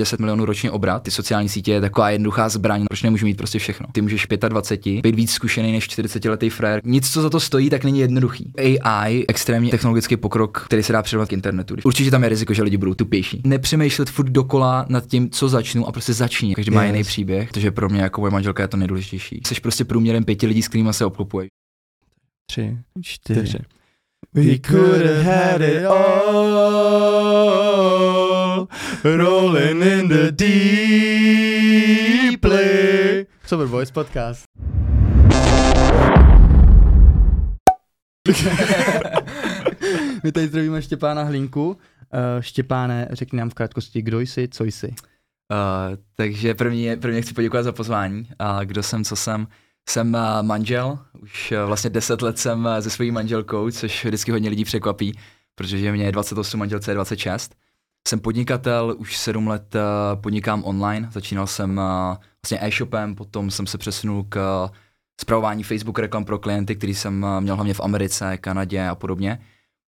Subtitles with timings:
[0.00, 1.02] 10 milionů ročně obrat.
[1.02, 3.86] Ty sociální sítě je taková jednoduchá zbraň, proč nemůžu mít prostě všechno.
[3.92, 6.80] Ty můžeš 25, být víc zkušený než 40 letý frér.
[6.84, 8.52] Nic, co za to stojí, tak není jednoduchý.
[8.82, 11.76] AI, extrémně technologický pokrok, který se dá předat k internetu.
[11.84, 13.42] Určitě tam je riziko, že lidi budou tupější.
[13.44, 16.54] Nepřemýšlet furt dokola nad tím, co začnu a prostě začni.
[16.54, 16.74] Každý yes.
[16.74, 19.40] má jiný příběh, protože pro mě jako moje manželka je to nejdůležitější.
[19.46, 21.48] Jsi prostě průměrem pěti lidí, s kterými se obklopuješ.
[22.50, 23.58] Tři, čtyři.
[24.34, 27.23] We could have had it all,
[29.04, 30.64] rolling in the deeply.
[33.46, 34.44] Super Boys podcast.
[40.24, 41.66] My tady zdravíme Štěpána Hlínku.
[41.68, 41.76] Uh,
[42.40, 44.86] Štěpáne, řekni nám v krátkosti, kdo jsi, co jsi.
[44.88, 44.94] Uh,
[46.16, 48.28] takže první, první chci poděkovat za pozvání.
[48.38, 49.46] A uh, kdo jsem, co jsem.
[49.88, 54.32] Jsem uh, manžel, už uh, vlastně 10 let jsem uh, se svojí manželkou, což vždycky
[54.32, 55.18] hodně lidí překvapí,
[55.54, 57.54] protože mě je 28, manželce je 26.
[58.08, 63.66] Jsem podnikatel, už 7 let uh, podnikám online, začínal jsem uh, vlastně e-shopem, potom jsem
[63.66, 64.68] se přesunul k
[65.20, 69.40] zpravování Facebook reklam pro klienty, který jsem měl hlavně v Americe, Kanadě a podobně.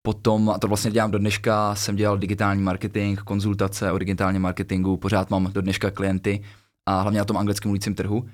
[0.01, 4.97] Potom, a to vlastně dělám do dneška, jsem dělal digitální marketing, konzultace o digitálním marketingu,
[4.97, 6.43] pořád mám do dneška klienty
[6.85, 8.25] a hlavně na tom anglickém mluvícím trhu.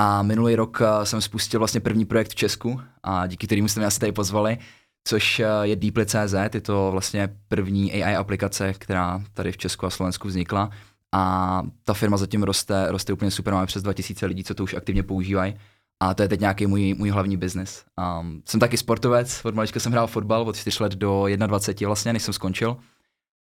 [0.00, 3.80] A minulý rok eh, jsem spustil vlastně první projekt v Česku a díky kterému jste
[3.80, 4.58] mě asi tady pozvali,
[5.04, 9.90] což eh, je Deeply.cz, je to vlastně první AI aplikace, která tady v Česku a
[9.90, 10.70] Slovensku vznikla.
[11.12, 14.74] A ta firma zatím roste, roste úplně super, máme přes 2000 lidí, co to už
[14.74, 15.54] aktivně používají.
[16.00, 17.84] A to je teď nějaký můj, můj hlavní biznis.
[18.20, 22.12] Um, jsem taky sportovec, od malička jsem hrál fotbal od 4 let do 21 vlastně,
[22.12, 22.76] než jsem skončil.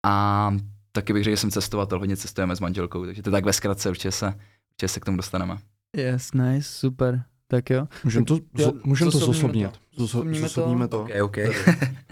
[0.06, 0.56] A
[0.92, 3.90] taky bych řekl, že jsem cestovatel, hodně cestujeme s manželkou, takže to tak ve zkratce
[3.90, 5.58] určitě se, určitě se k tomu dostaneme.
[5.98, 7.24] Yes, nice, super.
[7.52, 7.88] Tak jo.
[8.04, 9.72] Můžeme to, zo, můžem to zosobnit.
[9.98, 11.02] Zosobníme to.
[11.02, 11.38] Ok, ok.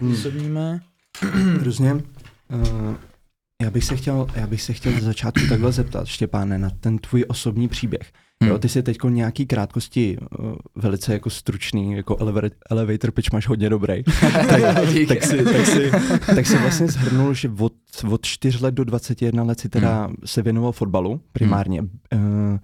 [0.00, 0.80] Zosobníme.
[1.62, 1.92] Různě.
[1.94, 2.94] Uh,
[3.62, 6.98] já bych se chtěl, já bych se chtěl z začátku takhle zeptat, Štěpáne, na ten
[6.98, 8.12] tvůj osobní příběh.
[8.42, 8.50] Hmm.
[8.50, 13.48] Jo, ty jsi teď nějaký krátkosti uh, velice jako stručný, jako elevator, elevator pitch máš
[13.48, 14.02] hodně dobrý.
[14.48, 14.62] tak,
[15.08, 15.90] tak, si, tak, si,
[16.34, 17.72] tak si vlastně zhrnul, že od,
[18.10, 20.16] od 4 let do 21 let si teda hmm.
[20.24, 21.80] se věnoval fotbalu primárně.
[22.12, 22.52] Hmm.
[22.52, 22.58] Uh,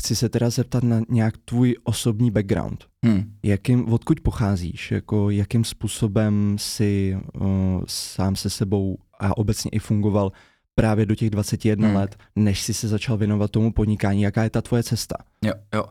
[0.00, 2.84] Chci se teda zeptat na nějak tvůj osobní background.
[3.04, 3.32] Hmm.
[3.42, 4.90] Jakým, odkud pocházíš?
[4.90, 7.46] Jako, jakým způsobem si uh,
[7.88, 10.32] sám se sebou a obecně i fungoval
[10.74, 11.96] právě do těch 21 hmm.
[11.96, 14.22] let, než si se začal věnovat tomu podnikání?
[14.22, 15.16] Jaká je ta tvoje cesta?
[15.44, 15.84] Jo, jo.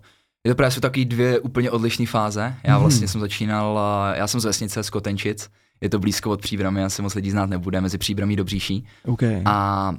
[0.45, 2.55] Je to právě jsou taky dvě úplně odlišné fáze.
[2.63, 2.81] Já hmm.
[2.81, 3.79] vlastně jsem začínal,
[4.13, 5.49] já jsem z vesnice z Kotenčic,
[5.81, 8.85] je to blízko od Příbramy, asi moc lidí znát nebude, mezi Příbramí do Bříší.
[9.05, 9.41] Okay.
[9.45, 9.95] A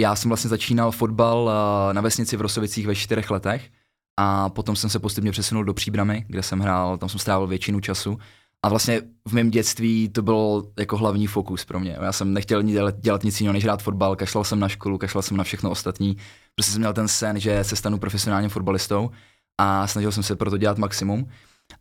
[0.00, 3.70] já jsem vlastně začínal fotbal eh, na vesnici v Rosovicích ve čtyřech letech
[4.16, 7.80] a potom jsem se postupně přesunul do Příbramy, kde jsem hrál, tam jsem strávil většinu
[7.80, 8.18] času.
[8.62, 11.98] A vlastně v mém dětství to byl jako hlavní fokus pro mě.
[12.02, 15.22] Já jsem nechtěl dělat, dělat nic jiného, než hrát fotbal, kašlal jsem na školu, kašlal
[15.22, 16.16] jsem na všechno ostatní.
[16.54, 19.10] Prostě jsem měl ten sen, že se stanu profesionálním fotbalistou
[19.58, 21.28] a snažil jsem se pro to dělat maximum.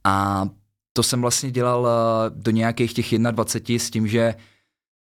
[0.04, 0.46] A
[0.94, 4.36] to jsem vlastně dělal eh, do nějakých těch 21 s tím, že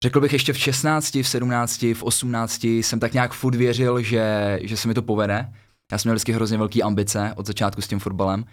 [0.03, 4.59] Řekl bych ještě v 16, v 17, v 18 jsem tak nějak furt věřil, že,
[4.63, 5.53] že se mi to povede.
[5.91, 8.45] Já jsem měl vždycky hrozně velké ambice od začátku s tím fotbalem.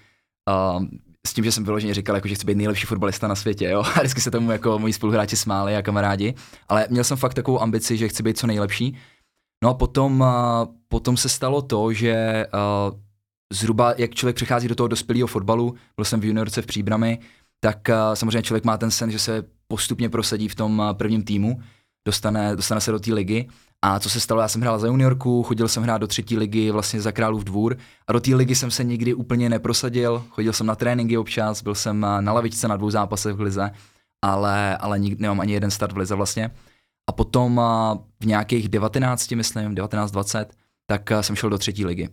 [0.77, 0.85] Uh,
[1.27, 3.85] s tím, že jsem vyloženě říkal, jako, že chci být nejlepší fotbalista na světě, jo.
[3.95, 6.35] A vždycky se tomu jako moji spoluhráči smáli a kamarádi.
[6.69, 8.97] Ale měl jsem fakt takovou ambici, že chci být co nejlepší.
[9.65, 10.27] No a potom, uh,
[10.89, 12.99] potom se stalo to, že uh,
[13.53, 17.19] zhruba jak člověk přechází do toho dospělého fotbalu, byl jsem v juniorce v Příbrami,
[17.61, 21.23] tak uh, samozřejmě člověk má ten sen, že se postupně prosadí v tom uh, prvním
[21.23, 21.61] týmu,
[22.07, 23.49] dostane, dostane se do té ligy.
[23.83, 26.71] A co se stalo, já jsem hrál za juniorku, chodil jsem hrát do třetí ligy
[26.71, 27.77] vlastně za Králův dvůr
[28.07, 31.75] a do té ligy jsem se nikdy úplně neprosadil, chodil jsem na tréninky občas, byl
[31.75, 33.71] jsem uh, na lavičce na dvou zápasech v lize,
[34.25, 36.51] ale, ale nikdy nemám ani jeden start v lize vlastně.
[37.09, 37.61] A potom
[38.21, 40.47] v nějakých 19, myslím, 19-20,
[40.87, 42.09] tak jsem šel do třetí ligy.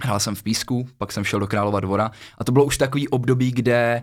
[0.00, 3.08] Hrál jsem v Písku, pak jsem šel do Králova dvora a to bylo už takový
[3.08, 4.02] období, kde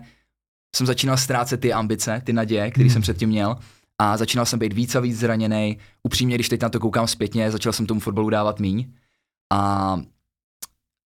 [0.76, 2.92] jsem začínal ztrácet ty ambice, ty naděje, které hmm.
[2.92, 3.56] jsem předtím měl
[3.98, 5.78] a začínal jsem být víc a víc zraněný.
[6.02, 8.92] Upřímně, když teď na to koukám zpětně, začal jsem tomu fotbalu dávat míň.
[9.52, 10.00] A,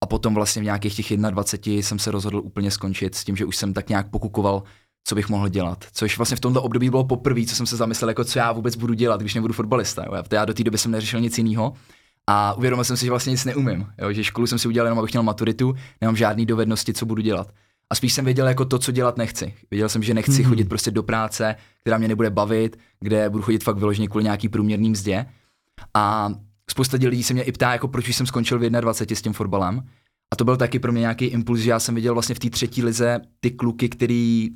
[0.04, 3.46] a potom vlastně v nějakých těch 21 jsem se rozhodl úplně skončit s tím, že
[3.46, 4.64] už jsem tak nějak pokukoval,
[5.08, 5.86] co bych mohl dělat.
[5.94, 8.76] Což vlastně v tomto období bylo poprvé, co jsem se zamyslel, jako co já vůbec
[8.76, 10.04] budu dělat, když nebudu fotbalista.
[10.06, 10.24] Jo.
[10.32, 11.74] Já do té doby jsem neřešil nic jiného.
[12.28, 13.88] A uvědomil jsem si, že vlastně nic neumím.
[13.98, 14.14] Jo.
[14.14, 17.52] Že školu jsem si udělal jenom, abych měl maturitu, nemám žádné dovednosti, co budu dělat.
[17.90, 19.54] A spíš jsem věděl jako to, co dělat nechci.
[19.72, 20.48] Věděl jsem, že nechci mm-hmm.
[20.48, 24.50] chodit prostě do práce, která mě nebude bavit, kde budu chodit fakt vyloženě kvůli nějaký
[24.50, 25.26] průměrný mzdě.
[25.94, 26.30] A
[26.70, 29.84] spousta lidí se mě i ptá, jako proč jsem skončil v 21 s tím fotbalem.
[30.34, 32.50] A to byl taky pro mě nějaký impuls, že já jsem viděl vlastně v té
[32.50, 34.50] třetí lize ty kluky, který,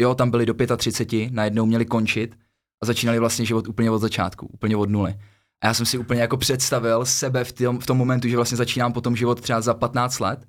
[0.00, 2.36] jo, tam byli do 35, najednou měli končit
[2.82, 5.14] a začínali vlastně život úplně od začátku, úplně od nuly.
[5.62, 8.56] A já jsem si úplně jako představil sebe v tom, v tom momentu, že vlastně
[8.56, 10.46] začínám potom život třeba za 15 let,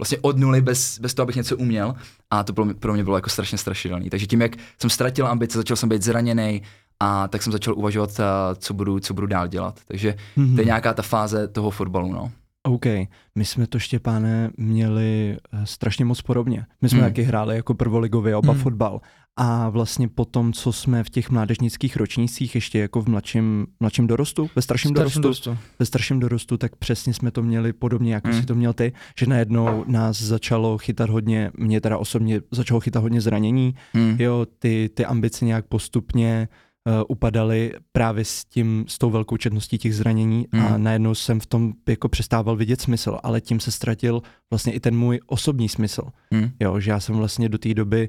[0.00, 1.94] vlastně od nuly bez, bez toho, abych něco uměl.
[2.30, 4.10] A to pro mě, pro mě bylo jako strašně strašidelný.
[4.10, 6.62] Takže tím, jak jsem ztratil ambice, začal jsem být zraněný,
[7.00, 8.10] a tak jsem začal uvažovat,
[8.58, 9.80] co budu, co budu dál dělat.
[9.88, 10.54] Takže mm-hmm.
[10.54, 12.32] to je nějaká ta fáze toho fotbalu, no.
[12.62, 12.86] OK,
[13.34, 16.66] my jsme to Štěpáne měli eh, strašně moc podobně.
[16.82, 17.04] My jsme mm.
[17.04, 18.58] taky hráli jako prvoligově oba mm.
[18.58, 19.00] fotbal.
[19.38, 24.06] A vlastně po tom, co jsme v těch mládežnických ročnících, ještě jako v mladším, mladším
[24.06, 28.14] dorostu, ve starším, starším dorostu, dorostu, ve starším dorostu, tak přesně jsme to měli podobně,
[28.14, 28.34] jako mm.
[28.40, 33.02] si to měl ty, že najednou nás začalo chytat hodně, mě teda osobně začalo chytat
[33.02, 34.16] hodně zranění, mm.
[34.20, 36.48] jo, ty, ty ambice nějak postupně
[36.86, 40.60] uh, upadaly právě s tím, s tou velkou četností těch zranění mm.
[40.60, 40.82] a hmm.
[40.82, 44.96] najednou jsem v tom jako přestával vidět smysl, ale tím se ztratil vlastně i ten
[44.96, 46.02] můj osobní smysl.
[46.30, 46.50] Mm.
[46.60, 48.08] Jo, že já jsem vlastně do té doby,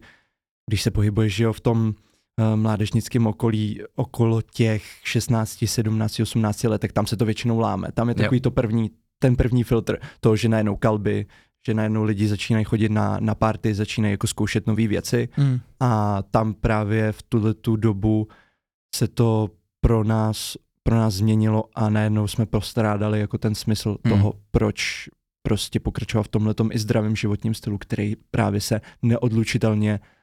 [0.68, 6.64] když se pohybuješ že jo, v tom uh, mládežnickém okolí okolo těch 16, 17, 18
[6.64, 7.92] let, tak tam se to většinou láme.
[7.92, 8.42] Tam je takový jo.
[8.42, 11.26] to první, ten první filtr toho, že najednou kalby,
[11.68, 15.60] že najednou lidi začínají chodit na, na party, začínají jako zkoušet nové věci mm.
[15.80, 18.28] a tam právě v tuhle tu dobu
[18.96, 19.50] se to
[19.82, 24.12] pro nás, pro nás změnilo a najednou jsme postrádali jako ten smysl mm.
[24.12, 25.10] toho, proč
[25.42, 30.17] prostě pokračovat v tomhle i zdravém životním stylu, který právě se neodlučitelně, uh,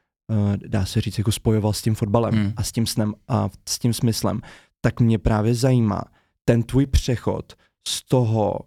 [0.66, 2.52] dá se říct, jako spojoval s tím fotbalem mm.
[2.56, 4.40] a s tím snem a s tím smyslem.
[4.80, 6.02] Tak mě právě zajímá
[6.44, 7.52] ten tvůj přechod
[7.88, 8.58] z toho,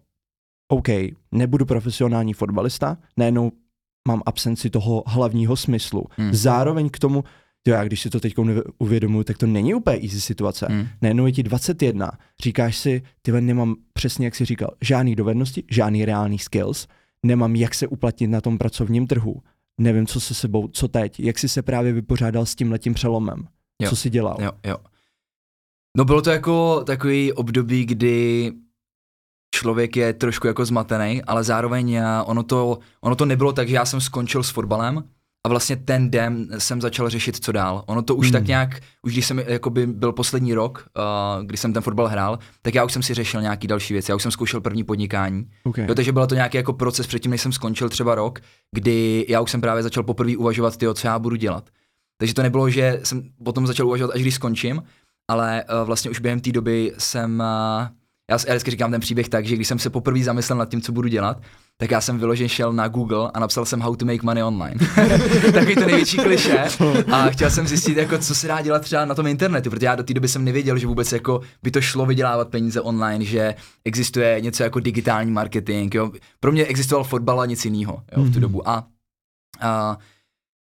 [0.68, 0.88] OK,
[1.31, 3.51] nebudu profesionální fotbalista, najednou
[4.07, 6.06] mám absenci toho hlavního smyslu.
[6.18, 6.33] Mm.
[6.33, 7.24] Zároveň k tomu
[7.68, 8.33] jo, já když si to teď
[8.77, 10.68] uvědomuji, tak to není úplně easy situace.
[10.69, 10.88] Mm.
[11.01, 12.12] Najednou je ti 21,
[12.44, 16.88] říkáš si, ty nemám přesně, jak jsi říkal, žádný dovednosti, žádný reálný skills,
[17.24, 19.36] nemám jak se uplatnit na tom pracovním trhu,
[19.77, 23.47] nevím, co se sebou, co teď, jak jsi se právě vypořádal s tím letím přelomem,
[23.81, 23.89] jo.
[23.89, 24.38] co jsi dělal.
[24.41, 24.77] Jo, jo.
[25.97, 28.51] No bylo to jako takový období, kdy
[29.56, 33.75] člověk je trošku jako zmatený, ale zároveň eh, ono to, ono to nebylo tak, že
[33.75, 35.03] já jsem skončil s fotbalem,
[35.47, 37.83] a vlastně ten den jsem začal řešit, co dál.
[37.85, 38.33] Ono to už hmm.
[38.33, 42.39] tak nějak, už když jsem jakoby byl poslední rok, uh, kdy jsem ten fotbal hrál,
[42.61, 44.11] tak já už jsem si řešil nějaký další věci.
[44.11, 45.49] Já už jsem zkoušel první podnikání.
[45.63, 45.85] Okay.
[45.88, 48.39] Jo, takže byl to nějaký jako proces předtím, než jsem skončil třeba rok,
[48.71, 51.69] kdy já už jsem právě začal poprvé uvažovat, tyjo, co já budu dělat.
[52.17, 54.83] Takže to nebylo, že jsem potom začal uvažovat, až když skončím,
[55.27, 57.88] ale uh, vlastně už během té doby jsem uh,
[58.31, 60.81] já, já vždycky říkám ten příběh tak, že když jsem se poprvé zamyslel nad tím,
[60.81, 61.41] co budu dělat,
[61.79, 64.79] tak já jsem vyloženě šel na Google a napsal jsem how to make money online.
[65.53, 66.65] Takový to největší kliše.
[67.12, 69.95] A chtěl jsem zjistit, jako, co se dá dělat třeba na tom internetu, protože já
[69.95, 73.56] do té doby jsem nevěděl, že vůbec jako by to šlo vydělávat peníze online, že
[73.85, 75.95] existuje něco jako digitální marketing.
[75.95, 76.12] Jo.
[76.39, 78.41] Pro mě existoval fotbal a nic jiného v tu mhm.
[78.41, 78.69] dobu.
[78.69, 78.88] A,
[79.62, 79.97] a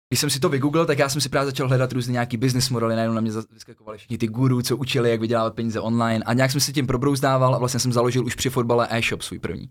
[0.09, 2.69] když jsem si to vygooglil, tak já jsem si právě začal hledat různé nějaký business
[2.69, 6.33] modely, najednou na mě vyskakovali všichni ty guru, co učili, jak vydělávat peníze online a
[6.33, 9.69] nějak jsem si tím probrouzdával a vlastně jsem založil už při fotbale e-shop svůj první.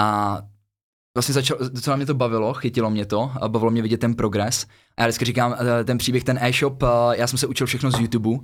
[0.00, 0.38] A
[1.16, 4.66] vlastně začal, docela mě to bavilo, chytilo mě to, a bavilo mě vidět ten progres.
[4.96, 7.90] A já vždycky říkám, eh, ten příběh, ten e-shop, eh, já jsem se učil všechno
[7.90, 8.38] z YouTube,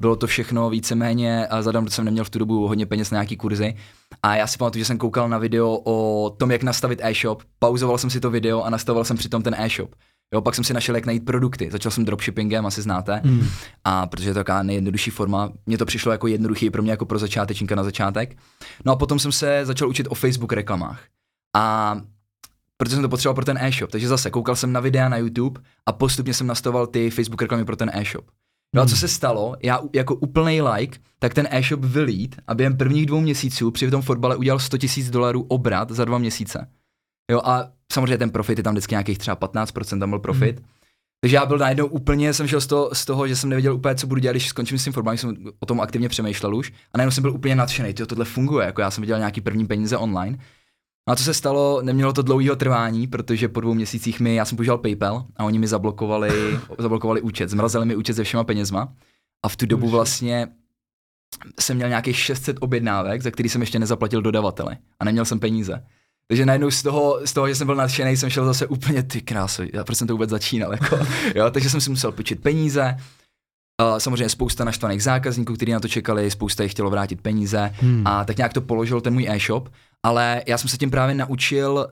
[0.00, 3.36] bylo to všechno víceméně, a zadám, jsem neměl v tu dobu hodně peněz na nějaký
[3.36, 3.74] kurzy.
[4.22, 7.98] A já si pamatuju, že jsem koukal na video o tom, jak nastavit e-shop, pauzoval
[7.98, 9.94] jsem si to video a nastavoval jsem přitom ten e-shop.
[10.34, 11.68] Jo, pak jsem si našel, jak najít produkty.
[11.70, 13.20] Začal jsem dropshippingem, asi znáte.
[13.24, 13.46] Mm.
[13.84, 17.06] A protože je to taková nejjednodušší forma, mně to přišlo jako jednoduchý pro mě jako
[17.06, 18.36] pro začátečníka na začátek.
[18.84, 21.00] No a potom jsem se začal učit o Facebook reklamách.
[21.54, 21.96] A
[22.76, 23.90] protože jsem to potřeboval pro ten e-shop.
[23.90, 27.64] Takže zase koukal jsem na videa na YouTube a postupně jsem nastavoval ty Facebook reklamy
[27.64, 28.24] pro ten e-shop.
[28.74, 29.00] No a co hmm.
[29.00, 29.56] se stalo?
[29.62, 34.02] Já jako úplný like, tak ten e-shop vylít a během prvních dvou měsíců při tom
[34.02, 36.68] fotbale udělal 100 000 dolarů obrat za dva měsíce.
[37.30, 40.60] Jo a samozřejmě ten profit je tam vždycky nějakých třeba 15% tam byl profit.
[40.60, 40.66] Mm.
[41.20, 43.94] Takže já byl najednou úplně, jsem šel z toho, z toho, že jsem nevěděl úplně,
[43.94, 46.72] co budu dělat, když skončím s tím fotbalem, jsem o tom aktivně přemýšlel už.
[46.92, 49.66] A najednou jsem byl úplně nadšený, to tohle funguje, jako já jsem viděl nějaký první
[49.66, 50.38] peníze online.
[51.08, 54.44] No a co se stalo, nemělo to dlouhého trvání, protože po dvou měsících mi, já
[54.44, 58.92] jsem používal PayPal a oni mi zablokovali, zablokovali účet, zmrazili mi účet se všema penězma.
[59.44, 60.48] A v tu dobu vlastně
[61.60, 65.84] jsem měl nějakých 600 objednávek, za který jsem ještě nezaplatil dodavateli a neměl jsem peníze.
[66.28, 69.20] Takže najednou z toho, z toho, že jsem byl nadšený, jsem šel zase úplně ty
[69.20, 70.98] krásy, já proč jsem to vůbec začínal, jako,
[71.34, 72.96] jo, takže jsem si musel počít peníze,
[73.82, 77.74] Uh, samozřejmě spousta naštvaných zákazníků, kteří na to čekali, spousta jich chtělo vrátit peníze.
[77.80, 78.06] Hmm.
[78.06, 79.68] a tak nějak to položil ten můj e-shop,
[80.04, 81.88] ale já jsem se tím právě naučil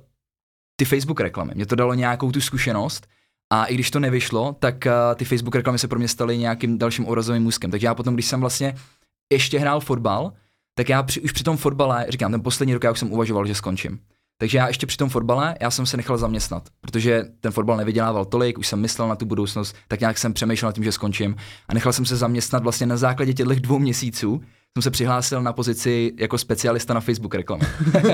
[0.77, 1.53] ty Facebook reklamy.
[1.55, 3.07] Mě to dalo nějakou tu zkušenost
[3.53, 6.79] a i když to nevyšlo, tak uh, ty Facebook reklamy se pro mě staly nějakým
[6.79, 7.71] dalším orazovým můzkem.
[7.71, 8.75] Takže já potom, když jsem vlastně
[9.33, 10.33] ještě hrál fotbal,
[10.75, 13.47] tak já při, už při tom fotbale, říkám, ten poslední rok já už jsem uvažoval,
[13.47, 13.99] že skončím.
[14.39, 18.25] Takže já ještě při tom fotbale, já jsem se nechal zaměstnat, protože ten fotbal nevydělával
[18.25, 21.37] tolik, už jsem myslel na tu budoucnost, tak nějak jsem přemýšlel nad tím, že skončím
[21.69, 24.43] a nechal jsem se zaměstnat vlastně na základě těchto dvou měsíců,
[24.77, 27.63] jsem se přihlásil na pozici jako specialista na Facebook reklamy.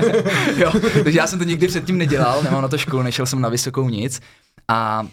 [0.57, 0.71] jo,
[1.03, 3.89] takže já jsem to nikdy předtím nedělal, nemám na to školu, nešel jsem na vysokou
[3.89, 4.19] nic.
[4.67, 5.07] A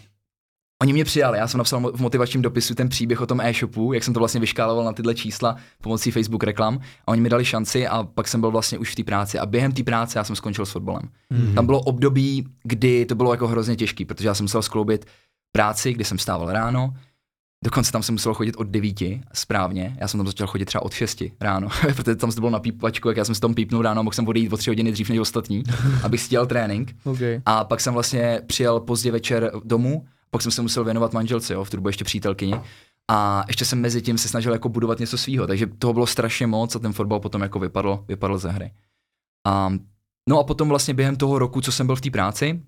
[0.81, 4.03] Oni mě přijali, já jsem napsal v motivačním dopisu ten příběh o tom e-shopu, jak
[4.03, 7.87] jsem to vlastně vyškáloval na tyhle čísla pomocí Facebook reklam a oni mi dali šanci
[7.87, 10.35] a pak jsem byl vlastně už v té práci a během té práce já jsem
[10.35, 11.09] skončil s fotbalem.
[11.33, 11.53] Mm-hmm.
[11.53, 15.05] Tam bylo období, kdy to bylo jako hrozně těžký, protože já jsem musel skloubit
[15.51, 16.93] práci, kdy jsem stával ráno,
[17.65, 18.95] Dokonce tam jsem musel chodit od 9
[19.33, 22.59] správně, já jsem tam začal chodit třeba od 6 ráno, protože tam to bylo na
[22.59, 24.91] pípačku, jak já jsem si tam pípnul ráno a mohl jsem odejít o 3 hodiny
[24.91, 25.63] dřív než ostatní,
[26.03, 26.95] abych si dělal trénink.
[27.03, 27.41] Okay.
[27.45, 31.63] A pak jsem vlastně přijel pozdě večer domů, pak jsem se musel věnovat manželce, jo,
[31.63, 32.55] v trubu ještě přítelkyni.
[33.11, 36.47] A ještě jsem mezi tím se snažil jako budovat něco svýho, takže toho bylo strašně
[36.47, 38.71] moc a ten fotbal potom jako vypadl, vypadl ze hry.
[39.47, 39.73] A,
[40.29, 42.61] no a potom vlastně během toho roku, co jsem byl v té práci,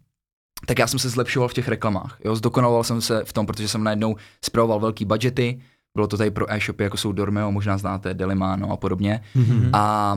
[0.66, 2.18] tak já jsem se zlepšoval v těch reklamách.
[2.26, 5.60] Jo, zdokonaloval jsem se v tom, protože jsem najednou zpravoval velký budgety,
[5.96, 9.22] bylo to tady pro e-shopy, jako jsou Dormeo, možná znáte, Delimano a podobně.
[9.36, 9.70] Mm-hmm.
[9.74, 10.16] A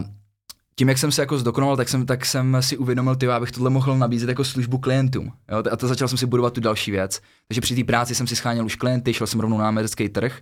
[0.76, 3.70] tím, jak jsem se jako zdokonal, tak jsem, tak jsem si uvědomil, tyjo, abych tohle
[3.70, 5.32] mohl nabízet jako službu klientům.
[5.50, 5.62] Jo?
[5.72, 7.20] A to začal jsem si budovat tu další věc.
[7.48, 10.40] Takže při té práci jsem si scháněl už klienty, šel jsem rovnou na americký trh.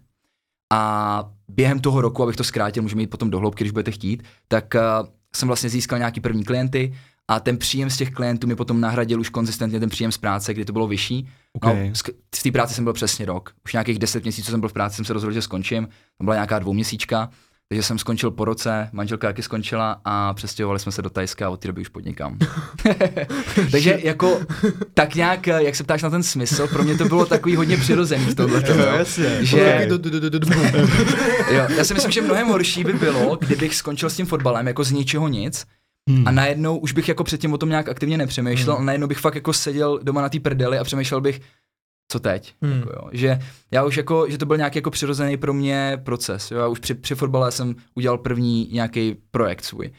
[0.72, 4.22] A během toho roku, abych to zkrátil, můžeme jít potom do hloubky, když budete chtít,
[4.48, 6.94] tak uh, jsem vlastně získal nějaký první klienty
[7.30, 10.54] a ten příjem z těch klientů mi potom nahradil už konzistentně ten příjem z práce,
[10.54, 11.28] kdy to bylo vyšší.
[11.64, 11.88] No, Okay.
[11.88, 11.94] No,
[12.36, 13.52] v té práci jsem byl přesně rok.
[13.64, 15.88] Už nějakých deset měsíců jsem byl v práci, jsem se rozhodl, že skončím.
[16.18, 17.30] To byla nějaká dvouměsíčka.
[17.68, 21.50] Takže jsem skončil po roce, manželka taky skončila a přestěhovali jsme se do Tajska a
[21.50, 22.38] od té doby už podnikám.
[23.70, 24.40] Takže jako
[24.94, 28.24] tak nějak, jak se ptáš na ten smysl, pro mě to bylo takový hodně přirozený
[28.24, 28.62] v tohle.
[29.44, 29.58] Že,
[31.50, 34.84] jo, já si myslím, že mnohem horší by bylo, kdybych skončil s tím fotbalem jako
[34.84, 35.66] z ničeho nic,
[36.16, 36.28] Hmm.
[36.28, 38.82] A najednou už bych jako předtím o tom nějak aktivně nepřemýšlel, hmm.
[38.82, 41.40] a najednou bych fakt jako seděl doma na té prdeli a přemýšlel bych,
[42.12, 42.54] co teď.
[42.62, 42.78] Hmm.
[42.78, 43.08] Jako jo.
[43.12, 43.38] Že
[43.70, 46.50] já už jako, že to byl nějaký jako přirozený pro mě proces.
[46.50, 46.58] Jo.
[46.58, 49.90] Já už při, při fotbale jsem udělal první nějaký projekt svůj.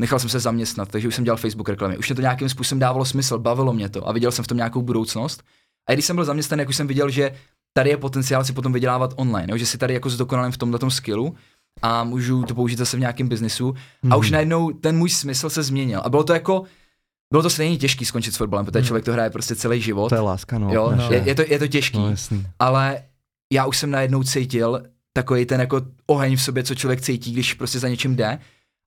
[0.00, 1.98] Nechal jsem se zaměstnat, takže už jsem dělal Facebook reklamy.
[1.98, 4.56] Už mě to nějakým způsobem dávalo smysl, bavilo mě to a viděl jsem v tom
[4.56, 5.42] nějakou budoucnost.
[5.88, 7.32] A když jsem byl zaměstnaný, jak už jsem viděl, že
[7.76, 10.90] tady je potenciál si potom vydělávat online, jo, že si tady jako zdokonalím v tomhle
[10.90, 11.34] skillu
[11.82, 13.74] a můžu to použít zase v nějakém biznisu.
[14.02, 14.12] Mm.
[14.12, 16.00] A už najednou ten můj smysl se změnil.
[16.04, 16.62] A bylo to jako,
[17.32, 20.08] bylo to stejně těžký skončit s fotbalem, protože člověk to hraje prostě celý život.
[20.08, 20.74] To je láska, no.
[20.74, 21.98] Jo, je, je, to, je to těžký.
[21.98, 22.46] No, jasný.
[22.58, 23.02] Ale
[23.52, 27.54] já už jsem najednou cítil takový ten jako oheň v sobě, co člověk cítí, když
[27.54, 28.38] prostě za něčím jde.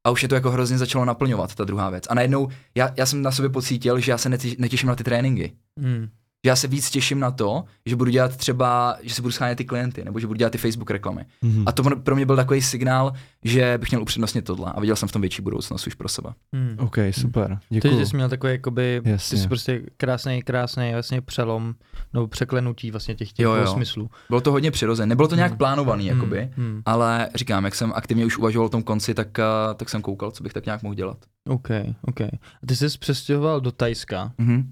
[0.08, 2.04] A už je to jako hrozně začalo naplňovat, ta druhá věc.
[2.10, 5.52] A najednou já, já jsem na sobě pocítil, že já se netěším na ty tréninky.
[5.80, 6.10] Mm
[6.46, 9.66] já se víc těším na to, že budu dělat třeba, že si budu schánět ty
[9.66, 11.26] klienty, nebo že budu dělat ty Facebook reklamy.
[11.44, 11.64] Mm-hmm.
[11.66, 15.10] A to pro mě byl takový signál, že bych měl upřednostnit tohle a viděl jsem
[15.10, 16.30] v tom větší budoucnost už pro sebe.
[16.52, 16.76] Mm.
[16.80, 17.60] OK, super.
[17.70, 17.90] Děkuji.
[17.90, 19.38] Takže jsi měl takový, jakoby, Jasně.
[19.38, 21.76] ty jsi prostě krásný, krásný vlastně přelom,
[22.14, 23.68] nebo překlenutí vlastně těch, těch jo, jo.
[23.68, 24.10] smyslů.
[24.30, 25.58] Bylo to hodně přirozené, nebylo to nějak mm.
[25.58, 26.10] plánovaný, mm.
[26.10, 26.82] jakoby, mm.
[26.86, 30.32] ale říkám, jak jsem aktivně už uvažoval o tom konci, tak, uh, tak jsem koukal,
[30.32, 31.18] co bych tak nějak mohl dělat.
[31.50, 31.70] OK,
[32.02, 32.22] OK.
[32.22, 34.32] A ty jsi přestěhoval do Tajska.
[34.40, 34.64] Mm-hmm.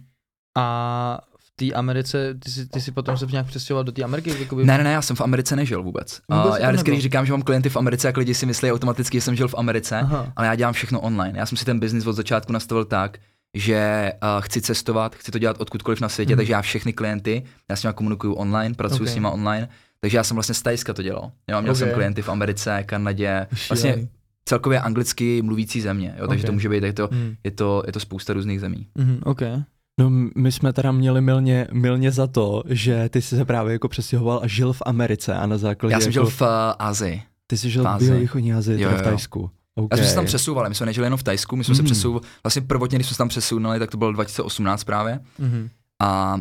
[0.57, 1.19] A
[1.59, 4.33] té Americe, ty jsi, ty jsi potom se nějak přestěhoval do té Ameriky?
[4.39, 4.65] Jakoby...
[4.65, 6.21] Ne, ne, ne, já jsem v Americe nežil vůbec.
[6.31, 8.71] vůbec uh, já vždycky, když říkám, že mám klienty v Americe, jak lidi si myslí
[8.71, 10.33] automaticky, že jsem žil v Americe, Aha.
[10.35, 11.39] ale já dělám všechno online.
[11.39, 13.17] Já jsem si ten biznis od začátku nastavil tak,
[13.53, 16.37] že uh, chci cestovat, chci to dělat odkudkoliv na světě, mm.
[16.37, 19.13] takže já všechny klienty, já s nimi komunikuju online, pracuji okay.
[19.13, 21.31] s nimi online, takže já jsem vlastně z Tajska to dělal.
[21.51, 21.75] Jo, měl okay.
[21.75, 24.07] jsem klienty v Americe, Kanadě, vlastně
[24.45, 26.47] celkově anglicky mluvící země, jo, takže okay.
[26.47, 27.35] to může být, je to, mm.
[27.43, 28.87] je, to, je to spousta různých zemí.
[28.95, 29.63] Mm, okay.
[29.99, 33.87] No my jsme teda měli milně, milně za to, že ty jsi se právě jako
[33.87, 36.13] přestěhoval a žil v Americe a na základě Já jsem jako...
[36.13, 36.47] žil v uh,
[36.79, 37.23] Asii.
[37.47, 38.97] Ty jsi žil v, v východní Asii, jo, jo.
[38.97, 39.51] v Tajsku.
[39.75, 39.99] Okay.
[39.99, 41.77] Já jsme se tam přesouvali, my jsme nežili jenom v Tajsku, my jsme mm.
[41.77, 45.19] se přesouvali, vlastně prvotně, když jsme se tam přesunuli, tak to bylo 2018 právě.
[45.39, 45.69] Mm.
[46.01, 46.37] A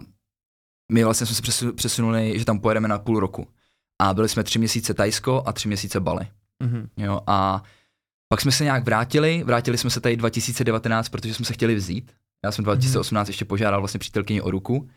[0.93, 3.47] my vlastně jsme se přesunuli, že tam pojedeme na půl roku.
[4.03, 6.27] A byli jsme tři měsíce Tajsko a tři měsíce Bali.
[6.63, 6.89] Mm.
[6.97, 7.63] Jo, a
[8.29, 12.13] pak jsme se nějak vrátili, vrátili jsme se tady 2019, protože jsme se chtěli vzít.
[12.47, 13.31] Já jsem 2018 mm.
[13.31, 14.89] ještě požádal vlastně přítelkyni o ruku.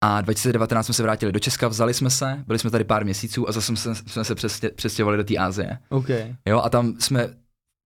[0.00, 3.48] A 2019 jsme se vrátili do Česka, vzali jsme se, byli jsme tady pár měsíců
[3.48, 4.34] a zase jsme, jsme se
[4.74, 5.78] přestěhovali do té Asie.
[5.88, 6.34] Okay.
[6.46, 7.28] Jo, a tam jsme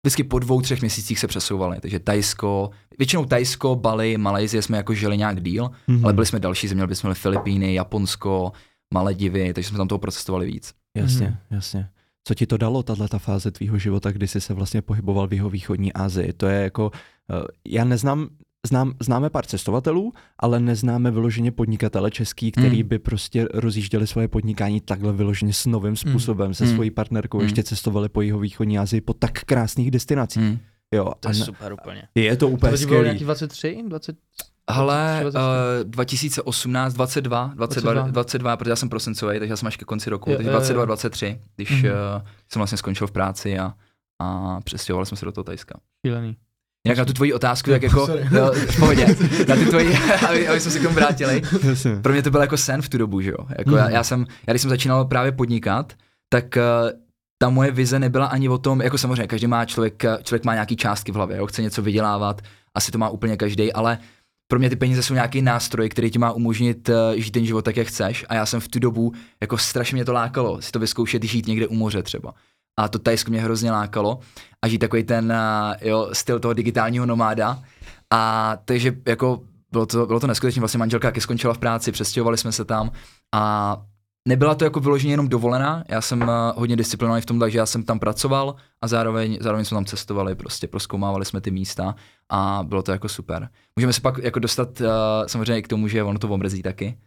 [0.02, 1.80] vždycky po dvou, třech měsících se přesouvali.
[1.80, 6.04] Takže Tajsko, většinou Tajsko, Bali, Malajzie jsme jako žili nějak díl, mm-hmm.
[6.04, 8.52] ale byli jsme další země, byli jsme Filipíny, Japonsko,
[8.94, 10.74] Maledivy, takže jsme tam toho procestovali víc.
[10.96, 11.56] Jasně, mm-hmm.
[11.56, 11.88] jasně.
[12.24, 15.32] Co ti to dalo, tahle ta fáze tvýho života, kdy jsi se vlastně pohyboval v
[15.32, 16.32] jeho východní Asii?
[16.32, 16.90] To je jako,
[17.30, 18.28] eh, já neznám
[18.68, 22.88] znám, známe pár cestovatelů, ale neznáme vyloženě podnikatele český, který mm.
[22.88, 25.96] by prostě rozjížděli svoje podnikání takhle vyloženě s novým hmm.
[25.96, 26.54] způsobem, mm.
[26.54, 26.75] se mm.
[26.75, 27.44] svojí partnerkou, mm.
[27.44, 30.42] ještě cestovali po jeho východní Asii po tak krásných destinacích.
[30.42, 30.58] Mm.
[30.94, 31.44] Jo, to je ne...
[31.44, 32.02] super úplně.
[32.14, 33.84] Je to úplně to bylo nějaký 23?
[33.88, 34.16] 20...
[34.66, 35.32] Ale uh,
[35.84, 40.10] 2018, 22, 22, 22, 22, protože já jsem prosincový, takže já jsem až ke konci
[40.10, 41.90] roku, jo, takže 22, 23, když mm-hmm.
[41.90, 43.75] uh, jsem vlastně skončil v práci a
[44.18, 45.80] a přestěhovali jsme se do toho Tajska.
[46.06, 46.37] Šílený.
[46.87, 49.06] Jak na tu tvoji otázku, tak jako, jo, v pohodě,
[49.49, 49.97] na ty tvoji,
[50.28, 51.42] aby, aby jsme se k tomu vrátili.
[52.02, 53.47] Pro mě to byl jako sen v tu dobu, že jo.
[53.58, 53.76] Jako mm.
[53.76, 55.92] já, já, jsem, já když jsem začínal právě podnikat,
[56.28, 56.90] tak uh,
[57.38, 60.76] ta moje vize nebyla ani o tom, jako samozřejmě každý má člověk, člověk má nějaký
[60.76, 62.42] částky v hlavě, jo, chce něco vydělávat,
[62.75, 63.99] asi to má úplně každý, ale
[64.50, 67.64] pro mě ty peníze jsou nějaký nástroj, který ti má umožnit uh, žít ten život
[67.64, 68.25] tak, jak chceš.
[68.28, 71.47] A já jsem v tu dobu, jako strašně mě to lákalo, si to vyzkoušet žít
[71.47, 72.35] někde u moře třeba.
[72.78, 74.18] A to Tajsko mě hrozně lákalo.
[74.62, 77.62] A žít takový ten uh, jo, styl toho digitálního nomáda.
[78.11, 79.40] A takže jako
[79.73, 82.90] bylo to, bylo to neskutečné, vlastně manželka taky skončila v práci, přestěhovali jsme se tam.
[83.35, 83.76] A
[84.28, 87.66] nebyla to jako vyloženě jenom dovolená, já jsem uh, hodně disciplinovaný v tom, takže já
[87.66, 91.94] jsem tam pracoval a zároveň, zároveň jsme tam cestovali, prostě proskoumávali jsme ty místa
[92.32, 93.49] a bylo to jako super.
[93.76, 94.87] Můžeme se pak jako dostat uh,
[95.26, 96.99] samozřejmě i k tomu, že ono to omrzí taky,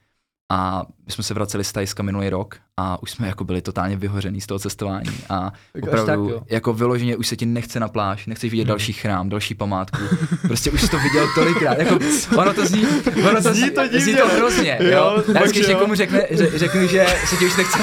[0.51, 3.95] a my jsme se vraceli z Tajska minulý rok a už jsme jako byli totálně
[3.95, 5.17] vyhořený z toho cestování.
[5.29, 8.67] A tak opravdu, tak, jako vyloženě už se ti nechce na pláž, nechceš vidět hmm.
[8.67, 9.97] další chrám, další památku.
[10.41, 11.77] Prostě už jsi to viděl tolikrát.
[11.77, 11.99] Jako,
[12.37, 12.85] ono to zní,
[13.29, 14.77] ono to zní, to, zní to hrozně.
[14.81, 14.89] Jo?
[14.91, 17.79] jo Já když někomu řekne, že, řeknu, že se ti už nechce.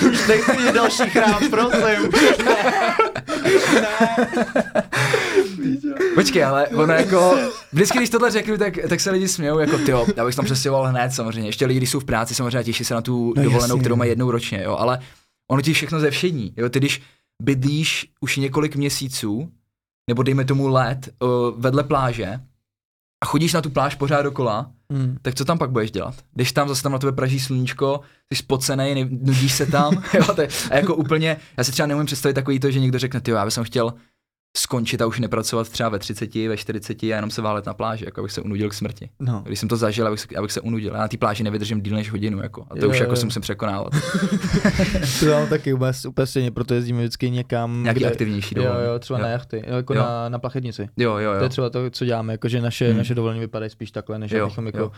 [0.10, 2.10] už nechci vidět další chrám, prosím.
[6.14, 7.38] Počkej, ale ono jako,
[7.72, 10.86] vždycky, když tohle řeknu, tak, tak se lidi smějou, jako ty, já bych tam přestěhoval
[10.86, 11.48] hned samozřejmě.
[11.48, 13.96] Ještě lidi, když jsou v práci, samozřejmě těší se na tu no, dovolenou, jasně, kterou
[13.96, 14.98] mají jednou ročně, jo, ale
[15.50, 17.02] ono ti všechno ze všední, jo, ty když
[17.42, 19.52] bydlíš už několik měsíců,
[20.08, 21.28] nebo dejme tomu let, uh,
[21.60, 22.40] vedle pláže,
[23.22, 25.16] a chodíš na tu pláž pořád dokola, hmm.
[25.22, 26.14] tak co tam pak budeš dělat?
[26.34, 28.00] Když tam zase tam na tebe praží sluníčko,
[28.32, 32.06] jsi spocený, nudíš se tam, jo, to je, a jako úplně, já si třeba neumím
[32.06, 33.94] představit takový to, že někdo řekne, ty já bych chtěl
[34.56, 38.04] skončit a už nepracovat třeba ve 30, ve 40 a jenom se válet na pláži,
[38.04, 39.10] jako abych se unudil k smrti.
[39.20, 39.42] No.
[39.46, 40.94] Když jsem to zažil, abych se, abych se unudil.
[40.94, 42.66] Já na té pláži nevydržím díl než hodinu, jako.
[42.70, 43.02] A to jo, už jo.
[43.02, 43.92] jako se musím překonávat.
[45.20, 47.82] to mám taky úplně, úplně stejně, proto jezdíme vždycky někam.
[47.82, 48.84] Nějaký kde, aktivnější dovolený.
[48.84, 49.22] Jo, jo, třeba jo.
[49.22, 50.00] na jachty, jako jo.
[50.00, 50.88] Na, na plachetnici.
[50.96, 51.38] Jo, jo, jo.
[51.38, 52.98] To je třeba to, co děláme, jako že naše, hmm.
[52.98, 54.92] naše dovolení vypadají spíš takhle, než jo, abychom jako jo.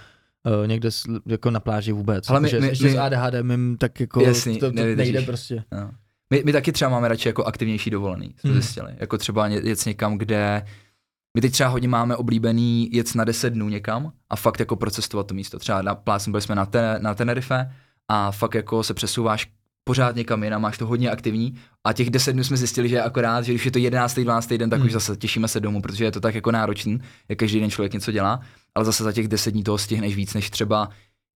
[0.61, 0.89] Uh, někde
[1.27, 2.31] jako na pláži vůbec.
[2.31, 5.65] Ale my, my, my, s ADHD mým tak jako jasný, to, to nejde prostě.
[5.73, 5.91] No.
[6.35, 8.61] My, my taky třeba máme radši jako aktivnější dovolený, jsme hmm.
[8.61, 8.93] zjistili.
[8.97, 10.63] Jako třeba jet někam, kde
[11.35, 15.27] my teď třeba hodně máme oblíbený jet na 10 dnů někam a fakt jako procestovat
[15.27, 15.59] to místo.
[15.59, 17.73] Třeba na plácem byli jsme na, ten, na Tenerife
[18.09, 19.51] a fakt jako se přesouváš
[19.85, 23.43] pořád někam jinam, máš to hodně aktivní a těch 10 dnů jsme zjistili, že akorát,
[23.43, 24.21] že když je to 11.
[24.21, 24.53] 12.
[24.53, 24.87] den, tak hmm.
[24.87, 27.93] už zase těšíme se domů, protože je to tak jako náročný, jak každý den člověk
[27.93, 28.41] něco dělá,
[28.75, 30.89] ale zase za těch 10 dní toho stihneš víc, než třeba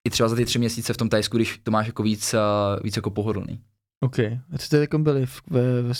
[0.06, 2.40] i třeba za ty tři měsíce v tom Tajsku, když to máš jako víc, uh,
[2.82, 3.60] víc jako pohodlný.
[4.00, 4.18] OK.
[4.18, 5.94] A ty jste jako byli v, ve, ve,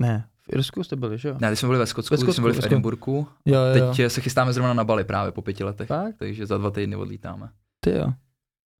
[0.00, 1.36] ne, v Irsku jste byli, že jo?
[1.40, 3.28] Ne, když jsme byli ve Skotsku, ve Skotsku jsme byli v Edinburgu.
[3.44, 3.94] Jo, jo.
[3.96, 5.88] Teď se chystáme zrovna na Bali právě po pěti letech.
[5.88, 6.14] Fakt?
[6.18, 7.48] Takže za dva týdny odlítáme.
[7.80, 8.12] Ty jo.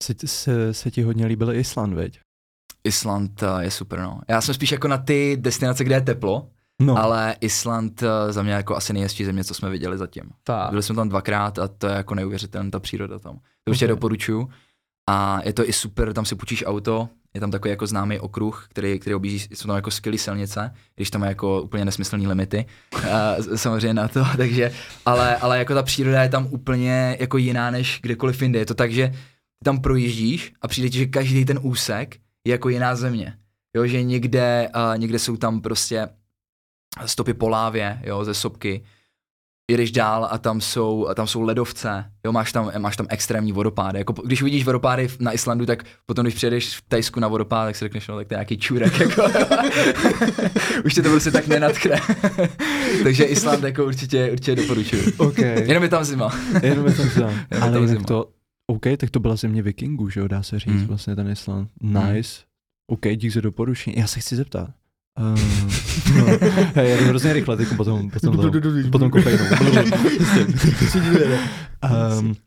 [0.02, 2.20] Se, se, se ti hodně líbil Island, veď?
[2.84, 4.20] Island je super, no.
[4.28, 6.50] Já jsem spíš jako na ty destinace, kde je teplo,
[6.82, 6.98] no.
[6.98, 10.30] ale Island eh, za mě jako asi nejhezčí země, co jsme viděli zatím.
[10.46, 10.70] Fakt.
[10.70, 13.36] Byli jsme tam dvakrát a to je jako neuvěřitelná ta příroda tam.
[13.36, 13.96] To určitě okay.
[13.96, 14.48] doporučuju.
[15.10, 18.66] A je to i super, tam si půjčíš auto, je tam takový jako známý okruh,
[18.70, 22.64] který, který objíždí, jsou tam jako skvělé silnice, když tam je jako úplně nesmyslný limity,
[22.94, 24.72] uh, samozřejmě na to, takže,
[25.06, 28.58] ale, ale jako ta příroda je tam úplně jako jiná než kdekoliv jinde.
[28.58, 29.12] Je to tak, že
[29.64, 33.34] tam projíždíš a přijde ti, že každý ten úsek je jako jiná země.
[33.76, 36.08] Jo, že někde, uh, někde jsou tam prostě
[37.06, 38.84] stopy po lávě, jo, ze sopky,
[39.70, 43.52] jedeš dál a tam jsou, a tam jsou ledovce, jo, máš tam, máš tam extrémní
[43.52, 43.98] vodopády.
[43.98, 47.76] Jako, když uvidíš vodopády na Islandu, tak potom, když přijedeš v Tajsku na vodopád, tak
[47.76, 49.22] si řekneš, no, tak to je nějaký čůrek, jako.
[50.84, 52.00] Už tě to prostě tak nenatkne.
[53.02, 55.02] Takže Island jako určitě, určitě doporučuju.
[55.18, 55.64] Okay.
[55.68, 56.30] Jenom je tam zima.
[56.62, 57.30] Jenom je tam zima.
[57.60, 58.04] Ale tam zima.
[58.04, 58.30] to,
[58.66, 60.86] OK, tak to byla země vikingů, že jo, dá se říct, mm.
[60.86, 61.70] vlastně ten Island.
[61.82, 62.40] Nice.
[62.40, 62.44] Mm.
[62.86, 63.96] OK, dík za doporučení.
[63.98, 64.70] Já se chci zeptat,
[65.20, 65.38] Uh,
[66.18, 66.26] no,
[66.82, 68.60] já jdu hrozně rychle, teď potom, potom, to,
[68.92, 69.44] potom kofeinu.
[72.20, 72.34] um,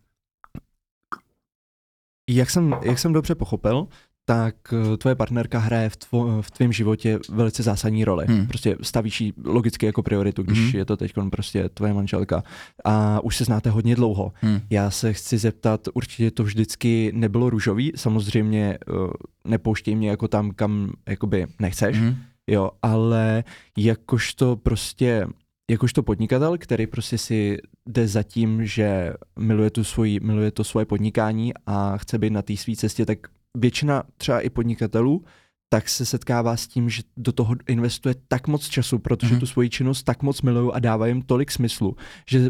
[2.30, 3.88] jak, jsem, jak jsem dobře pochopil,
[4.30, 8.26] tak eh, tvoje partnerka hraje v, tvo, v tvém životě velice zásadní roli.
[8.28, 8.48] Hmm.
[8.48, 10.72] Prostě stavíš ji logicky jako prioritu, když hmm.
[10.76, 12.44] je to teď prostě tvoje manželka.
[12.86, 14.34] A už se znáte hodně dlouho.
[14.36, 14.62] Hmm.
[14.70, 19.12] Já se chci zeptat, určitě to vždycky nebylo růžový, samozřejmě uh,
[19.46, 21.98] nepouštěj mě jako tam, kam jakoby nechceš.
[21.98, 22.16] Hmm
[22.48, 23.44] jo, ale
[23.78, 25.28] jakožto prostě,
[25.72, 30.86] jakožto podnikatel, který prostě si jde za tím, že miluje, tu svoji, miluje to svoje
[30.86, 33.20] podnikání a chce být na té své cestě, tak
[33.58, 35.24] většina třeba i podnikatelů
[35.70, 39.40] tak se setkává s tím, že do toho investuje tak moc času, protože mm-hmm.
[39.40, 41.96] tu svoji činnost tak moc milují a dává jim tolik smyslu,
[42.30, 42.48] že uh,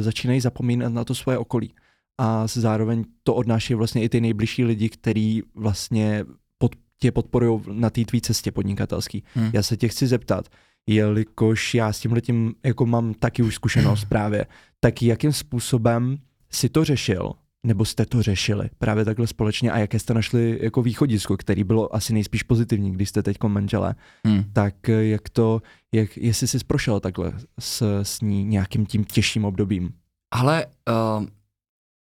[0.00, 1.74] začínají zapomínat na to svoje okolí.
[2.18, 6.24] A zároveň to odnáší vlastně i ty nejbližší lidi, který vlastně
[7.00, 9.24] tě podporují na té tvý cestě podnikatelský.
[9.34, 9.50] Hmm.
[9.52, 10.48] Já se tě chci zeptat,
[10.86, 14.46] jelikož já s tímhle tím jako mám taky už zkušenost právě,
[14.80, 16.16] tak jakým způsobem
[16.50, 17.32] si to řešil,
[17.66, 21.94] nebo jste to řešili právě takhle společně a jaké jste našli jako východisko, který bylo
[21.94, 23.94] asi nejspíš pozitivní, když jste teď manželé,
[24.26, 24.44] hmm.
[24.52, 25.62] tak jak to,
[25.94, 29.90] jak, jestli jsi prošel takhle s, s ní nějakým tím těžším obdobím?
[30.32, 31.26] Ale uh,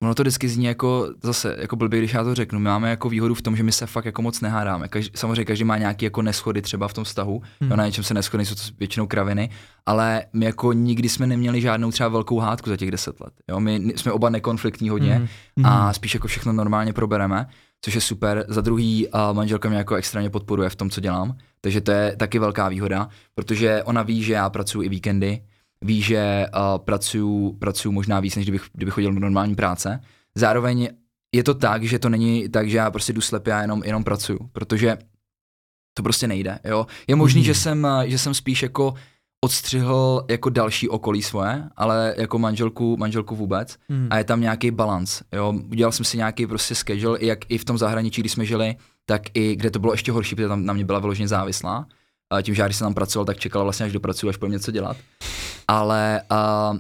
[0.04, 2.60] ono to vždycky zní jako zase, jako blbě, když já to řeknu.
[2.60, 4.88] My máme jako výhodu v tom, že my se fakt jako moc nehádáme.
[4.88, 7.72] Každý, samozřejmě každý má nějaký jako neschody třeba v tom vztahu, hmm.
[7.72, 9.50] jo, na něčem se neschody, jsou to většinou kraviny,
[9.86, 13.34] ale my jako nikdy jsme neměli žádnou třeba velkou hádku za těch deset let.
[13.50, 13.60] Jo?
[13.60, 15.66] My jsme oba nekonfliktní hodně hmm.
[15.66, 15.94] a hmm.
[15.94, 17.48] spíš jako všechno normálně probereme,
[17.82, 18.46] což je super.
[18.48, 22.16] Za druhý a manželka mě jako extrémně podporuje v tom, co dělám, takže to je
[22.18, 25.42] taky velká výhoda, protože ona ví, že já pracuji i víkendy,
[25.84, 30.00] ví, že uh, pracuju, pracuju možná víc, než kdybych, kdybych chodil do normální práce.
[30.36, 30.89] Zároveň
[31.36, 34.04] je to tak, že to není tak, že já prostě jdu slepě a jenom, jenom
[34.04, 34.98] pracuju, protože
[35.93, 36.88] to prostě nejde, jo.
[37.08, 37.46] Je možný, mm.
[37.46, 38.93] že, jsem, že jsem spíš jako
[39.43, 44.08] odstřihl jako další okolí svoje, ale jako manželku, manželku vůbec mm.
[44.10, 45.54] a je tam nějaký balans, jo.
[45.72, 49.22] Udělal jsem si nějaký prostě schedule, jak i v tom zahraničí, když jsme žili, tak
[49.34, 51.88] i kde to bylo ještě horší, protože tam na mě byla vyloženě závislá.
[52.41, 54.71] Tím, že já když jsem tam pracoval, tak čekala vlastně, až dopracuju, až po něco
[54.71, 54.97] dělat.
[55.67, 56.79] Ale uh,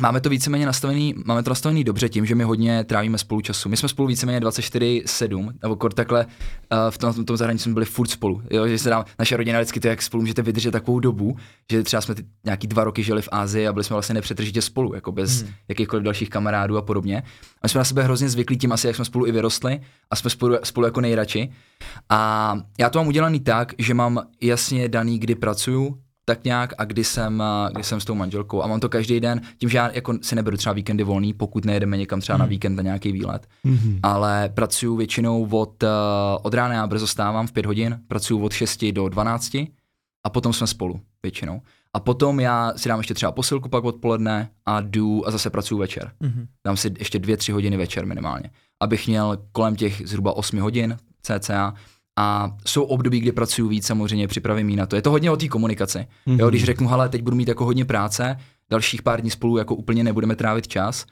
[0.00, 3.68] máme to víceméně nastavený, máme to nastavený dobře tím, že my hodně trávíme spolu času.
[3.68, 7.86] My jsme spolu víceméně 24-7, nebo kor takhle uh, v tom, tom zahraničí jsme byli
[7.86, 8.42] furt spolu.
[8.50, 8.68] Jo?
[8.68, 11.36] Že se dá, naše rodina vždycky to, jak spolu můžete vydržet takovou dobu,
[11.72, 14.62] že třeba jsme ty, nějaký dva roky žili v Ázii a byli jsme vlastně nepřetržitě
[14.62, 15.52] spolu, jako bez hmm.
[15.68, 17.18] jakýchkoliv dalších kamarádů a podobně.
[17.18, 19.80] A my jsme na sebe hrozně zvyklí tím asi, jak jsme spolu i vyrostli
[20.10, 21.52] a jsme spolu, spolu jako nejradši.
[22.08, 26.84] A já to mám udělaný tak, že mám jasně daný, kdy pracuju, tak nějak a
[26.84, 29.90] kdy jsem, kdy jsem s tou manželkou a mám to každý den, tím, že já
[29.92, 32.38] jako si neberu třeba víkendy volný, pokud nejedeme někam třeba mm.
[32.38, 32.50] na mhm.
[32.50, 34.00] víkend na nějaký výlet, mm-hmm.
[34.02, 35.88] ale pracuji většinou od, uh,
[36.42, 39.54] od rána, já brzo stávám v pět hodin, pracuji od 6 do 12
[40.24, 41.62] a potom jsme spolu většinou.
[41.94, 45.78] A potom já si dám ještě třeba posilku pak odpoledne a jdu a zase pracuji
[45.78, 46.12] večer.
[46.20, 46.46] Mm-hmm.
[46.66, 48.50] Dám si ještě dvě, tři hodiny večer minimálně.
[48.82, 51.74] Abych měl kolem těch zhruba 8 hodin cca
[52.18, 54.96] a jsou období, kdy pracuju víc, samozřejmě připravím jí na to.
[54.96, 55.98] Je to hodně o té komunikaci.
[55.98, 56.38] Mm-hmm.
[56.40, 58.36] Jo, když řeknu, hele, teď budu mít jako hodně práce,
[58.70, 61.06] dalších pár dní spolu jako úplně nebudeme trávit čas,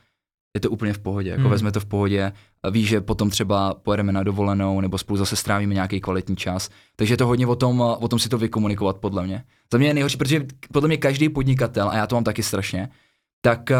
[0.56, 1.50] je to úplně v pohodě, jako mm.
[1.50, 2.32] vezme to v pohodě,
[2.70, 6.70] ví, že potom třeba pojedeme na dovolenou nebo spolu zase strávíme nějaký kvalitní čas.
[6.96, 9.44] Takže je to hodně o tom, o tom si to vykomunikovat, podle mě.
[9.72, 12.88] Za mě je nejhorší, protože podle mě každý podnikatel, a já to mám taky strašně,
[13.40, 13.76] tak uh,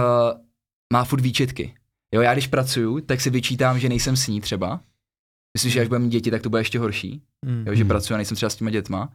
[0.93, 1.75] má furt výčitky.
[2.15, 4.81] Jo, já když pracuju, tak si vyčítám, že nejsem s ní třeba,
[5.57, 7.65] Myslím, že až budeme mít děti, tak to bude ještě horší, mm.
[7.67, 7.89] jo, že mm.
[7.89, 9.09] pracuji a nejsem třeba s těma dětma.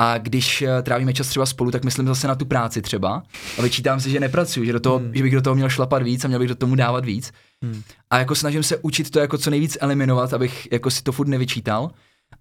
[0.00, 3.22] A když uh, trávíme čas třeba spolu, tak myslím zase na tu práci třeba
[3.58, 5.14] a vyčítám si, že nepracuji, že, do toho, mm.
[5.14, 7.32] že bych do toho měl šlapat víc a měl bych do tomu dávat víc.
[7.60, 7.82] Mm.
[8.10, 11.28] A jako snažím se učit to jako co nejvíc eliminovat, abych jako si to furt
[11.28, 11.90] nevyčítal.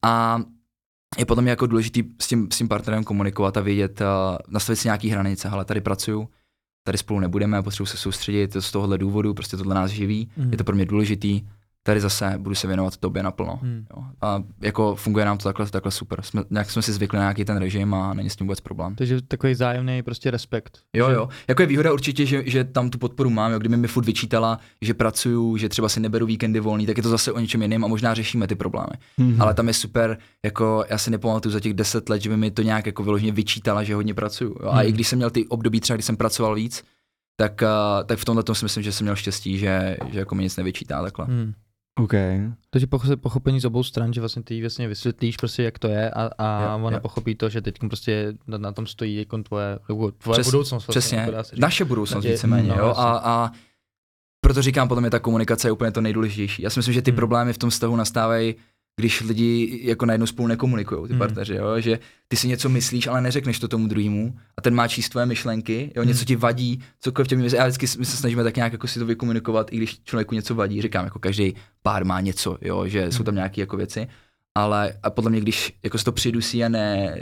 [0.01, 0.41] A
[1.17, 4.07] je potom jako důležitý s tím, s tím partnerem komunikovat a vědět, uh,
[4.47, 5.49] nastavit si nějaký hranice.
[5.49, 6.27] Ale tady pracuju,
[6.83, 10.51] tady spolu nebudeme, potřebuji se soustředit z tohohle důvodu, prostě tohle nás živí, mm.
[10.51, 11.41] je to pro mě důležitý
[11.83, 13.59] tady zase budu se věnovat tobě naplno.
[13.61, 13.85] Hmm.
[13.97, 14.03] Jo.
[14.21, 16.21] A jako funguje nám to takhle, takhle super.
[16.21, 18.95] Jsme, nějak jsme si zvykli na nějaký ten režim a není s tím vůbec problém.
[18.95, 20.79] Takže takový zájemný prostě respekt.
[20.93, 21.29] Jo, jo.
[21.47, 23.51] Jako je výhoda určitě, že, že tam tu podporu mám.
[23.51, 23.59] Jo.
[23.59, 27.09] Kdyby mi furt vyčítala, že pracuju, že třeba si neberu víkendy volný, tak je to
[27.09, 28.93] zase o něčem jiném a možná řešíme ty problémy.
[29.17, 29.41] Hmm.
[29.41, 32.51] Ale tam je super, jako já si nepamatuju za těch deset let, že by mi
[32.51, 34.55] to nějak jako vyloženě vyčítala, že hodně pracuju.
[34.61, 34.69] Jo.
[34.69, 34.87] A hmm.
[34.87, 36.83] i když jsem měl ty období třeba, kdy jsem pracoval víc,
[37.35, 40.35] tak, uh, tak v tomhle tom si myslím, že jsem měl štěstí, že, že jako
[40.35, 41.25] mi nic nevyčítá takhle.
[41.25, 41.53] Hmm.
[41.99, 42.13] OK.
[42.69, 46.29] Takže pochopení z obou stran, že vlastně ty vlastně vysvětlíš prostě, jak to je a,
[46.37, 47.01] a jo, ona jo.
[47.01, 50.87] pochopí to, že teď prostě na, na tom stojí jako tvoje, tvoje Přes, budoucnost.
[50.87, 53.51] Vlastně, přesně, naše budoucnost víceméně, no, jo, a, a
[54.41, 56.61] proto říkám, podle mě ta komunikace je úplně to nejdůležitější.
[56.61, 57.15] Já si myslím, že ty hmm.
[57.15, 58.55] problémy v tom vztahu nastávají
[58.95, 61.19] když lidi jako najednou spolu nekomunikují, ty hmm.
[61.19, 61.79] partneři, jo?
[61.79, 65.25] že ty si něco myslíš, ale neřekneš to tomu druhému a ten má číst tvoje
[65.25, 66.01] myšlenky, jo?
[66.01, 66.07] Hmm.
[66.07, 67.57] něco ti vadí, cokoliv tě myslí.
[67.57, 70.55] Já vždycky my se snažíme tak nějak jako si to vykomunikovat, i když člověku něco
[70.55, 72.87] vadí, říkám, jako každý pár má něco, jo?
[72.87, 73.11] že hmm.
[73.11, 74.07] jsou tam nějaké jako věci,
[74.55, 77.15] ale a podle mě, když jako se to přidusí a ne,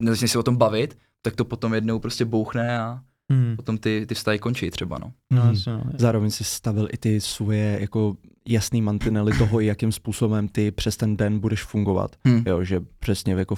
[0.00, 3.00] nezačne si o tom bavit, tak to potom jednou prostě bouchne a
[3.32, 3.56] hmm.
[3.56, 5.12] potom ty, ty vztahy končí třeba, no.
[5.32, 5.54] no, hmm.
[5.66, 8.16] no Zároveň si stavil i ty svoje jako
[8.48, 12.16] jasný mantinely toho, jakým způsobem ty přes ten den budeš fungovat.
[12.24, 12.42] Hmm.
[12.46, 13.54] Jo, že přesně jako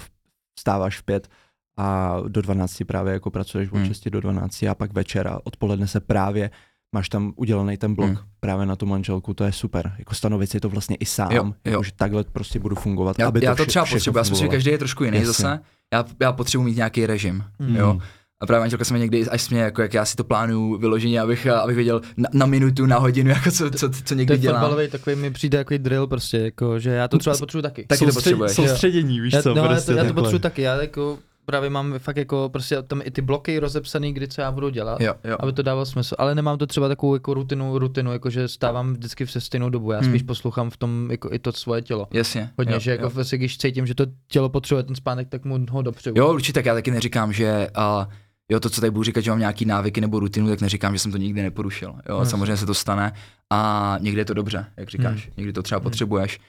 [0.58, 1.28] vstáváš v pět
[1.76, 3.87] a do 12 právě jako pracuješ od hmm.
[3.87, 6.50] 6 do 12 a pak večer a odpoledne se právě
[6.94, 8.18] máš tam udělaný ten blok hmm.
[8.40, 9.94] právě na tu manželku, to je super.
[9.98, 11.52] Jako stanovit si to vlastně i sám, jo, jo.
[11.64, 13.18] Jako, že takhle prostě budu fungovat.
[13.18, 15.16] Já, aby já to, to třeba potřebuji, já si myslím, že každý je trošku jiný
[15.18, 15.26] Jasně.
[15.26, 15.60] zase.
[15.92, 17.76] Já, já potřebuji mít nějaký režim, hmm.
[17.76, 18.00] jo.
[18.44, 21.20] A právě manželka se mě někdy až směje, jako jak já si to plánuju vyloženě,
[21.20, 24.61] abych, abych věděl na, na minutu, na hodinu, jako co, co, co někdy dělám.
[24.61, 27.87] Fotbalový takový mi přijde jako drill prostě, jako, že já to třeba potřebuji taky.
[27.87, 28.52] Taky to potřebuješ.
[28.52, 31.70] Soustředění, víš já, co, no, prostě já to, já to potřebuji taky, já jako právě
[31.70, 35.14] mám fakt jako prostě tam i ty bloky rozepsaný, kdy co já budu dělat, jo,
[35.24, 35.37] jo.
[35.40, 38.92] aby to dávalo smysl, ale nemám to třeba takovou jako rutinu, rutinu, jako že stávám
[38.92, 40.26] vždycky v stejnou dobu, já spíš hmm.
[40.26, 42.09] poslouchám v tom jako i to svoje tělo.
[42.12, 42.50] Jasně.
[42.59, 45.66] Hodně, jo, že jako vlastně, když cítím, že to tělo potřebuje ten spánek, tak mu
[45.70, 46.20] ho dopředu.
[46.20, 48.04] Jo, určitě, tak já taky neříkám, že uh,
[48.48, 50.98] jo, to, co tady budu říkat, že mám nějaký návyky nebo rutinu, tak neříkám, že
[50.98, 51.94] jsem to nikdy neporušil.
[52.09, 52.26] Jo, hmm.
[52.26, 53.12] samozřejmě se to stane
[53.50, 55.35] a někdy je to dobře, jak říkáš, hmm.
[55.37, 55.83] někdy to třeba hmm.
[55.83, 56.40] potřebuješ.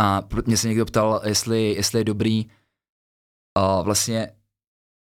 [0.00, 2.46] A mě se někdo ptal, jestli, jestli je dobrý
[3.58, 4.28] uh, vlastně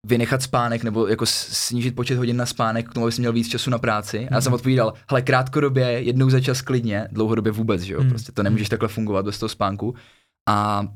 [0.07, 3.71] vynechat spánek nebo jako snížit počet hodin na spánek k tomu, abys měl víc času
[3.71, 4.19] na práci.
[4.21, 4.29] Mm.
[4.31, 4.55] A já jsem mhm.
[4.55, 8.09] odpovídal, hele, krátkodobě, jednou za čas klidně, dlouhodobě vůbec, že jo, mm.
[8.09, 9.95] prostě to nemůžeš takhle fungovat bez toho spánku.
[10.49, 10.87] A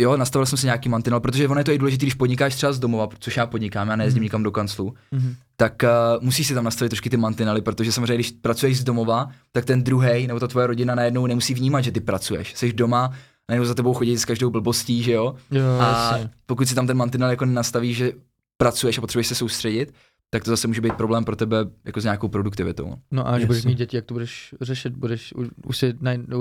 [0.00, 2.72] jo, nastavil jsem si nějaký mantinel, protože ono je to i důležité, když podnikáš třeba
[2.72, 4.24] z domova, což já podnikám, já nejezdím mm.
[4.24, 5.34] nikam do kanclu, mm.
[5.56, 9.30] tak uh, musíš si tam nastavit trošku ty mantinely, protože samozřejmě, když pracuješ z domova,
[9.52, 12.54] tak ten druhý nebo ta tvoje rodina najednou nemusí vnímat, že ty pracuješ.
[12.56, 13.12] Jsi doma,
[13.48, 15.34] najednou za tebou chodit s každou blbostí, že jo?
[15.50, 16.30] jo a jasně.
[16.46, 18.12] pokud si tam ten mantinel jako nastavíš, že
[18.56, 19.94] pracuješ a potřebuješ se soustředit,
[20.34, 22.94] tak to zase může být problém pro tebe jako s nějakou produktivitou.
[23.10, 24.96] No a až budeš mít děti, jak to budeš řešit?
[24.96, 25.34] Budeš,
[25.66, 25.94] už si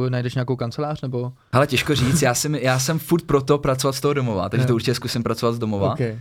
[0.10, 1.34] najdeš nějakou kancelář nebo?
[1.52, 4.76] Ale těžko říct, já jsem, já jsem furt proto pracovat z toho domova, takže to
[4.76, 5.94] určitě zkusím pracovat z domova.
[5.94, 6.20] Okay.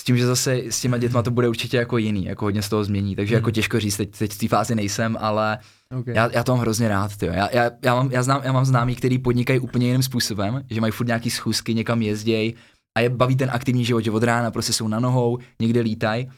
[0.00, 2.68] S tím, že zase s těma dětma to bude určitě jako jiný, jako hodně z
[2.68, 3.38] toho změní, takže mm.
[3.38, 5.58] jako těžko říct, teď, teď v té fázi nejsem, ale
[6.00, 6.14] okay.
[6.14, 7.32] já, já to mám hrozně rád, tyjo.
[7.32, 10.80] Já, já, já, mám, já, znám, já mám známý, který podnikají úplně jiným způsobem, že
[10.80, 12.54] mají furt nějaký schůzky, někam jezdějí,
[12.96, 16.28] a je baví ten aktivní život, že od rána prostě jsou na nohou, někde lítají.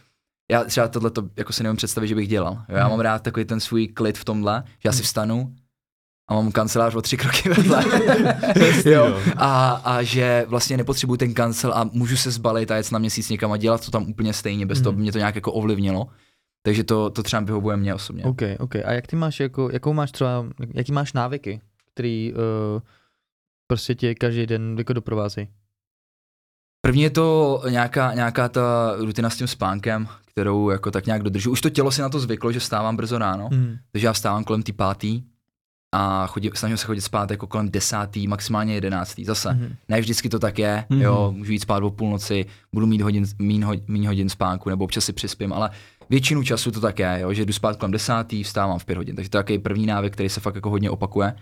[0.50, 2.52] Já třeba tohle to jako si nevím představit, že bych dělal.
[2.68, 2.90] Jo, já hmm.
[2.90, 5.04] mám rád takový ten svůj klid v tomhle, že já si hmm.
[5.04, 5.54] vstanu
[6.28, 7.84] a mám kancelář o tři kroky vedle.
[8.84, 9.20] jo.
[9.36, 13.28] A, a, že vlastně nepotřebuju ten kancel a můžu se zbalit a jet na měsíc
[13.28, 14.82] někam a dělat to tam úplně stejně, bez hmm.
[14.84, 16.06] toho by mě to nějak jako ovlivnilo.
[16.62, 18.24] Takže to, to třeba vyhovuje mě osobně.
[18.24, 18.76] OK, OK.
[18.76, 21.60] A jak ty máš, jako, jakou máš třeba, jaký máš návyky,
[21.92, 22.80] který uh,
[23.66, 25.48] prostě tě každý den jako doprovázejí?
[26.88, 31.50] První je to nějaká, nějaká ta rutina s tím spánkem, kterou jako tak nějak dodržu.
[31.50, 33.76] Už to tělo si na to zvyklo, že vstávám brzo ráno, mm.
[33.92, 35.22] takže já vstávám kolem tý pátý
[35.94, 39.24] a chodím, snažím se chodit spát jako kolem desátý, maximálně jedenáctý.
[39.24, 39.74] Zase, mm.
[39.88, 41.00] ne vždycky to tak je, mm.
[41.00, 45.04] jo, můžu jít spát o půlnoci, budu mít hodin, mín, mín hodin spánku, nebo občas
[45.04, 45.70] si přispím, ale
[46.10, 49.16] většinu času to tak je, jo, že jdu spát kolem desátý, vstávám v pět hodin,
[49.16, 51.34] takže to je takový první návyk, který se fakt jako hodně opakuje.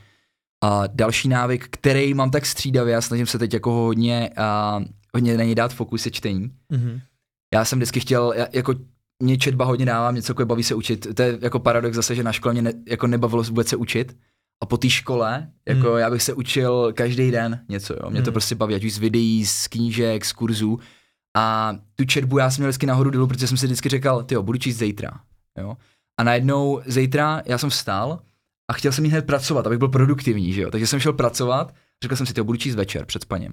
[0.65, 4.85] A další návyk, který mám tak střídavě, a snažím se teď jako hodně uh,
[5.17, 6.51] hodně na něj dát fokus je čtení.
[6.73, 7.01] Mm-hmm.
[7.55, 8.75] Já jsem vždycky chtěl, jako
[9.23, 11.07] mě četba hodně dává, mě celkově baví se učit.
[11.15, 14.17] To je jako paradox zase, že na škole mě ne, jako nebavilo vůbec se učit.
[14.63, 15.99] A po té škole, jako mm.
[15.99, 18.11] já bych se učil každý den něco, jo.
[18.11, 18.25] Mě mm.
[18.25, 20.79] to prostě baví, ať už z videí, z knížek, z kurzů.
[21.37, 24.37] A tu četbu já jsem měl vždycky nahoru dolů, protože jsem si vždycky říkal, ty
[24.39, 25.11] budu číst zítra,
[25.59, 25.77] jo.
[26.21, 28.21] A najednou zítra já jsem vstal
[28.71, 30.71] a chtěl jsem jít hned pracovat, abych byl produktivní, že jo.
[30.71, 33.53] Takže jsem šel pracovat, řekl jsem si, ty budu číst večer před spaním.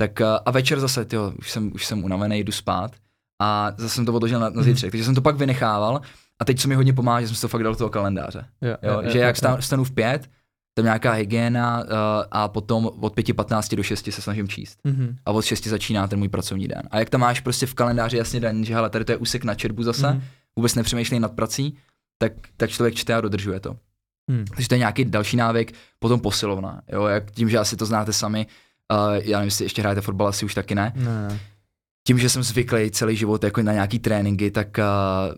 [0.00, 2.90] Tak eh, a večer zase, tyjo, už jsem, už jsem unavený, jdu spát
[3.42, 4.90] a zase jsem to odložil na, na zítřek, mm.
[4.90, 6.00] takže jsem to pak vynechával
[6.40, 8.46] a teď co mi hodně pomáhá, že jsem si to fakt dal do toho kalendáře.
[8.60, 9.62] Jo, jo, jo, že jo, jak jo.
[9.62, 10.30] stanu v pět,
[10.74, 11.86] tam nějaká hygiena uh,
[12.30, 14.78] a potom od 5.15 do 6 se snažím číst.
[14.84, 15.16] Mm-hmm.
[15.26, 16.82] A od 6 začíná ten můj pracovní den.
[16.90, 19.44] A jak tam máš prostě v kalendáři jasně den, že hele, tady to je úsek
[19.44, 20.20] na četbu zase, mm-hmm.
[20.56, 21.76] vůbec nepřemýšlej nad prací,
[22.18, 23.76] tak, tak člověk čte a dodržuje to.
[24.30, 24.44] Mm.
[24.44, 26.80] Takže to je nějaký další návyk, potom posilovna.
[26.92, 28.46] Jo, jak tím, že asi to znáte sami,
[28.92, 30.92] Uh, já nevím, jestli ještě hrajete fotbal, asi už taky ne.
[30.96, 31.40] ne.
[32.06, 35.34] Tím, že jsem zvyklý celý život jako na nějaký tréninky, tak uh,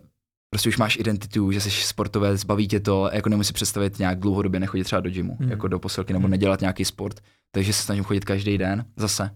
[0.49, 4.59] prostě už máš identitu, že jsi sportovec, baví tě to, jako nemusí představit nějak dlouhodobě
[4.59, 5.49] nechodit třeba do gymu, hmm.
[5.49, 6.31] jako do posilky, nebo hmm.
[6.31, 7.19] nedělat nějaký sport.
[7.51, 9.31] Takže se snažím chodit každý den, zase.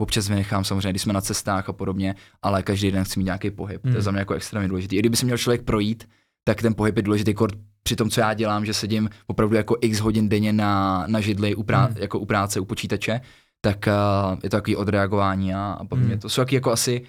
[0.00, 3.50] Občas vynechám samozřejmě, když jsme na cestách a podobně, ale každý den chci mít nějaký
[3.50, 3.84] pohyb.
[3.84, 3.92] Hmm.
[3.92, 4.04] To je hmm.
[4.04, 4.96] za mě jako extrémně důležité.
[4.96, 6.08] I kdyby si měl člověk projít,
[6.44, 9.76] tak ten pohyb je důležitý kort při tom, co já dělám, že sedím opravdu jako
[9.80, 11.96] x hodin denně na, na židli u, prá- hmm.
[11.98, 13.20] jako u práce, u počítače,
[13.64, 16.18] tak uh, je to takový odreagování a, a hmm.
[16.18, 17.02] to jsou taky jako asi,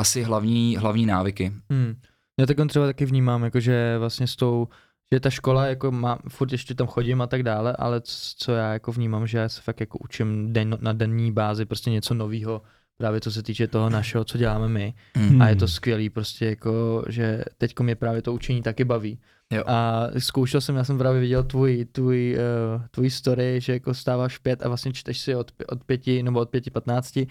[0.00, 1.52] asi hlavní, hlavní návyky.
[1.70, 1.94] Hmm.
[2.40, 4.68] Já tak třeba taky vnímám, jako že vlastně s tou,
[5.12, 8.00] že ta škola, jako má, furt ještě tam chodím a tak dále, ale
[8.36, 11.90] co já jako vnímám, že já se fakt jako učím den, na denní bázi prostě
[11.90, 12.62] něco nového,
[12.96, 14.94] právě co se týče toho našeho, co děláme my.
[15.16, 15.42] Mm.
[15.42, 19.18] A je to skvělý prostě jako, že teď mě právě to učení taky baví.
[19.52, 19.62] Jo.
[19.66, 22.38] A zkoušel jsem, já jsem právě viděl tvůj, tvůj,
[22.76, 26.40] uh, tvůj story, že jako stáváš pět a vlastně čteš si od, od pěti nebo
[26.40, 27.26] od pěti patnácti,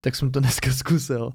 [0.00, 1.32] tak jsem to dneska zkusil.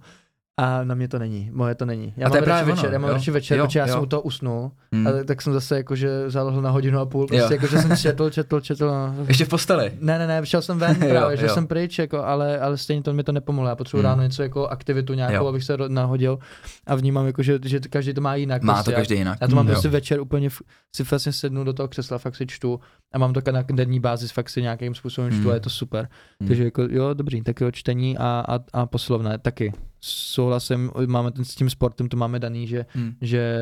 [0.59, 2.13] A na mě to není, moje to není.
[2.17, 3.93] Já a mám radši večer, ono, já mám radši večer, jo, protože já jo.
[3.93, 5.07] jsem u toho usnul, hmm.
[5.07, 8.59] a tak jsem zase jakože zalohl na hodinu a půl, prostě jakože jsem četl, četl,
[8.59, 8.91] četl.
[9.27, 9.91] Ještě v posteli?
[9.99, 11.53] Ne, ne, ne, šel jsem ven právě, jo, že jo.
[11.53, 14.09] jsem pryč, jako, ale, ale stejně to mi to nepomohlo, já potřebuji hmm.
[14.09, 15.47] ráno něco jako aktivitu nějakou, jo.
[15.47, 16.39] abych se nahodil
[16.87, 18.63] a vnímám jako, že, že každý to má jinak.
[18.63, 19.37] Má prostě, to každý jinak.
[19.41, 19.91] Já to mám hmm, prostě jo.
[19.91, 20.49] večer úplně,
[20.95, 22.79] si vlastně sednu do toho křesla, fakt si čtu
[23.13, 25.51] a mám to na denní bázi, fakt si nějakým způsobem čtu hmm.
[25.51, 26.07] a je to super.
[26.39, 26.47] Hmm.
[26.47, 31.45] Takže jako, jo, dobrý, tak jo, čtení a, a, a posilovné taky souhlasím, máme ten
[31.45, 33.13] s tím sportem, to máme daný, že, Hmm.
[33.21, 33.57] že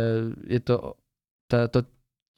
[0.48, 0.94] je to,
[1.52, 1.84] ta, to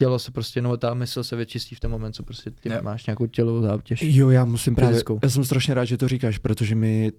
[0.02, 2.80] tělo se prostě, no ta mysl se vyčistí v ten moment, co prostě ty Jo.
[2.82, 4.00] máš nějakou tělovou zátěž.
[4.04, 5.20] Jo, já musím právě, Fyzickou.
[5.24, 7.12] já jsem strašně rád, že to říkáš, protože my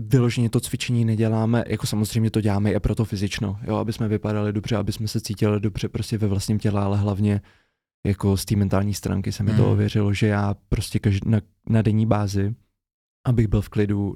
[0.00, 4.08] vyloženě to cvičení neděláme, jako samozřejmě to děláme i pro to fyzično, jo, aby jsme
[4.08, 7.40] vypadali dobře, aby jsme se cítili dobře prostě ve vlastním těle, ale hlavně
[8.06, 9.70] jako z té mentální stránky se mi to Mhm.
[9.72, 12.54] ověřilo, že já prostě každ- na, na denní bázi,
[13.26, 14.14] abych byl v klidu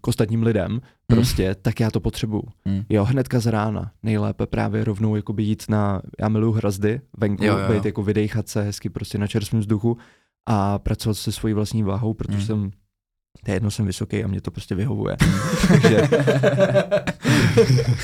[0.00, 2.42] k ostatním lidem, prostě, tak já to potřebuju.
[2.66, 2.82] Hmm.
[2.88, 3.90] Jo, hnedka z rána.
[4.02, 7.72] Nejlépe právě rovnou jakoby jít na, já miluji hrazdy, venku, Jo, jo, jo.
[7.74, 9.96] být jako vydejchat se hezky prostě na čerstvém vzduchu
[10.46, 12.44] a pracovat se svojí vlastní váhou, protože Mm.
[12.44, 12.70] jsem,
[13.44, 15.16] to je jedno, jsem vysoký a mě to prostě vyhovuje.
[15.68, 16.02] Takže,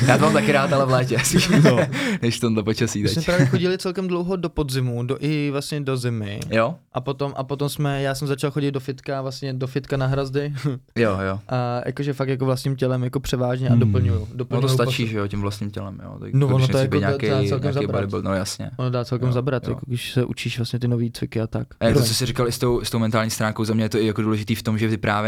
[0.06, 1.16] Já to mám taky rád, ale v létě,
[1.64, 1.78] No.
[2.22, 3.26] než v tomto počasí My jsme teď.
[3.26, 6.40] právě chodili celkem dlouho do podzimu, do, i vlastně do zimy.
[6.50, 6.74] Jo?
[6.92, 10.06] A potom, a potom jsme, já jsem začal chodit do fitka, vlastně do fitka na
[10.06, 10.52] hrazdy.
[10.96, 11.40] Jo, jo.
[11.48, 13.80] A jakože fakt jako vlastním tělem jako převážně a Hmm.
[13.80, 14.18] doplňuju.
[14.20, 16.16] No doplňuju to stačí, že jo, tím vlastním tělem, jo.
[16.20, 17.86] Tak No, ono to jako nějaký, dá celkem nějaký zabrat.
[18.00, 18.70] bodybuilder, no jasně.
[18.76, 19.70] Ono dá celkem Jo, zabrat, jo.
[19.70, 21.66] jako když se učíš vlastně ty nové cviky a tak.
[21.80, 22.08] A to, Promiň.
[22.08, 24.06] co jsi říkal i s tou, s tou mentální stránkou, za mě je to i
[24.06, 25.19] jako důležitý v tom, že ty právě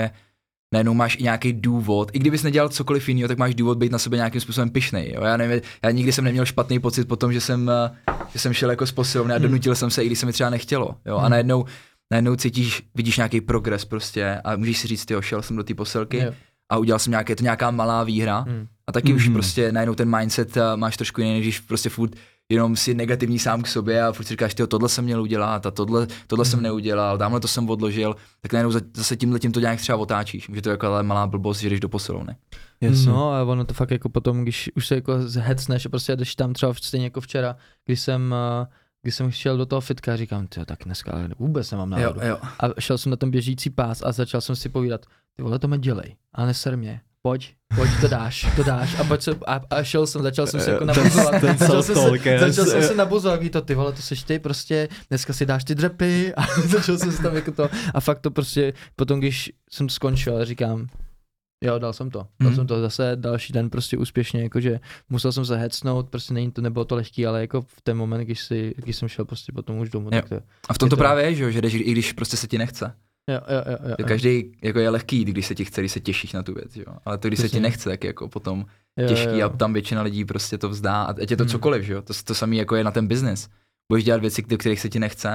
[0.74, 3.98] najednou máš i nějaký důvod, i kdybys nedělal cokoliv jiného, tak máš důvod být na
[3.98, 5.12] sebe nějakým způsobem pišnej.
[5.14, 5.22] Jo?
[5.24, 8.52] Já, nevím, já nikdy jsem neměl špatný pocit po tom, že jsem, eh, že jsem
[8.52, 9.42] šel jako z posilovny a Hmm.
[9.42, 10.94] donutil jsem se, i když se mi třeba nechtělo.
[11.06, 11.16] Jo?
[11.16, 11.30] A Hmm.
[11.30, 11.64] najednou,
[12.10, 15.74] najednou cítíš, vidíš nějaký progres prostě a můžeš si říct, jo, šel jsem do té
[15.74, 16.32] posilky Jo.
[16.70, 18.66] a udělal jsem nějaké, to nějaká malá výhra Hmm.
[18.86, 19.32] a taky už Mhm.
[19.34, 22.12] prostě najednou ten mindset eh, máš trošku jiný, když prostě furt
[22.50, 25.66] jenom si negativní sám k sobě a furt si říkáš, tyjo, tohle jsem měl udělat
[25.66, 26.62] a tohle, tohle jsem Mhm.
[26.64, 30.48] neudělal, tamhle to jsem odložil, tak najednou za- zase tímhle tím to nějak třeba otáčíš.
[30.48, 32.36] Může to jako ale malá blbost, že jdeš do posilovny.
[32.80, 33.06] jasně.
[33.06, 36.34] No a ono to fakt jako potom, když už se jako zhecneš a prostě jdeš
[36.34, 38.66] tam třeba stejně jako včera, když jsem, eh,
[39.02, 42.20] když jsem šel do toho fitka, říkám, tyjo, tak dneska ale vůbec nemám náladu.
[42.22, 42.38] jo.
[42.60, 45.68] A šel jsem na ten běžící pás a začal jsem si povídat, ty vole, to
[45.68, 47.00] mi dělej, a neser mě.
[47.26, 49.00] Pojď, pojď, to dáš, to dáš.
[49.00, 51.40] A, pojď se, a, a šel jsem, začal jsem se jako Ten- nabuzovat.
[51.40, 54.88] ten začal, jsem se, začal jsem se nabuzovat, to, ty vole, to seš ty, prostě,
[55.08, 57.68] dneska si dáš ty dřepy a začal jsem se tam jako to.
[57.94, 60.86] A fakt to prostě, potom když jsem skončil, říkám,
[61.64, 62.18] jo, dal jsem to.
[62.18, 62.54] Dal Mhm.
[62.56, 64.80] jsem to zase další den prostě úspěšně, jakože
[65.10, 68.20] musel jsem se hecnout, prostě není to, nebylo to lehký, ale jako v ten moment,
[68.24, 70.20] když, si, když jsem šel prostě potom už domů, Jo.
[70.20, 70.36] tak to,
[70.68, 72.58] A v tom to právě je, že, jo, že jdeš, i když prostě se ti
[72.58, 72.92] nechce.
[73.30, 76.32] Jo, jo, jo, jo, každý jako je lehký, když se ti chce, když se těšíš
[76.32, 76.84] na tu věc, jo.
[77.04, 77.60] Ale to, když se ti Přesně.
[77.60, 78.64] nechce, tak je jako potom
[78.98, 81.02] Jo, těžký jo, a tam většina lidí prostě to vzdá.
[81.02, 81.50] A ať je to Hmm.
[81.50, 82.02] cokoliv, že jo.
[82.02, 83.48] To, to samé jako je na ten biznis.
[83.92, 85.28] Budeš dělat věci, do kterých se ti nechce,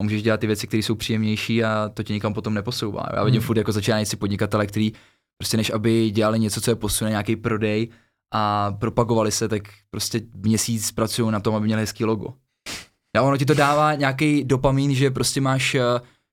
[0.00, 3.06] a můžeš dělat ty věci, které jsou příjemnější a to tě nikam potom neposouvá.
[3.16, 3.46] Já vidím Hmm.
[3.46, 4.92] furt jako začínající podnikatele, kteří
[5.38, 7.88] prostě než aby dělali něco, co je posune, nějaký prodej
[8.34, 12.26] a propagovali se, tak prostě měsíc pracují na tom, aby měli hezký logo.
[13.18, 15.80] A ono ti to dává nějaký dopamin, že prostě máš, eh,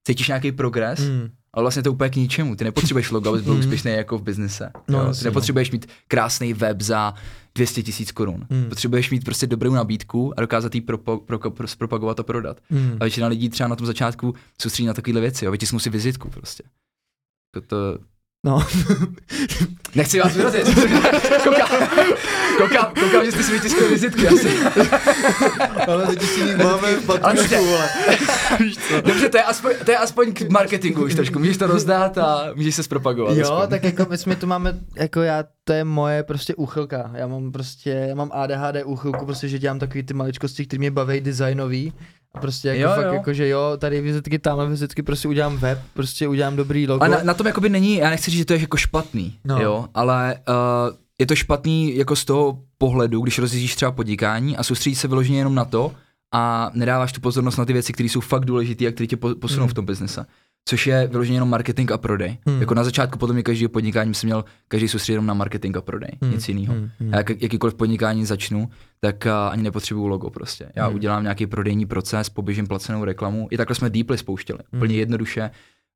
[0.07, 1.29] cítíš nějaký progres, Mm.
[1.53, 2.55] ale vlastně to úplně k ničemu.
[2.55, 3.59] Ty nepotřebuješ logo, abys byl Mm.
[3.59, 4.71] úspěšný jako v biznise.
[4.87, 5.03] No, jo?
[5.13, 5.23] Ty no.
[5.23, 7.13] nepotřebuješ mít krásný web za
[7.55, 8.45] 200 tisíc korun.
[8.49, 8.65] Mm.
[8.69, 12.59] Potřebuješ mít prostě dobrou nabídku a dokázat ji propo, pro, pro, propagovat a prodat.
[12.69, 12.97] Mm.
[12.99, 15.51] A většina lidí třeba na tom začátku soustředí na takovéhle věci, jo?
[15.51, 16.63] vytisknou si vizitku prostě.
[17.55, 17.97] Jako to,
[18.45, 18.65] No.
[19.95, 20.65] Nechci vás vyrazit.
[21.43, 21.69] koukám,
[22.58, 24.49] koukám, koukám, že jste si vytiskli vizitky asi.
[25.88, 26.88] Ale teď si Máme
[27.21, 27.89] Ale dobře, vole.
[29.06, 31.39] dobře to, je aspoň, to je aspoň k marketingu už trošku.
[31.39, 33.38] Můžeš to rozdát a můžeš se zpropagovat.
[33.38, 33.69] Jo, aspoň.
[33.69, 37.12] tak jako my jsme to máme, jako já, to je moje prostě úchylka.
[37.13, 40.91] Já mám prostě, já mám ADHD úchylku, prostě, že dělám takový ty maličkosti, které mě
[40.91, 41.93] baví designový.
[42.41, 43.13] Prostě jako Jo, fakt jo.
[43.13, 47.04] jako, že jo, tady vizitky, tamhle vizitky, prostě udělám web, prostě udělám dobrý logo.
[47.04, 49.62] A na, na tom jakoby není, já nechci říct, že to je jako špatný, No.
[49.62, 54.63] jo, ale uh, je to špatný jako z toho pohledu, když rozjíždíš třeba podnikání a
[54.63, 55.91] soustředíš se vyloženě jenom na to
[56.34, 59.36] a nedáváš tu pozornost na ty věci, které jsou fakt důležité a které tě po-
[59.36, 59.69] posunou Hmm.
[59.69, 60.26] v tom biznise.
[60.69, 62.38] Což je vyloženě jenom marketing a prodej.
[62.47, 62.60] Hmm.
[62.60, 65.82] Jako na začátku potom je každý podnikání jsem měl každý soustředit jenom na marketing a
[65.82, 66.73] prodej, Hmm, nic jiného.
[66.73, 67.10] hmm, hmm.
[67.12, 70.71] Já jak, jakýkoliv podnikání začnu, tak uh, ani nepotřebuju logo prostě.
[70.76, 70.95] Já Hmm.
[70.95, 73.47] udělám nějaký prodejní proces, poběžím placenou reklamu.
[73.52, 74.80] I takhle jsme Deeply spouštěli, Hmm.
[74.82, 75.49] úplně jednoduše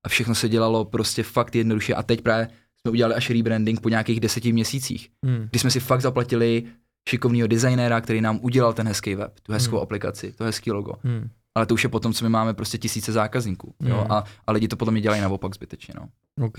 [0.05, 2.47] a všechno se dělalo prostě fakt jednoduše a teď právě
[2.81, 5.47] jsme udělali až rebranding po nějakých deseti měsících, Hmm.
[5.51, 6.63] kdy jsme si fakt zaplatili
[7.09, 9.83] šikovného designéra, který nám udělal ten hezký web, tu hezkou Hmm.
[9.83, 10.93] aplikaci, to hezký logo.
[11.03, 11.29] Hmm.
[11.57, 13.73] Ale to už je potom, co my máme prostě tisíce zákazníků.
[13.81, 13.97] Jo?
[13.97, 14.11] Hmm.
[14.11, 15.93] A, a lidi to potom mi dělají naopak zbytečně.
[15.97, 16.07] No.
[16.47, 16.57] OK,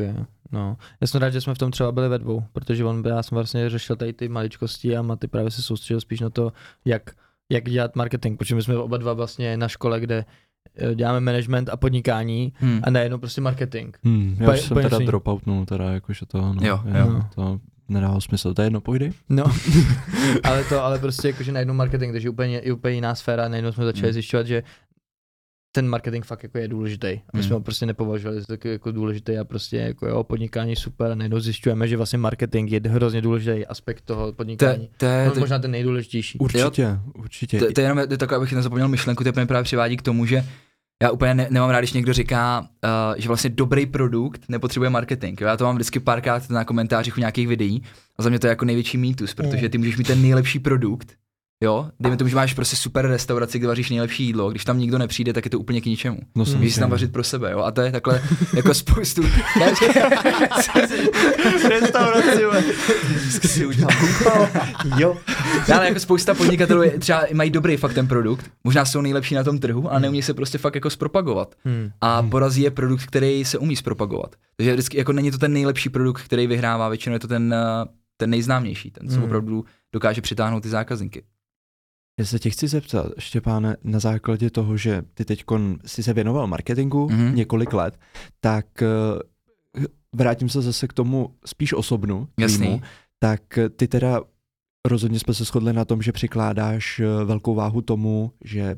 [0.53, 0.77] no.
[1.01, 3.37] Já jsem rád, že jsme v tom třeba byli ve dvou, protože on, já jsem
[3.37, 6.53] vlastně řešil tady ty maličkosti a Maty právě se soustředil spíš na to,
[6.85, 7.11] jak,
[7.53, 10.25] jak dělat marketing, protože my jsme oba dva vlastně na škole, kde
[10.77, 12.81] eh, děláme management a podnikání Hmm.
[12.85, 13.97] a nejenom prostě marketing.
[14.05, 17.23] Hmm, já už jsem teda dropoutnul, teda jakože to, no, Jo, jo.
[17.35, 19.03] to nedává smysl, to je jedno, pojď.
[19.29, 19.45] No,
[20.45, 23.85] ale to, ale prostě jakože najednou marketing, takže úplně, je úplně jiná sféra, najednou jsme
[23.85, 24.13] začali Hmm.
[24.13, 24.63] zjišťovat, že
[25.73, 27.07] ten marketing fakt jako je důležitý.
[27.07, 27.43] A my Hmm.
[27.43, 31.15] jsme ho prostě nepovažovali za taky jako důležitý a prostě jako jo, podnikání super a
[31.15, 34.91] najednou zjišťujeme, že vlastně marketing je hrozně důležitý aspekt toho To, podnikání.
[34.97, 36.39] to, je, No, možná ten nejdůležitější.
[36.39, 37.59] Určitě, určitě.
[37.59, 40.03] to, to je jenom to je takové, abych nezapomněl myšlenku, to je právě přivádí k
[40.03, 40.45] tomu, že
[41.03, 42.69] já úplně ne, nemám rád, když někdo říká, uh,
[43.21, 45.41] že vlastně dobrý produkt nepotřebuje marketing.
[45.41, 45.47] Jo?
[45.47, 47.83] Já to mám vždycky párkrát na komentářích u nějakých videí
[48.19, 51.13] a za mě to je jako největší mýtus, protože ty můžeš mít ten nejlepší produkt,
[51.65, 54.99] jo, dejme tomu, že máš prostě super restauraci, kde vaříš nejlepší jídlo, když tam nikdo
[54.99, 56.19] nepřijde, tak je to úplně k ničemu.
[56.37, 56.57] No, Hmm.
[56.57, 58.23] Můžeš tam vařit pro sebe, jo, a to je takhle
[58.57, 59.23] jako spoustu...
[61.69, 62.43] Restauraci,
[63.49, 63.91] si udělal
[64.99, 65.17] Jo.
[65.75, 69.45] Ale jako spousta podnikatelů je, třeba mají dobrý fakt ten produkt, možná jsou nejlepší na
[69.45, 71.55] tom trhu, ale neumí se prostě fakt jako zpropagovat.
[71.65, 71.91] Hmm.
[72.01, 74.37] A porazí je produkt, který se umí zpropagovat.
[74.57, 77.85] Takže vždycky jako není to ten nejlepší produkt, který vyhrává, většinou je to ten, eh,
[78.17, 79.25] ten nejznámější, ten, co Hmm.
[79.25, 81.23] opravdu dokáže přitáhnout ty zákazníky.
[82.19, 85.45] Já se tě chci zeptat, Štěpáne, na základě toho, že ty teď
[85.87, 87.19] si se věnoval marketingu Mhm.
[87.21, 87.35] mm-hmm.
[87.35, 87.99] několik let,
[88.41, 88.87] tak eh,
[90.17, 92.29] vrátím se zase k tomu spíš osobnu.
[92.41, 92.59] Jasný.
[92.59, 92.81] tvýmu.
[93.19, 94.21] Tak eh, ty teda
[94.89, 98.77] rozhodně jsme se shodli na tom, že přikládáš eh, velkou váhu tomu, že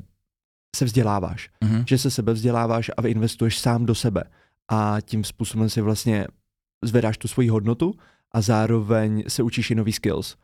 [0.75, 1.83] se vzděláváš, Mhm.
[1.87, 4.23] že se sebe vzděláváš a investuješ sám do sebe.
[4.71, 6.27] A tím způsobem si vlastně
[6.85, 7.93] zvedáš tu svoji hodnotu
[8.31, 10.35] a zároveň se učíš i nový skills.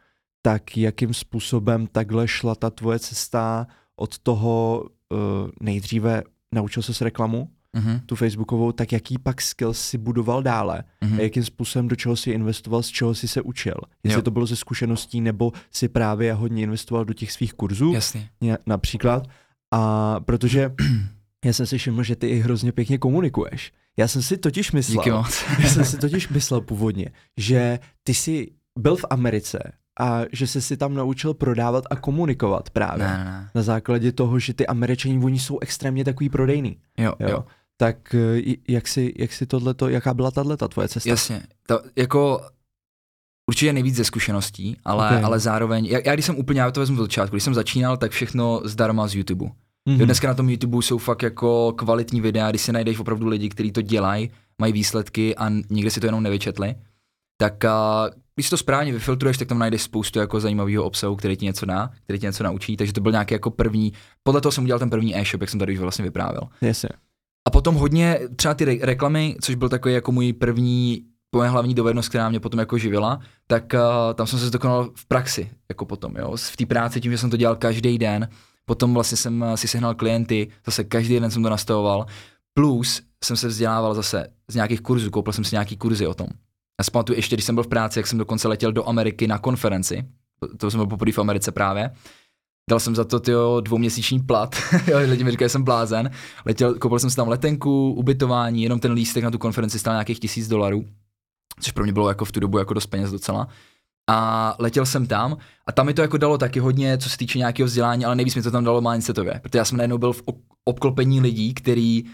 [0.42, 5.18] Tak jakým způsobem takhle šla ta tvoje cesta od toho uh,
[5.62, 6.24] nejdříve
[6.54, 8.00] naučil se s reklamu, Mhm.
[8.06, 11.20] tu facebookovou, tak jaký pak skills si budoval dále Mhm.
[11.20, 13.74] a jakým způsobem do čeho si investoval, z čeho si se učil.
[14.04, 14.22] Jestli Jo.
[14.22, 18.30] to bylo ze zkušeností, nebo si právě hodně investoval do těch svých kurzů, Jasně.
[18.42, 19.28] ně- například.
[19.74, 20.74] A protože
[21.46, 23.72] já jsem si všiml, že ty i hrozně pěkně komunikuješ.
[24.00, 25.44] Já jsem si totiž myslel, Díky moc.
[25.64, 28.48] já jsem si totiž myslel původně, že ty jsi
[28.80, 29.60] byl v Americe
[30.00, 33.08] a že jsi si tam naučil prodávat a komunikovat právě.
[33.08, 33.50] Ne, ne.
[33.56, 36.78] Na základě toho, že ty Američani, oni jsou extrémně takový prodejný.
[36.98, 37.30] Jo, Jo.
[37.30, 37.46] jo.
[37.78, 41.10] Tak eh, jak si, jak si tohleto, jaká byla tato tvoje cesta?
[41.10, 41.42] Jasně.
[41.68, 42.42] To, jako
[43.50, 45.24] určitě nejvíc ze zkušeností, ale, Ok.
[45.24, 47.98] ale zároveň, já, já když jsem úplně, já to vezmu od začátku, když jsem začínal,
[47.98, 49.46] tak všechno zdarma z YouTube.
[49.86, 50.00] Mhm.
[50.00, 53.50] Jo, dneska na tom YouTube jsou fakt jako kvalitní videa, když si najdeš opravdu lidi,
[53.50, 54.32] kteří to dělají,
[54.62, 56.76] mají výsledky a nikdy si to jenom nevyčetli,
[57.38, 61.38] tak a, když si to správně vyfiltruješ, tak tam najdeš spoustu jako zajímavého obsahu, který
[61.38, 64.52] ti něco dá, který ti něco naučí, takže to byl nějaký jako první, podle toho
[64.52, 66.42] jsem udělal ten první e-shop, jak jsem tady už vlastně vyprávěl.
[66.62, 66.90] Jasně.
[67.48, 71.02] A potom hodně třeba ty re- reklamy, což byl takový jako můj první,
[71.36, 75.06] moje hlavní dovednost, která mě potom jako živila, tak uh, tam jsem se dokonal v
[75.06, 78.30] praxi, jako potom, jo, v té práci tím, že jsem to dělal každý den,
[78.66, 82.06] potom vlastně jsem uh, si sehnal klienty, zase každý den jsem to nastavoval,
[82.54, 86.28] plus jsem se vzdělával zase z nějakých kurzů, koupil jsem si nějaký kurzy o tom.
[86.80, 89.28] Já si pamatuju ještě, když jsem byl v práci, jak jsem dokonce letěl do Ameriky
[89.28, 90.06] na konferenci,
[90.58, 91.92] to, jsem byl poprvé v Americe právě,
[92.70, 94.56] Dal jsem za to tyjo, dvouměsíční plat,
[95.06, 96.12] lidi mi říkají, že jsem blázen.
[96.46, 100.20] Letěl, koupil jsem si tam letenku, ubytování, jenom ten lístek na tu konferenci stál nějakých
[100.20, 100.86] tisíc dolarů,
[101.60, 103.48] což pro mě bylo jako v tu dobu jako dost peněz docela.
[104.10, 107.38] A letěl jsem tam a tam mi to jako dalo taky hodně, co se týče
[107.38, 110.24] nějakého vzdělání, ale nejvíc mi to tam dalo mindsetově, protože já jsem najednou byl v
[110.66, 112.10] obklopení lidí, kteří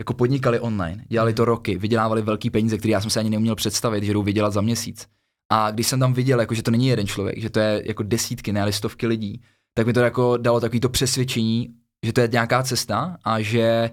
[0.00, 3.54] jako podnikali online, dělali to roky, vydělávali velký peníze, které já jsem si ani neuměl
[3.54, 5.06] představit, že jdou vydělat za měsíc.
[5.52, 8.02] A když jsem tam viděl, jako, že to není jeden člověk, že to je jako
[8.02, 9.42] desítky, ne ale stovky lidí,
[9.74, 11.68] tak mi to jako dalo takový to přesvědčení,
[12.06, 13.90] že to je nějaká cesta a že,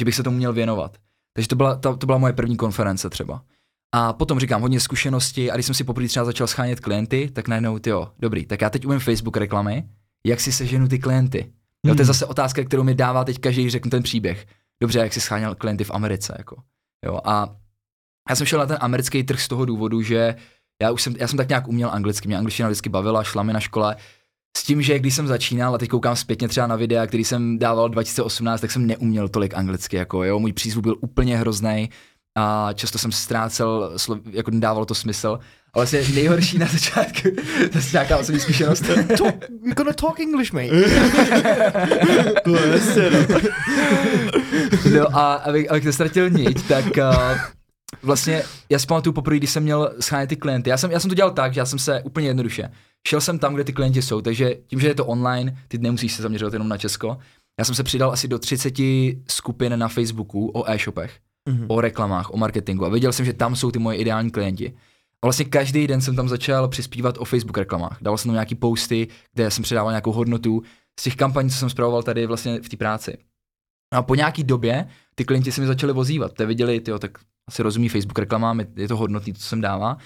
[0.00, 0.98] že bych se tomu měl věnovat.
[1.32, 3.42] Takže to byla, to, to byla moje první konference třeba.
[3.94, 7.48] A potom říkám hodně zkušenosti a když jsem si poprvé třeba začal schánět klienty, tak
[7.48, 9.88] najednou ty jo, dobrý, tak já teď umím Facebook reklamy,
[10.26, 11.38] jak si seženu ty klienty.
[11.38, 12.04] Jo, to je Hmm.
[12.04, 14.46] zase otázka, kterou mi dává teď každý, když řeknu ten příběh.
[14.82, 16.62] Dobře, jak si scháněl klienty v Americe, jako.
[17.04, 17.56] Jo, a
[18.30, 20.34] já jsem šel na ten americký trh z toho důvodu, že
[20.82, 23.52] já už jsem, já jsem tak nějak uměl anglicky, mě angličtina vždycky bavila, šla mi
[23.52, 23.96] na škole,
[24.56, 27.58] s tím, že když jsem začínal a teď koukám zpětně třeba na videa, který jsem
[27.58, 31.90] dával 2018, tak jsem neuměl tolik anglicky, jako jo, můj přízvuk byl úplně hrozný
[32.38, 33.96] a často jsem ztrácel,
[34.30, 35.38] jako nedávalo to smysl,
[35.74, 37.28] ale vlastně nejhorší na začátku,
[37.72, 38.80] to je nějaká osobní zkušenost.
[39.62, 40.68] We're gonna talk English, mate.
[42.46, 43.38] No, jasně, no.
[44.94, 47.38] No a abych, abych nestratil niť, tak uh,
[48.02, 50.70] vlastně já si pamatuju poprvé, když jsem měl schánět ty klienty.
[50.70, 52.70] Já jsem, já jsem to dělal tak, že já jsem se úplně jednoduše.
[53.08, 56.12] Šel jsem tam, kde ty klienti jsou, takže tím, že je to online, ty nemusíš
[56.12, 57.18] se zaměřovat jenom na Česko.
[57.58, 58.74] Já jsem se přidal asi do 30
[59.30, 61.12] skupin na Facebooku o e-shopech,
[61.48, 61.64] Mhm.
[61.68, 64.72] o reklamách, o marketingu a věděl jsem, že tam jsou ty moje ideální klienti.
[65.22, 67.98] A vlastně každý den jsem tam začal přispívat o Facebook reklamách.
[68.02, 70.62] Dával jsem tam nějaký posty, kde jsem předával nějakou hodnotu
[71.00, 73.18] z těch kampaní, co jsem zpravoval tady vlastně v té práci.
[73.94, 76.32] A po nějaký době ty klienti se mi začali vozívat.
[76.32, 79.96] Ty viděli, tyjo, tak asi rozumí Facebook reklamám, je, to hodnotný, co jsem dává.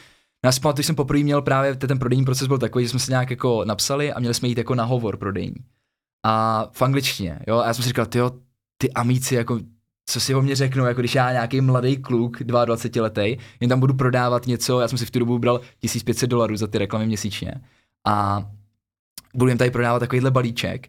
[0.63, 3.31] Pamatuju, že jsem poprvé měl právě, ten prodejní proces byl takový, že jsme se nějak
[3.31, 5.57] jako napsali a měli jsme jít jako na hovor prodejní.
[6.27, 8.31] A v angličtině, jo, a já jsem si říkal, tyjo,
[8.77, 9.61] ty amíci jako
[10.07, 13.81] co si o mě řeknou, jako když já nějaký mladý kluk, 22 letý, jen tam
[13.81, 17.07] budu prodávat něco, já jsem si v tu dobu bral 1500 dolarů za ty reklamy
[17.07, 17.55] měsíčně
[18.07, 18.45] a
[19.35, 20.89] budu jim tady prodávat takovýhle balíček,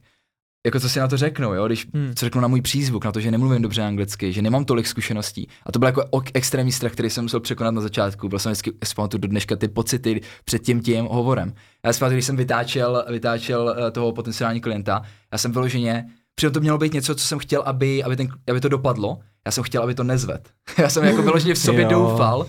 [0.66, 2.14] jako co si na to řeknou, jo, když Hmm.
[2.16, 5.48] co řeknu na můj přízvuk, na to, že nemluvím dobře anglicky, že nemám tolik zkušeností.
[5.66, 8.30] A to byl jako ok- extrémní strach, který jsem musel překonat na začátku.
[8.30, 11.54] Byl jsem vždycky, pamatuju do dneška ty pocity před tím tím hovorem.
[11.86, 15.02] Já si pamatuju, když jsem vytáčel, vytáčel eh, toho potenciální klienta,
[15.32, 16.06] já jsem vyloženě,
[16.36, 19.52] přitom to mělo být něco, co jsem chtěl, aby, aby, ten, aby to dopadlo, já
[19.52, 20.50] jsem chtěl, aby to nezved.
[20.78, 21.90] já jsem jako vyloženě v sobě Jo.
[21.90, 22.46] doufal,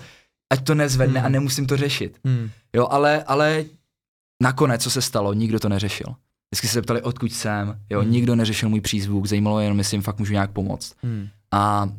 [0.53, 1.25] ať to nezvedne Hmm.
[1.25, 2.17] a nemusím to řešit.
[2.25, 2.49] Hmm.
[2.75, 3.65] Jo, ale, ale
[4.43, 6.07] nakonec, co se stalo, nikdo to neřešil.
[6.51, 8.11] Vždycky se zeptali, odkud jsem, jo, Hmm.
[8.11, 10.93] nikdo neřešil můj přízvuk, zajímalo je jenom, jestli jim fakt můžu nějak pomoct.
[11.03, 11.27] Hmm.
[11.53, 11.89] A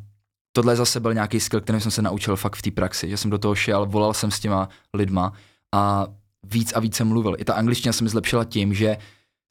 [0.52, 3.30] tohle zase byl nějaký skill, který jsem se naučil fakt v té praxi, že jsem
[3.30, 5.32] do toho šel, volal jsem s těma lidma
[5.74, 6.06] a
[6.46, 7.36] víc a víc jsem mluvil.
[7.38, 8.96] I ta angličtina se mi zlepšila tím, že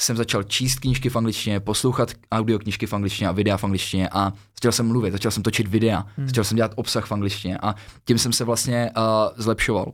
[0.02, 4.34] jsem začal číst knížky v angličtině, poslouchat audioknížky v angličtině a videa v angličtině a
[4.56, 6.28] začal jsem mluvit, začal jsem točit videa, Hmm.
[6.28, 7.76] začal jsem dělat obsah v angličtině a
[8.06, 9.04] tím jsem se vlastně uh,
[9.38, 9.94] zlepšoval.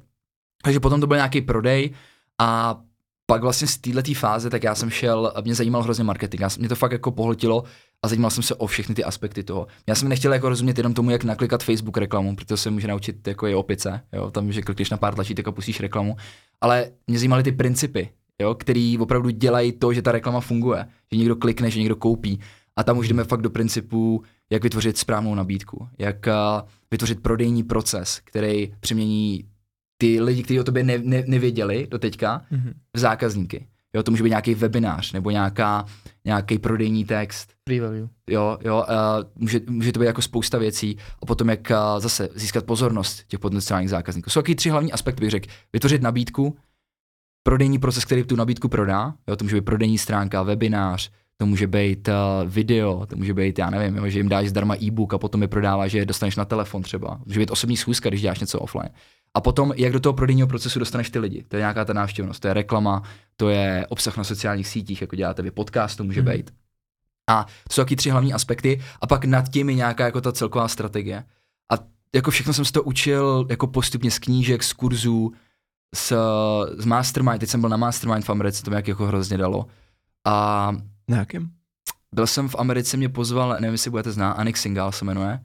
[0.64, 1.94] Takže potom to byl nějaký prodej
[2.42, 2.80] a
[3.26, 6.70] pak vlastně z této fáze, tak já jsem šel, mě zajímal hrozně marketing, já, mě
[6.70, 7.64] to fakt jako pohltilo
[8.04, 9.68] a zajímal jsem se o všechny ty aspekty toho.
[9.88, 13.28] Já jsem nechtěl jako rozumět jenom tomu, jak naklikat Facebook reklamu, protože se může naučit
[13.28, 16.16] jako je opice, jo, tam, že klikneš na pár tlačítek a pustíš reklamu,
[16.62, 18.10] ale mě zajímaly ty principy,
[18.42, 22.40] jo, který opravdu dělají to, že ta reklama funguje, že někdo klikne, že někdo koupí.
[22.76, 27.64] A tam už jdeme fakt do principu, jak vytvořit správnou nabídku, jak uh, vytvořit prodejní
[27.64, 29.44] proces, který přemění
[29.98, 32.74] ty lidi, kteří o tobě ne, ne, nevěděli do teďka, Mhm.
[32.96, 33.68] v zákazníky.
[33.96, 35.86] Jo, to může být nějaký webinář nebo nějaká,
[36.26, 37.50] nějaký prodejní text.
[37.68, 38.10] Free value.
[38.30, 42.30] Jo, jo, uh, může, může to být jako spousta věcí a potom jak uh, zase
[42.36, 44.30] získat pozornost těch potenciálních zákazníků.
[44.30, 45.50] Jsou taky tři hlavní aspekty, bych řekl.
[45.74, 46.56] Vytvořit nabídku,
[47.44, 51.68] prodejní proces, který tu nabídku prodá, jo, to může být prodejní stránka, webinář, to může
[51.68, 55.18] být uh, video, to může být, já nevím, jo, že jim dáš zdarma e-book a
[55.18, 57.20] potom je prodává, že je dostaneš na telefon třeba.
[57.26, 58.90] Může být osobní schůzka, když děláš něco offline.
[59.34, 61.44] A potom, jak do toho prodejního procesu dostaneš ty lidi.
[61.48, 63.04] To je nějaká ta návštěvnost, to je reklama,
[63.36, 66.32] to je obsah na sociálních sítích, jako děláte vy, podcast to může Mhm.
[66.32, 66.52] být.
[67.30, 70.32] A to jsou taky tři hlavní aspekty a pak nad tím je nějaká jako ta
[70.32, 71.24] celková strategie.
[71.74, 71.76] A
[72.16, 75.32] jako všechno jsem se to učil jako postupně z knížek, z kurzů,
[75.96, 76.14] z,
[76.78, 79.66] z Mastermind, teď jsem byl na Mastermind v Americe, to mi jak jako hrozně dalo.
[80.28, 80.72] A
[81.10, 81.50] Na jakém?
[82.16, 85.40] byl jsem v Americe, mě pozval, nevím, jestli budete znát, Anik Singal se jmenuje.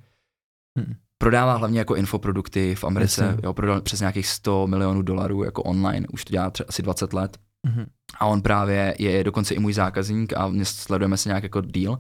[0.78, 0.94] Hmm.
[1.18, 3.40] Prodává hlavně jako infoprodukty v Americe, Jasně.
[3.44, 7.12] jo, prodal přes nějakých 100 milionů dolarů jako online, už to dělá třeba asi 20
[7.12, 7.38] let.
[7.66, 7.86] Mhm.
[8.20, 11.98] A on právě je dokonce i můj zákazník a mě sledujeme se nějak jako deal.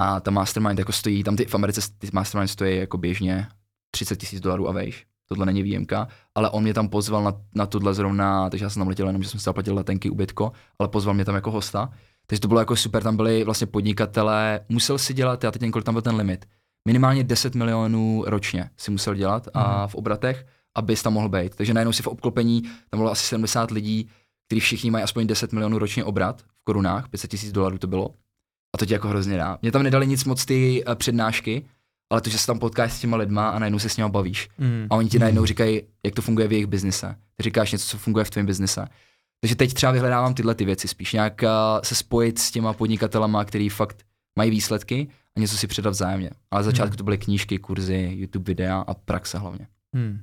[0.00, 3.48] A ta mastermind jako stojí, tam ty v Americe ty mastermind stojí jako běžně
[3.90, 5.06] 30 tisíc dolarů a vejš.
[5.28, 8.80] Tohle není výjimka, ale on mě tam pozval na, na tohle zrovna, takže já jsem
[8.80, 11.90] tam letěl jenom, že jsem si zaplatil letenky, ubytko, ale pozval mě tam jako hosta.
[12.26, 15.72] Takže to bylo jako super, tam byli vlastně podnikatelé, musel si dělat, já teď nevím,
[15.72, 16.44] kolik tam byl ten limit,
[16.88, 19.88] minimálně 10 milionů ročně si musel dělat a Mhm.
[19.88, 20.46] v obratech,
[20.76, 21.54] abys tam mohl být.
[21.56, 24.08] Takže najednou si v obklopení, tam bylo asi 70 lidí,
[24.46, 28.08] kteří všichni mají aspoň 10 milionů ročně obrat v korunách, 500 tisíc dolarů to bylo.
[28.74, 29.58] A to tě jako hrozně dá.
[29.62, 31.64] Mě tam nedali nic moc ty eh, přednášky,
[32.12, 34.48] ale to, že se tam potkáš s těma lidma a najednou se s nimi bavíš.
[34.58, 34.86] Mhm.
[34.90, 37.16] A oni ti najednou říkají, jak to funguje v jejich biznise.
[37.36, 38.86] Ty říkáš něco, co funguje v tvém biznise.
[39.40, 41.12] Takže teď třeba vyhledávám tyhle ty věci spíš.
[41.12, 41.48] Nějak uh,
[41.82, 44.02] se spojit s těma podnikatelama, který fakt
[44.38, 46.30] mají výsledky a něco si předat vzájemně.
[46.50, 46.96] Ale začátku Mhm.
[46.96, 49.66] to byly knížky, kurzy, YouTube videa a praxe hlavně.
[49.94, 50.20] Hmm.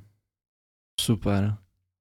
[1.00, 1.54] Super.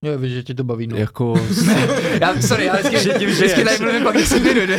[0.05, 0.97] Jo, víš, že tě to baví, no.
[0.97, 1.33] Jako,
[2.21, 3.63] já, sorry, já vždycky, Že tím vždycky žiješ.
[3.63, 4.69] tady mluvím pak 10 minut.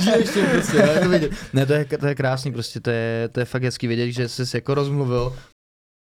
[0.00, 1.32] Žiješ tím prostě, já to vidět.
[1.52, 4.28] Ne, to je, to je krásný prostě, to je, to je fakt hezký vědět, že
[4.28, 5.36] jsi se jako rozmluvil.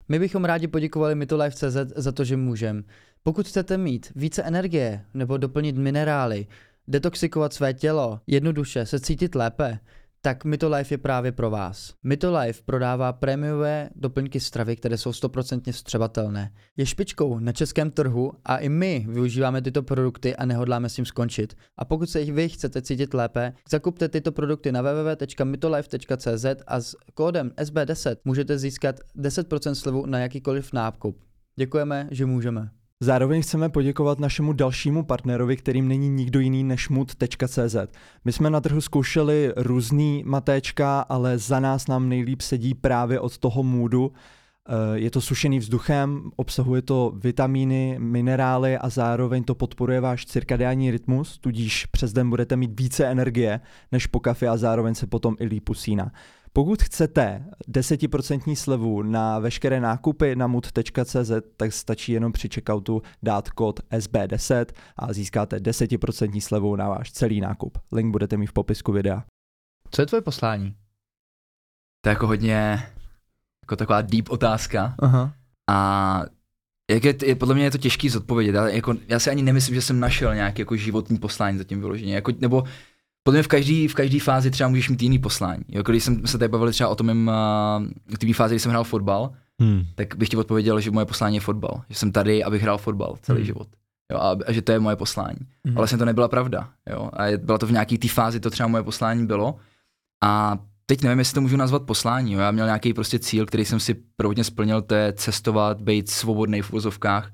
[0.10, 2.84] My bychom rádi poděkovali Mitolife.cz za to, že můžem.
[3.24, 6.48] Pokud chcete mít více energie nebo doplnit minerály,
[6.88, 9.80] detoxikovat své tělo, jednoduše se cítit lépe,
[10.26, 11.94] tak Mitolife je právě pro vás.
[12.04, 16.52] Mitolife prodává prémiové doplňky stravy, které jsou 100% vstřebatelné.
[16.78, 21.06] Je špičkou na českém trhu a i my využíváme tyto produkty a nehodláme s tím
[21.06, 21.58] skončit.
[21.78, 26.96] A pokud se i vy chcete cítit lépe, zakupte tyto produkty na www.mitolife.cz a s
[27.14, 31.24] kódem SB10 můžete získat 10% slevu na jakýkoliv nákup.
[31.56, 32.70] Děkujeme, že můžeme.
[33.00, 37.76] Zároveň chceme poděkovat našemu dalšímu partnerovi, kterým není nikdo jiný než mood.cz.
[38.26, 43.38] My jsme na trhu zkoušeli různý matéčka, ale za nás nám nejlíp sedí právě od
[43.38, 44.12] toho moodu.
[44.70, 50.92] Eh, Je to sušený vzduchem, obsahuje to vitamíny, minerály a zároveň to podporuje váš cirkadiální
[50.92, 53.60] rytmus, tudíž přes den budete mít více energie
[53.92, 56.12] než po kafi a zároveň se potom i líp usíná.
[56.56, 63.50] Pokud chcete 10% slevu na veškeré nákupy na mood.cz, tak stačí jenom při checkoutu dát
[63.50, 64.66] kód SB10
[64.98, 67.78] a získáte 10% slevu na váš celý nákup.
[67.92, 69.24] Link budete mít v popisku videa.
[69.92, 70.76] Co je tvoje poslání?
[72.02, 72.84] To je jako hodně,
[73.64, 74.96] jako taková deep otázka.
[75.00, 75.34] Aha.
[75.70, 76.22] A
[76.92, 78.56] jak je, je, podle mě je to těžký zodpovědět.
[78.56, 82.16] Já, jako, já si ani nemyslím, že jsem našel nějaký jako životní poslání zatím vyloženě.
[82.16, 82.64] Jako, nebo
[83.26, 85.64] podle mě v každé v každý fázi třeba můžeš mít jiný poslání.
[85.70, 87.34] Jako, když jsem se tady bavili třeba o tom, uh,
[88.14, 89.84] v té fázi, kdy jsem hrál fotbal, Hmm.
[89.96, 91.82] tak bych ti odpověděl, že moje poslání je fotbal.
[91.90, 93.46] Že jsem tady, abych hrál fotbal celý Hmm.
[93.46, 93.68] život.
[94.12, 95.38] Jo, a, a, že to je moje poslání.
[95.40, 95.48] Mhm.
[95.78, 96.70] Ale vlastně to nebyla pravda.
[96.90, 97.10] Jo?
[97.14, 99.56] A je, byla to v nějaké té fázi, to třeba moje poslání bylo.
[100.24, 102.34] A teď nevím, jestli to můžu nazvat poslání.
[102.34, 102.40] Jo?
[102.40, 106.62] Já měl nějaký prostě cíl, který jsem si prvotně splnil, to je cestovat, být svobodný
[106.62, 107.32] v uvozovkách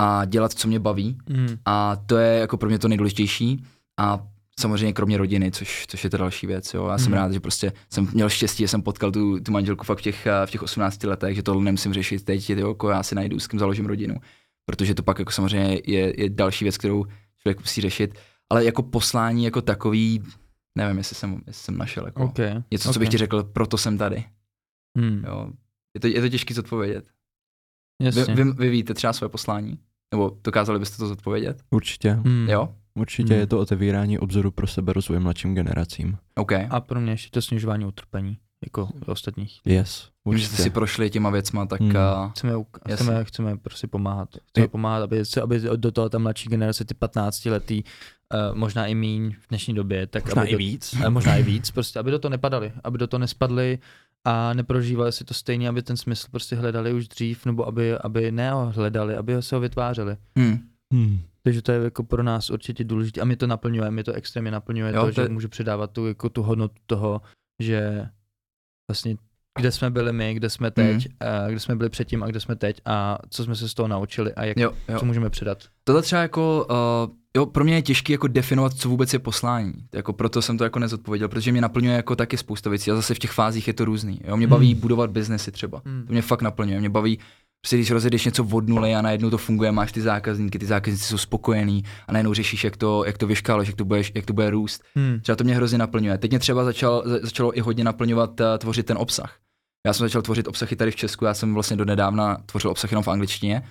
[0.00, 1.18] a dělat, co mě baví.
[1.28, 1.56] Mm.
[1.64, 3.64] A to je jako pro mě to nejdůležitější.
[4.00, 4.20] A
[4.58, 6.74] samozřejmě kromě rodiny, což, což je ta další věc.
[6.74, 6.86] Jo.
[6.88, 7.14] Já jsem Mhm.
[7.20, 10.26] rád, že prostě jsem měl štěstí, že jsem potkal tu, tu manželku fakt v těch,
[10.26, 13.38] eh, v těch 18 letech, že tohle nemusím řešit teď, jo, jako já si najdu,
[13.38, 14.14] s kým založím rodinu.
[14.66, 17.04] Protože to pak jako samozřejmě je, je další věc, kterou
[17.42, 18.18] člověk musí řešit.
[18.50, 20.22] Ale jako poslání jako takový,
[20.78, 22.06] nevím, jestli jsem, jestli jsem našel.
[22.06, 22.38] Jako OK.
[22.70, 24.24] Něco, co bych ti řekl, proto jsem tady.
[24.98, 25.24] Hmm.
[25.26, 25.50] Jo.
[25.94, 27.04] Je, to, je to těžké zodpovědět.
[28.00, 28.34] Vy, Jasně.
[28.34, 29.78] vy, vy, víte třeba své poslání?
[30.14, 31.62] Nebo dokázali byste to zodpovědět?
[31.70, 32.10] Určitě.
[32.12, 32.48] Hmm.
[32.50, 32.74] Jo?
[32.98, 33.40] Určitě Hmm.
[33.40, 36.18] je to otevírání obzoru pro sebe rozvoje mladším generacím.
[36.34, 36.52] OK.
[36.70, 39.60] A pro mě ještě to snižování utrpení, jako ostatních.
[39.64, 40.54] Yes, Tím, že určitě.
[40.54, 41.90] jste si prošli těma věcma, tak Hmm.
[41.90, 42.52] uh, Chceme,
[42.94, 44.28] chceme, chceme prostě pomáhat.
[44.48, 47.84] Chceme Je- pomáhat, aby, se, aby do toho ta mladší generace, ty 15 letý,
[48.50, 50.94] uh, možná i míň v dnešní době, tak Možná aby i do, víc.
[51.04, 53.78] eh, možná i víc, prostě, aby do toho nepadali, aby do toho nespadli
[54.26, 58.32] a neprožívali si to stejně, aby ten smysl prostě hledali už dřív, nebo aby, aby
[58.32, 60.16] ne ho hledali, aby ho se ho vytvářeli.
[60.38, 60.58] hmm.
[60.92, 61.20] Hmm.
[61.48, 64.50] Takže to je jako pro nás určitě důležité a mě to naplňuje, mě to extrémně
[64.50, 67.20] naplňuje Jo, to, to že můžu předávat tu, jako tu hodnotu toho,
[67.62, 68.06] že
[68.90, 69.16] vlastně
[69.58, 71.48] kde jsme byli my, kde jsme teď, mm.
[71.48, 74.34] kde jsme byli předtím a kde jsme teď a co jsme se z toho naučili
[74.34, 74.98] a jak, Jo, jo.
[74.98, 75.64] co můžeme předat.
[75.84, 79.72] Tohle třeba jako, uh, jo, pro mě je těžké jako definovat, co vůbec je poslání.
[79.94, 83.14] Jako proto jsem to jako nezodpověděl, protože mě naplňuje jako taky spousta věcí a zase
[83.14, 84.20] v těch fázích je to různý.
[84.24, 84.80] Jo, mě baví Hmm.
[84.80, 85.82] budovat biznesy třeba.
[85.84, 86.06] Hmm.
[86.06, 86.80] To mě fakt naplňuje.
[86.80, 87.18] Mě baví,
[87.60, 91.04] prostě když rozjedeš něco od nuly a najednou to funguje, máš ty zákazníky, ty zákazníci
[91.04, 94.32] jsou spokojení a najednou řešíš, jak to, jak to vyškáleš, jak to, budeš, jak to
[94.32, 94.82] bude růst.
[94.94, 95.20] Hmm.
[95.20, 96.18] Třeba to mě hrozně naplňuje.
[96.18, 99.36] Teď mě třeba začal, za- začalo i hodně naplňovat uh, tvořit ten obsah.
[99.86, 102.90] Já jsem začal tvořit obsahy tady v Česku, já jsem vlastně do nedávna tvořil obsah
[102.90, 103.62] jenom v angličtině.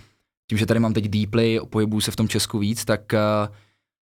[0.49, 3.55] Tím, že tady mám teď Deeply, pohybuju se v tom Česku víc, tak, uh,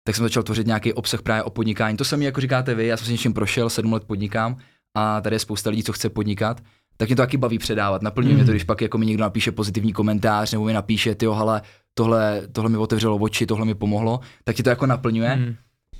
[0.06, 1.96] tak jsem začal tvořit nějaký obsah právě o podnikání.
[1.96, 4.56] To se mi jako říkáte vy, já jsem si něčím prošel, sedm let podnikám
[4.96, 6.60] a tady je spousta lidí, co chce podnikat.
[6.96, 8.02] Tak mě to taky baví předávat.
[8.02, 8.36] Naplňuje Mm.
[8.38, 11.62] mě to, když pak jako mi někdo napíše pozitivní komentář nebo mi napíše, ty hele,
[11.94, 15.54] tohle, tohle mi otevřelo oči, tohle mi pomohlo, tak ti to jako naplňuje Hmm.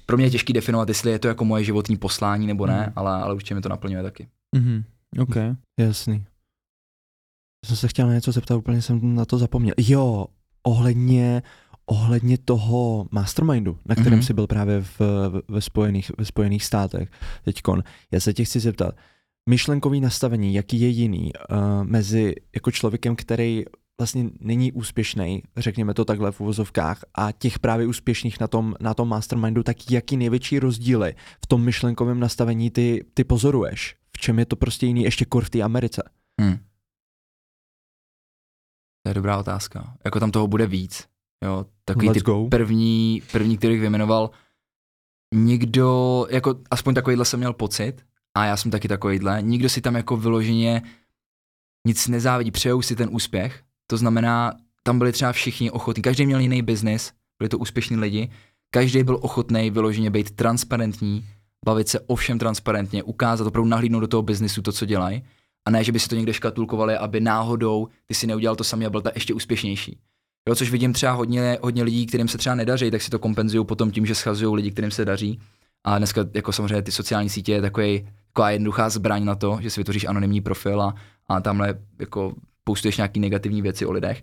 [0.06, 2.92] pro mě je těžký definovat, jestli je to jako moje životní poslání nebo ne, Mhm.
[2.96, 4.28] ale, ale určitě mi to naplňuje taky.
[4.56, 4.82] Hmm.
[5.18, 5.34] OK.
[5.80, 6.24] Jasný.
[7.64, 9.74] Já jsem se chtěl na něco zeptat, úplně jsem na to zapomněl.
[9.78, 10.26] Jo,
[10.62, 11.42] ohledně,
[11.86, 14.22] ohledně toho mastermindu, na kterém Mhm.
[14.22, 17.10] jsi byl právě v, v- ve, spojených, ve spojených státech
[17.44, 17.82] teďkon.
[18.12, 18.94] Já se tě chci zeptat,
[19.48, 23.64] myšlenkový nastavení, jaký je jiný uh, mezi jako člověkem, který
[24.00, 28.94] vlastně není úspěšný, řekněme to takhle v uvozovkách, a těch právě úspěšných na tom, na
[28.94, 33.96] tom mastermindu, tak jaký největší rozdíly v tom myšlenkovém nastavení ty, ty pozoruješ?
[34.16, 36.02] V čem je to prostě jiný, ještě kor v té Americe?
[36.40, 36.58] Hmm.
[39.02, 39.96] To je dobrá otázka.
[40.04, 41.08] Jako tam toho bude víc.
[41.44, 42.48] Jo, takový Let's ty go.
[42.48, 44.30] první, první, kterých vyjmenoval,
[45.34, 48.06] nikdo, jako aspoň takovýhle jsem měl pocit,
[48.36, 50.82] a já jsem taky takovýhle, nikdo si tam jako vyloženě
[51.86, 56.40] nic nezávidí, přejou si ten úspěch, to znamená, tam byli třeba všichni ochotní, každý měl
[56.40, 58.30] jiný biznis, byli to úspěšní lidi,
[58.70, 61.28] každý byl ochotný vyloženě být transparentní,
[61.66, 65.22] bavit se o všem transparentně, ukázat, opravdu nahlídnout do toho biznisu to, co dělají,
[65.66, 68.86] a ne, že by si to někde škatulkovali, aby náhodou ty si neudělal to samý
[68.86, 69.98] a byl ta ještě úspěšnější.
[70.48, 73.64] Jo, což vidím třeba hodně, hodně lidí, kterým se třeba nedaří, tak si to kompenzují
[73.64, 75.40] potom tím, že schazují lidi, kterým se daří.
[75.84, 79.70] A dneska jako samozřejmě ty sociální sítě je takový, taková jednoduchá zbraň na to, že
[79.70, 80.94] si vytvoříš anonymní profil a,
[81.28, 82.34] a tamhle jako
[82.64, 84.22] postuješ nějaký negativní věci o lidech.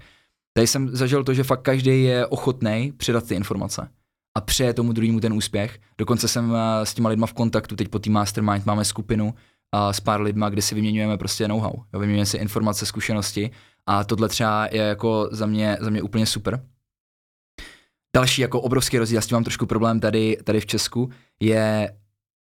[0.54, 3.90] Tady jsem zažil to, že fakt každý je ochotný předat ty informace
[4.38, 5.80] a přeje tomu druhému ten úspěch.
[5.98, 9.34] Dokonce jsem eh, s těma lidma v kontaktu, teď po tým Mastermind máme skupinu
[9.72, 11.74] a s pár lidma, kde si vyměňujeme prostě know-how.
[11.94, 13.52] Vyměňujeme si informace, zkušenosti
[13.86, 16.66] a tohle třeba je jako za mě, za mě úplně super.
[18.16, 21.10] Další jako obrovský rozdíl, já s tím mám trošku problém tady, tady v Česku,
[21.40, 21.94] je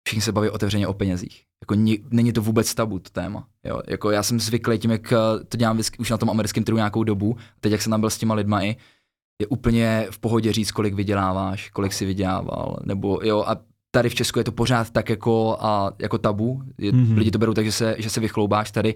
[0.06, 1.51] všichni se baví otevřeně o penězích.
[1.62, 3.46] Jako ni, není to vůbec tabu, to téma.
[3.64, 3.80] Jo?
[3.88, 5.16] Jako já jsem zvyklý tím, jak eh,
[5.48, 8.10] to dělám vždycky, už na tom americkém trhu nějakou dobu, teď jak jsem tam byl
[8.10, 8.76] s těma lidma i,
[9.40, 13.56] je úplně v pohodě říct, kolik vyděláváš, kolik si vydělával, nebo jo, a
[13.90, 17.04] tady v Česku je to pořád tak jako, a, jako tabu, je, Mhm.
[17.04, 17.18] mm-hmm.
[17.18, 18.94] lidi to berou tak, že se, že se vychloubáš tady,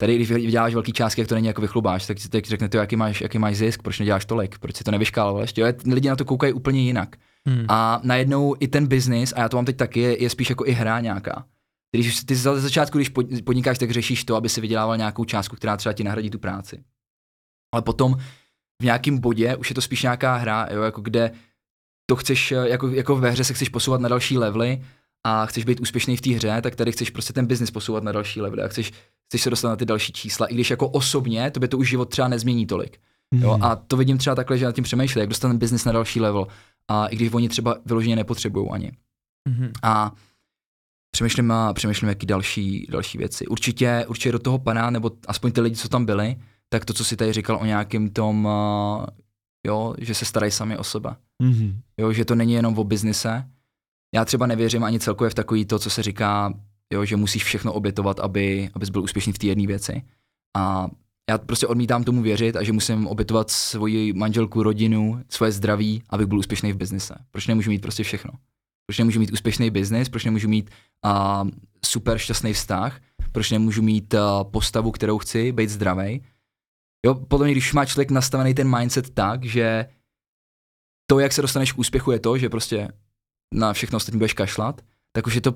[0.00, 2.96] Tady, když vyděláš velký částky, jak to není jako vychlubáš, tak tak řekne to, jaký
[2.96, 5.60] máš, jaký máš zisk, proč neděláš tolik, proč si to nevyškáloval ještě.
[5.60, 7.16] Jo, lidi na to koukají úplně jinak.
[7.46, 7.64] Hmm.
[7.68, 10.66] A najednou i ten biznis, a já to mám teď taky, je, je spíš jako
[10.66, 11.44] i hra nějaká.
[11.96, 15.56] Když ty za začátku, když pod- podnikáš, tak řešíš to, aby si vydělával nějakou částku,
[15.56, 16.84] která třeba ti nahradí tu práci.
[17.74, 18.16] Ale potom
[18.82, 21.30] v nějakém bodě už je to spíš nějaká hra, jo, jako kde
[22.06, 24.84] to chceš, eh, jako, jako ve hře se chceš posouvat na další levely
[25.26, 28.12] a chceš být úspěšný v té hře, tak tady chceš prostě ten biznis posouvat na
[28.12, 28.92] další levely a chceš,
[29.28, 31.88] chceš se dostat na ty další čísla, i když jako osobně to by to už
[31.88, 32.98] život třeba nezmění tolik.
[33.34, 33.62] Jo, Mhm.
[33.62, 36.20] a to vidím třeba takhle, že nad tím přemýšlím, jak dostat ten biznis na další
[36.20, 36.46] level.
[36.88, 38.92] A i když oni třeba vyloženě nepotřebují ani.
[39.48, 39.72] Mhm.
[39.82, 40.12] A
[41.10, 43.46] přemýšlím, a přemýšlím, jaký další, další věci.
[43.46, 46.36] Určitě, určitě do toho padá, nebo aspoň ty lidi, co tam byli,
[46.68, 49.06] tak to, co si tady říkal o nějakém tom, uh,
[49.66, 51.16] jo, že se starají sami o sebe.
[51.42, 51.80] Mhm.
[51.98, 53.44] Jo, že to není jenom o biznise.
[54.14, 56.54] Já třeba nevěřím ani celkově v takový to, co se říká,
[56.92, 60.02] jo, že musíš všechno obětovat, aby, abys byl úspěšný v té jedné věci.
[60.56, 60.88] A
[61.30, 66.26] já prostě odmítám tomu věřit a že musím obětovat svoji manželku, rodinu, svoje zdraví, abych
[66.26, 67.14] byl úspěšný v biznise.
[67.30, 68.32] Proč nemůžu mít prostě všechno?
[68.86, 70.08] Proč nemůžu mít úspěšný biznis?
[70.08, 70.70] Proč nemůžu mít
[71.04, 71.48] uh,
[71.86, 73.00] super šťastný vztah?
[73.32, 74.20] Proč nemůžu mít uh,
[74.50, 76.22] postavu, kterou chci, být zdravý?
[77.06, 79.86] Jo, podle mě, když má člověk nastavený ten mindset tak, že
[81.10, 82.88] to, jak se dostaneš k úspěchu, je to, že prostě
[83.54, 84.80] na všechno ostatní budeš kašlat,
[85.12, 85.52] tak už je to,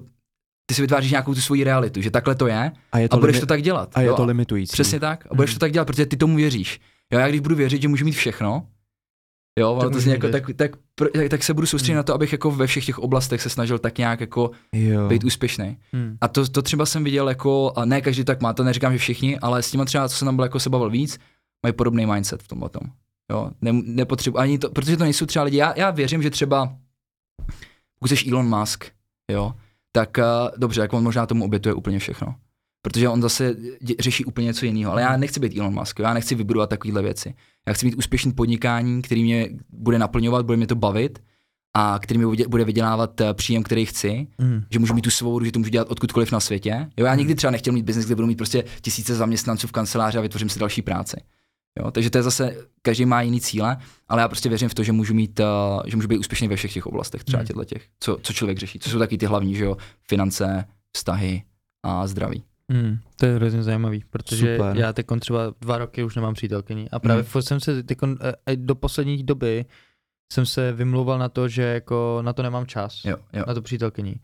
[0.66, 3.20] ty si vytváříš nějakou tu svoji realitu, že takhle to je A je to, a
[3.20, 3.90] budeš limi- to tak dělat.
[3.94, 4.72] a je jo, to limitující.
[4.72, 5.26] Přesně tak.
[5.30, 6.80] A budeš to tak dělat, protože ty tomu věříš.
[7.12, 8.66] Jo, já když budu věřit, že můžu mít všechno,
[9.60, 11.96] jo, to můžu zní jako, tak, tak, tak, tak, se budu soustředit Hmm.
[11.96, 15.08] na to, abych jako ve všech těch oblastech se snažil tak nějak jako Jo.
[15.08, 15.78] být úspěšný.
[15.92, 16.16] Hmm.
[16.20, 18.98] A to, to třeba jsem viděl jako, a ne každý tak má, to neříkám, že
[18.98, 21.18] všichni, ale s těma třeba, co jsem tam byl jako se bavil víc,
[21.66, 22.82] mají podobný mindset v tomhle tom.
[23.30, 26.76] Jo, ne, nepotřebuji ani to, protože to nejsou třeba lidi, já, já věřím, že třeba,
[27.98, 28.84] pokud jsi Elon Musk,
[29.32, 29.52] jo,
[29.92, 30.24] tak uh,
[30.58, 32.34] dobře, jak on možná tomu obětuje úplně všechno.
[32.82, 34.92] Protože on zase dě, řeší úplně něco jiného.
[34.92, 37.34] Ale já nechci být Elon Musk, jo, já nechci vybudovat takovéhle věci.
[37.68, 41.18] Já chci mít úspěšný podnikání, který mě bude naplňovat, bude mě to bavit
[41.76, 44.62] a který mi bude- vydělávat eh, příjem, který chci Hmm.
[44.70, 46.88] že můžu mít tu svobodu, že to můžu dělat odkudkoliv na světě.
[46.96, 50.18] Jo, já nikdy třeba nechtěl mít biznis, kde budu mít prostě tisíce zaměstnanců v kanceláři
[50.18, 51.16] a vytvořím si další práci.
[51.80, 53.76] Jo, takže to je zase, každý má jiný cíle,
[54.08, 55.46] ale já prostě věřím v to, že můžu mít, uh,
[55.86, 58.78] že můžu být úspěšný ve všech těch oblastech, třeba těchto těch, co, co člověk řeší.
[58.78, 59.76] Co jsou taky ty hlavní, že jo,
[60.08, 60.64] finance,
[60.96, 61.42] vztahy
[61.82, 62.44] a zdraví.
[62.72, 64.76] Hmm, to je hrozně zajímavý, protože Super.
[64.76, 67.98] já teď třeba dva roky už nemám přítelkyni a právě furt jsem se teď
[68.54, 69.64] do poslední doby
[70.32, 73.44] jsem se vymlouval na to, že jako na to nemám čas, Jo, jo.
[73.46, 74.20] na to přítelkyni.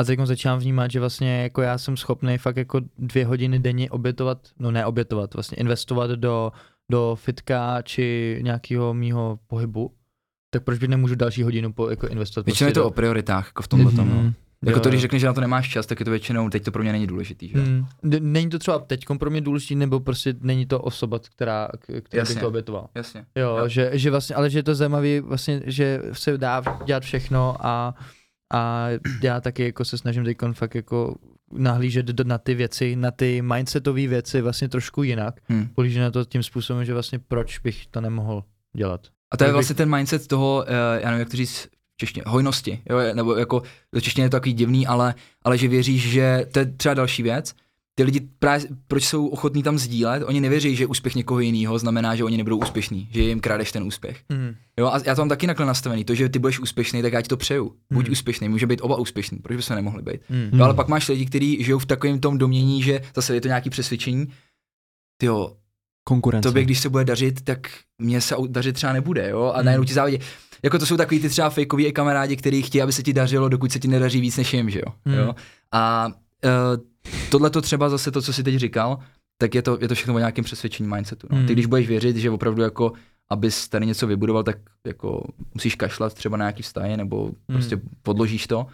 [0.00, 3.90] A teď začínám vnímat, že vlastně jako já jsem schopný fakt jako dvě hodiny denně
[3.90, 6.52] obětovat, no ne obětovat, vlastně investovat do,
[6.90, 9.94] do fitka či nějakého mýho pohybu,
[10.50, 13.46] tak proč bych nemůžu další hodinu po, jako investovat Většinou je prostě to o prioritách,
[13.46, 14.08] jako v tomhle tom.
[14.08, 14.26] Mhm.
[14.26, 14.32] No.
[14.66, 16.64] Jako Jo, to, když řekneš, že na to nemáš čas, tak je to většinou, teď
[16.64, 17.58] to pro mě není důležitý, že?
[17.58, 17.86] Hmm.
[18.20, 21.68] Není to třeba teď pro mě důležitý, nebo prostě není to osoba, která,
[22.02, 22.40] která Jasně.
[22.40, 22.88] to obětoval.
[22.94, 23.24] Jasně.
[23.36, 23.68] Jo, Jo.
[23.68, 27.94] Že, že vlastně, ale že je to zajímavé vlastně, že se dá dělat všechno a,
[28.52, 28.88] a
[29.22, 31.14] já taky jako se snažím teď fakt jako
[31.52, 35.40] nahlížet do- na ty věci, na ty mindsetové věci vlastně trošku jinak.
[35.48, 35.68] Hmm.
[35.74, 38.44] Pohlížet na to tím způsobem, že vlastně proč bych to nemohl
[38.76, 39.00] dělat.
[39.32, 41.68] A to je vlastně ten mindset toho, uh, já nevím, jak to říct
[42.00, 43.62] češtině, hojnosti, jo, nebo jako,
[43.94, 47.22] do češtině je to takový divný, ale, ale že věříš, že, to je třeba další
[47.22, 47.54] věc,
[47.94, 52.16] ty lidi právě, proč jsou ochotní tam sdílet, oni nevěří, že úspěch někoho jiného znamená,
[52.16, 54.20] že oni nebudou úspěšní, že jim krádeš ten úspěch.
[54.28, 54.54] Mm.
[54.78, 57.22] Jo, a já to mám taky takhle nastavený, to, že ty budeš úspěšný, tak já
[57.22, 57.72] ti to přeju.
[57.92, 58.12] Buď Hmm.
[58.12, 60.20] úspěšný, může být oba úspěšní, proč bychom nemohli být.
[60.28, 60.48] Mm.
[60.52, 63.48] No ale pak máš lidi, kteří žijou v takovém tom domění, že zase je to
[63.48, 64.26] nějaký přesvědčení,
[65.22, 65.52] jo,
[66.04, 66.48] Konkurence.
[66.48, 67.58] tobě, když se bude dařit, tak
[67.98, 69.66] mně se dařit třeba nebude, jo, a Hmm.
[69.66, 70.18] najednou ti závidí.
[70.62, 73.72] Jako to jsou takový ty třeba fejkoví kamarádi, kteří chtějí, aby se ti dařilo, dokud
[73.72, 74.92] se ti nedaří víc než jim, že jo.
[75.06, 75.18] Hmm.
[75.18, 75.34] jo?
[75.72, 78.98] A uh, tohle to třeba zase to, co jsi teď říkal,
[79.38, 81.26] tak je to, je to všechno o nějakém přesvědčení mindsetu.
[81.30, 81.38] No.
[81.38, 81.46] Hmm.
[81.46, 82.92] Ty když budeš věřit, že opravdu jako
[83.30, 88.46] abys tady něco vybudoval, tak jako musíš kašlat třeba na nějaký vztahy, nebo prostě podložíš
[88.46, 88.66] to,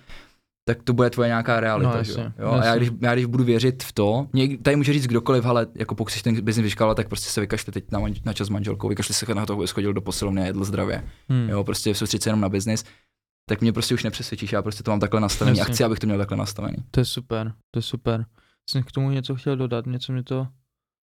[0.68, 1.96] tak to bude tvoje nějaká realita.
[1.96, 2.18] No, že jo?
[2.18, 2.50] jasně, jo?
[2.50, 2.76] A já jasně.
[2.78, 6.10] když, já když budu věřit v to, mě, tady může říct kdokoliv, ale jako pokud
[6.10, 8.88] chceš ten biznis vyškávat, tak prostě se vykašli teď na, manž- na čas s manželkou,
[8.88, 11.04] vykašli se na to, aby schodil do posilovny a jedl zdravě.
[11.28, 11.48] Mm.
[11.48, 12.84] Jo, prostě soustředit se jenom na biznis,
[13.48, 15.72] tak mě prostě už nepřesvědčíš, já prostě to mám takhle nastavený Jasně.
[15.72, 16.76] a chci, abych to měl takhle nastavený.
[16.90, 18.24] To je super, to je super.
[18.70, 20.46] Jsem k tomu něco chtěl dodat, něco mě to...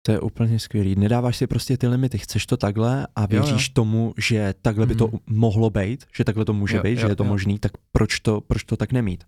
[0.07, 0.94] To je úplně skvělý.
[0.96, 3.72] Nedáváš si prostě ty limity, chceš to takhle a věříš jo.
[3.72, 5.18] tomu, že takhle by to Mhm.
[5.26, 7.28] mohlo být, že takhle to může Jo, být, že jo, je to jo.
[7.28, 9.24] možný, tak proč to, proč to tak nemít?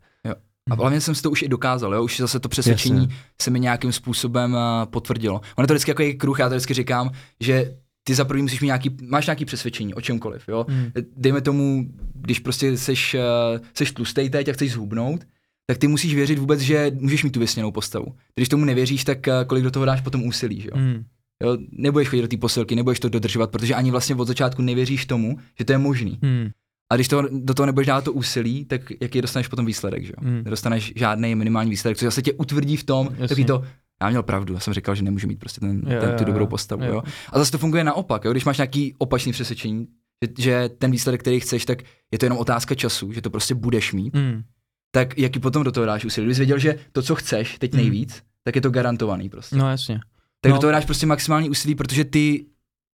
[0.71, 2.05] A hlavně jsem si to už i dokázal, jo?
[2.05, 3.17] už zase to přesvědčení Jasně.
[3.43, 4.59] se mi nějakým způsobem uh,
[4.91, 5.41] potvrdilo.
[5.57, 7.11] Ono je to vždycky jako je kruh, já to vždycky říkám,
[7.41, 10.67] že ty za prvý musíš mít nějaký, máš nějaký přesvědčení o čemkoliv, jo.
[10.69, 10.91] Mm.
[11.17, 15.25] Dejme tomu, když prostě seš, uh, seš tlustej teď a chceš zhubnout,
[15.67, 18.07] tak ty musíš věřit vůbec, že můžeš mít tu vysněnou postavu.
[18.35, 20.77] Když tomu nevěříš, tak kolik do toho dáš potom úsilí, že jo.
[20.77, 21.05] Mm.
[21.45, 21.59] jo.
[21.73, 25.39] Nebudeš chodit do té posilky, nebudeš to dodržovat, protože ani vlastně od začátku nevěříš tomu,
[25.59, 26.19] že to je možný.
[26.23, 26.49] Mm.
[26.93, 30.13] A když to, do toho nebudeš dát to úsilí, tak jaký dostaneš potom výsledek, že
[30.17, 30.29] jo?
[30.31, 30.43] Hmm.
[30.45, 33.29] Nedostaneš žádný minimální výsledek, což zase tě utvrdí v tom, Jasně.
[33.29, 33.63] takový to,
[34.03, 36.47] já měl pravdu, já jsem říkal, že nemůžu mít prostě ten, Jo, ten, tu dobrou
[36.47, 36.93] postavu, Jo.
[36.95, 37.03] jo.
[37.33, 38.31] A zase to funguje naopak, jo?
[38.31, 39.87] když máš nějaký opačný přesvědčení,
[40.25, 41.83] že, že ten výsledek, který chceš, tak
[42.13, 44.43] je to jenom otázka času, že to prostě budeš mít, Mm.
[44.91, 46.27] tak jaký potom do toho dáš úsilí?
[46.27, 47.83] Když jsi věděl, že to, co chceš teď Hmm.
[47.83, 49.57] nejvíc, tak je to garantovaný prostě.
[49.57, 50.01] No jasně.
[50.41, 50.57] Tak no.
[50.57, 52.47] do toho dáš prostě maximální úsilí, protože ty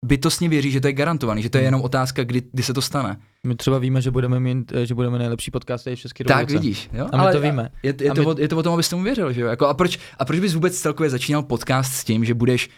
[0.04, 1.66] bytostně věříš, že to je garantovaný, že to je Hmm.
[1.66, 3.16] jenom otázka, kdy, kdy se to stane.
[3.46, 6.36] My třeba víme, že budeme mít, eh, že budeme nejlepší podcast tady v České Tak
[6.36, 6.62] republice.
[6.62, 7.06] vidíš, jo?
[7.12, 7.68] A my to víme.
[7.82, 9.46] Je, je, A to, my- o, je to o tom, abys tomu věřil, že jo?
[9.48, 12.70] Jako, a, proč, a proč bys vůbec celkově začínal podcast s tím, že budeš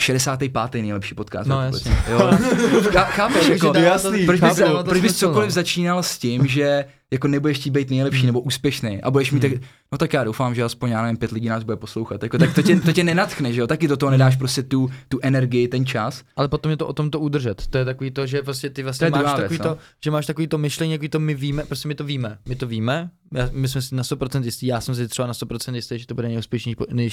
[0.00, 0.82] 65.
[0.82, 1.48] nejlepší podcast?
[1.48, 1.96] No, jasně.
[2.10, 2.18] Jo?
[2.18, 5.50] Chá- Chápeš, jako, jasný, proč bys, proč bys smysl, cokoliv no.
[5.54, 8.26] začínal s tím, že jako nebudeš chtít být nejlepší Hmm.
[8.26, 9.52] nebo úspěšný a budeš mít Hmm.
[9.52, 12.38] tak, no tak já doufám, že aspoň já nevím, pět lidí nás bude poslouchat, jako,
[12.38, 15.18] tak to tě, to tě nenatchne, že jo, taky do toho nedáš prostě tu, tu
[15.22, 16.24] energii, ten čas.
[16.36, 17.66] Ale potom je to o tom to udržet.
[17.66, 19.74] To je takový to, že vlastně ty vlastně máš druhá takový věc, no.
[19.74, 22.38] to, že máš takový to myšlení, jaký to my víme, prostě my to víme.
[22.48, 25.34] My to víme, já, my jsme si na 100% jistí, já jsem si třeba na
[25.34, 27.10] 100% jistý, že to bude nejúspěšnější, nej,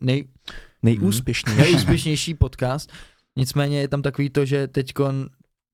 [0.00, 0.24] nej,
[0.82, 1.60] Nejúspěšnější.
[1.60, 2.92] nejúspěšnější podcast.
[3.38, 5.26] Nicméně je tam takový to, že teďkon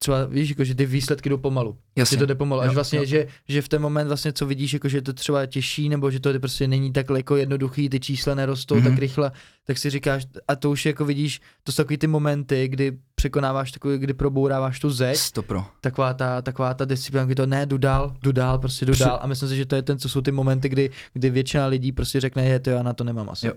[0.02, 1.76] třeba víš, jako, že ty výsledky jdou pomalu.
[1.96, 2.14] Jasně.
[2.14, 2.60] Že to jde pomalu.
[2.62, 3.04] Až Jo, vlastně, jo.
[3.04, 6.20] Že, že v ten moment vlastně, co vidíš, jako, že to třeba těžší, nebo že
[6.20, 8.84] to prostě není tak jako jednoduchý, ty čísla nerostou Mhm.
[8.84, 9.32] tak rychle,
[9.66, 13.72] tak si říkáš, a to už jako vidíš, to jsou takový ty momenty, kdy překonáváš
[13.72, 15.64] takový, kdy probouráváš tu zeď, Stopro.
[15.80, 19.04] taková ta, taková ta disciplína, kdy to ne, jdu dál, jdu dál, prostě jdu Při-
[19.04, 19.18] dál.
[19.22, 21.92] A myslím si, že to je ten, co jsou ty momenty, kdy, kdy většina lidí
[21.92, 23.46] prostě řekne, je to já na to nemám asi.
[23.46, 23.52] Jo.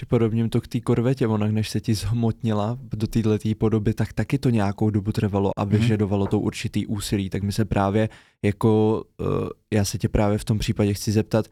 [0.00, 4.38] Připodobním to k té korvetě, ona než se ti zhmotnila do této podoby, tak taky
[4.38, 5.76] to nějakou dobu trvalo a Mhm.
[5.76, 7.30] vyžadovalo to určitý úsilí.
[7.30, 8.08] Tak my se právě
[8.44, 9.26] jako, uh,
[9.72, 11.46] já se tě právě v tom případě chci zeptat,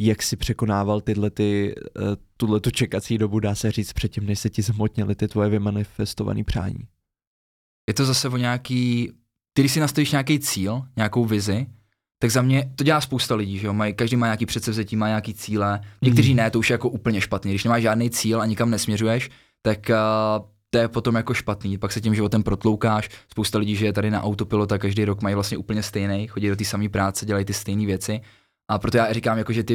[0.00, 2.02] jak si překonával tyhle ty, uh,
[2.36, 6.44] tuhle tu čekací dobu, dá se říct, předtím, než se ti zhmotnily ty tvoje vymanifestované
[6.44, 6.88] přání.
[7.88, 9.12] je to zase o nějaký,
[9.52, 11.66] ty když si nastavíš nějaký cíl, nějakou vizi,
[12.22, 15.08] tak za mě to dělá spousta lidí, že jo, mají, každý má nějaký předsevzetí, má
[15.08, 16.36] nějaký cíle, někteří Mhm.
[16.36, 19.30] ne, to už je jako úplně špatný, když nemáš žádný cíl a nikam nesměřuješ,
[19.62, 23.92] tak uh, to je potom jako špatný, pak se tím životem protloukáš, spousta lidí žije
[23.92, 27.44] tady na autopilota, každý rok mají vlastně úplně stejný, chodí do té samé práce, dělají
[27.44, 28.20] ty stejné věci
[28.70, 29.74] a proto já říkám, jako, že ty,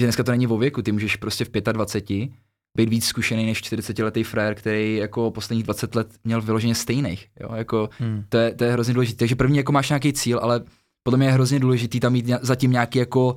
[0.00, 2.30] že dneska to není o věku, ty můžeš prostě v 25
[2.76, 7.26] být víc zkušený než 40-letý frér, který jako posledních 20 let měl vyloženě stejných.
[7.40, 7.48] Jo?
[7.54, 8.24] Jako, Hmm.
[8.28, 9.18] to, je, to je hrozně důležité.
[9.18, 10.60] Takže první jako máš nějaký cíl, ale
[11.06, 13.36] podle mě je hrozně důležitý tam mít zatím nějaký jako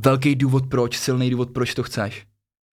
[0.00, 2.26] velký důvod proč, silný důvod proč to chceš.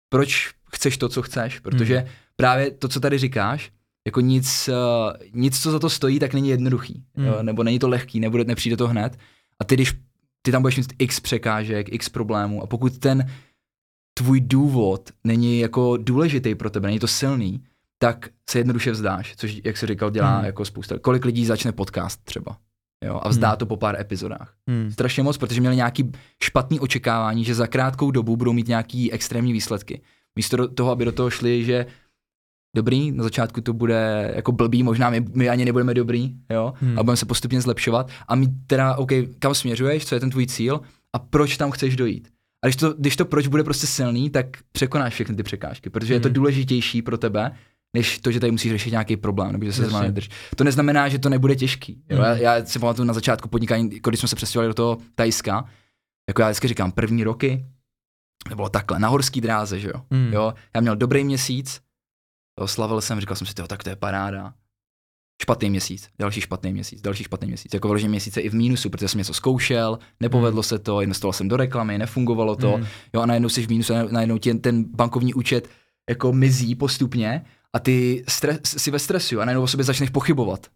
[0.10, 2.08] Proč chceš to, co chceš, protože Hmm.
[2.36, 3.72] právě to, co tady říkáš,
[4.08, 7.04] jako nic, uh, nic, co za to stojí, tak není jednoduchý.
[7.16, 7.28] Hmm.
[7.28, 7.44] Jo?
[7.44, 9.18] Nebo není to lehký, nebude, nepřijde to hned.
[9.60, 9.94] A ty, když
[10.42, 13.30] ty tam budeš mít x překážek, x problémů a pokud ten
[14.14, 17.64] tvůj důvod není jako důležitý pro tebe, není to silný,
[17.98, 20.46] tak se jednoduše vzdáš, což, jak jsi říkal, dělá Hmm.
[20.46, 21.00] jako spousta.
[21.00, 22.58] Kolik lidí začne podcast třeba,
[23.06, 23.58] jo, a vzdá Hmm.
[23.58, 24.54] to po pár epizodách.
[24.70, 24.92] Hmm.
[24.92, 26.12] Strašně moc, protože měli nějaký
[26.44, 30.02] špatný očekávání, že za krátkou dobu budou mít nějaký extrémní výsledky.
[30.36, 31.86] Místo toho, aby do toho šli, že
[32.76, 37.00] dobrý, na začátku to bude jako blbý, možná my, my ani nebudeme dobrý, jo, Hmm.
[37.00, 40.48] a budeme se postupně zlepšovat a mít teda, OK, kam směřuješ, co je ten tvůj
[40.48, 40.82] cíl
[41.14, 42.28] a proč tam chceš dojít.
[42.64, 46.14] A když to, když to proč bude prostě silný, tak překonáš všechny ty překážky, protože
[46.14, 46.34] je to Hmm.
[46.34, 47.52] důležitější pro tebe,
[47.96, 50.30] než to, že tady musíš řešit nějaký problém, nebo že se zrovna nedrž.
[50.56, 52.04] To neznamená, že to nebude těžký.
[52.10, 52.18] Jo?
[52.18, 52.26] Hmm.
[52.26, 55.66] Já, já si pamatuju na začátku podnikání, jako když jsme se přestěhovali do toho Tajska,
[56.30, 57.66] jako já vždycky říkám, první roky,
[58.50, 60.02] to bylo takhle, na horský dráze, že jo.
[60.12, 60.34] Hmm.
[60.34, 60.54] jo?
[60.76, 61.82] Já měl dobrý měsíc,
[62.60, 64.54] jo, slavil jsem, říkal jsem si, jo, tak to je paráda.
[65.42, 67.74] Špatný měsíc, další špatný měsíc, další špatný měsíc.
[67.74, 71.48] Jako vyloženě měsíce i v mínusu, protože jsem něco zkoušel, nepovedlo se to, investoval jsem
[71.48, 72.86] do reklamy, nefungovalo to, Hmm.
[73.14, 75.70] jo, a najednou jsi v mínusu, najednou ti ten bankovní účet
[76.10, 80.68] jako mizí postupně a ty stres, si ve stresu a najednou o sobě začneš pochybovat.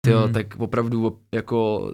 [0.00, 0.32] Ty jo, Hmm.
[0.32, 1.90] tak opravdu jako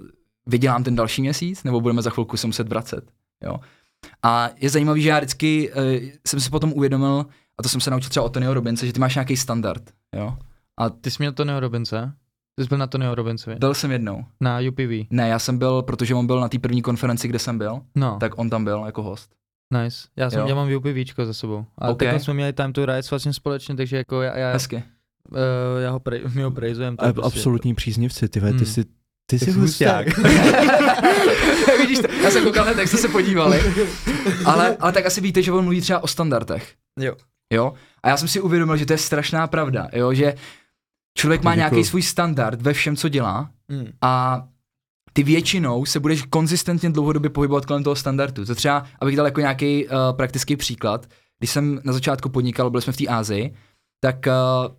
[0.47, 3.11] vydělám ten další měsíc, nebo budeme za chvilku se muset vracet,
[3.45, 3.57] jo.
[4.23, 5.83] A je zajímavý, že já vždycky uh,
[6.27, 7.27] jsem si potom uvědomil,
[7.59, 9.83] a to jsem se naučil třeba od Tonyho Robince, že ty máš nějaký standard,
[10.17, 10.37] jo.
[11.01, 12.13] Ty jsi měl Tonyho Robince?
[12.55, 13.57] Ty jsi byl na Tonyho Robincovi?
[13.57, 14.25] Byl jsem jednou.
[14.41, 15.07] Na UPV.
[15.11, 18.17] Ne, já jsem byl, protože on byl na té první konferenci, kde jsem byl, No,
[18.21, 19.31] tak on tam byl jako host.
[19.83, 19.97] Nice.
[20.17, 20.47] Já, jsem, Jo.
[20.49, 21.65] já mám UPVčko za sebou.
[21.79, 21.95] A Ok.
[21.95, 22.13] okay.
[22.13, 24.77] tak jsme měli Time to Rise vlastně společně, takže jako já, já, Hezky.
[24.77, 24.83] uh,
[25.83, 26.97] já ho, prej, my ho prejzujem.
[26.97, 28.49] to je A, prostě- absolutní příznivci, ty, hmm.
[28.51, 28.59] Hmm.
[28.59, 28.85] ty jsi,
[29.27, 30.07] ty jsi husták.
[31.79, 32.13] Vidíš to?
[32.23, 33.61] Já jsem koukal, tak jste se podívali.
[34.45, 36.75] Ale, ale tak asi víte, že on mluví třeba o standardech.
[37.01, 37.15] Jo.
[37.53, 37.73] Jo?
[38.03, 40.15] A já jsem si uvědomil, že to je strašná pravda, jo?
[40.15, 40.35] že
[41.19, 43.87] člověk má nějaký svůj standard ve všem, co dělá Hmm.
[44.01, 44.43] a
[45.13, 48.45] ty většinou se budeš konzistentně dlouhodobě pohybovat kolem toho standardu.
[48.45, 51.07] To třeba, abych dal jako nějaký uh, praktický příklad,
[51.39, 53.55] když jsem na začátku podnikal, byli jsme v té Ázii,
[54.01, 54.75] tak uh,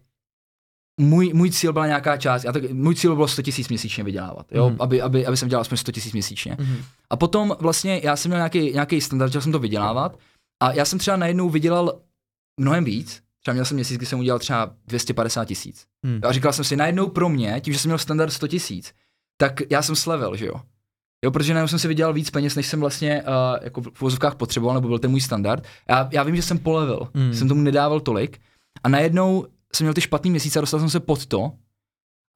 [1.07, 4.45] můj, můj cíl byla nějaká část, já tak, můj cíl bylo 100 tisíc měsíčně vydělávat,
[4.51, 4.77] jo, Mhm.
[4.79, 6.55] aby, aby, aby jsem dělal aspoň 100 tisíc měsíčně.
[6.59, 6.77] Mhm.
[7.09, 10.17] A potom vlastně já jsem měl nějaký, nějaký standard, chtěl jsem to vydělávat
[10.63, 11.99] a já jsem třeba najednou vydělal
[12.59, 15.85] mnohem víc, třeba měl jsem měsíc, kdy jsem udělal třeba 250 tisíc.
[16.05, 16.19] Hmm.
[16.23, 18.93] A říkal jsem si, najednou pro mě, tím, že jsem měl standard 100 tisíc,
[19.37, 20.53] tak já jsem slevil, že jo.
[21.25, 24.35] Jo, protože najednou jsem si vydělal víc peněz, než jsem vlastně uh, jako v uvozovkách
[24.35, 25.63] potřeboval, nebo byl ten můj standard.
[25.89, 27.33] Já, já vím, že jsem polevil, mm.
[27.33, 28.41] jsem tomu nedával tolik
[28.83, 31.51] a najednou jsem měl ty špatný měsíce a dostal jsem se pod to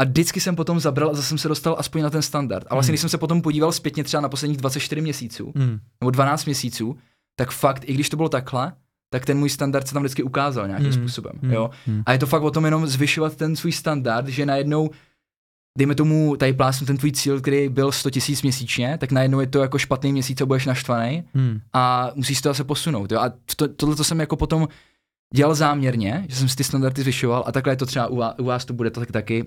[0.01, 2.67] a vždycky jsem potom zabral a zase jsem se dostal aspoň na ten standard.
[2.69, 2.93] A vlastně, Hmm.
[2.93, 5.79] když jsem se potom podíval zpětně třeba na posledních 24 měsíců, Hmm.
[6.01, 6.97] nebo 12 měsíců,
[7.35, 8.73] tak fakt, i když to bylo takhle,
[9.09, 10.99] tak ten můj standard se tam vždycky ukázal nějakým Hmm.
[11.01, 11.33] způsobem.
[11.41, 11.51] Hmm.
[11.53, 11.69] Jo?
[11.85, 12.03] Hmm.
[12.05, 14.89] A je to fakt o tom jenom zvyšovat ten svůj standard, že najednou,
[15.77, 19.47] dejme tomu, tady plásnu ten tvůj cíl, který byl 100 tisíc měsíčně, tak najednou je
[19.47, 21.59] to jako špatný měsíc a budeš naštvaný Hmm.
[21.73, 23.11] a musíš to zase posunout.
[23.11, 23.19] Jo?
[23.19, 24.67] A to, tohle to jsem jako potom
[25.33, 28.35] dělal záměrně, že jsem si ty standardy zvyšoval a takhle je to třeba u vás,
[28.37, 29.45] u vás to bude to tak taky,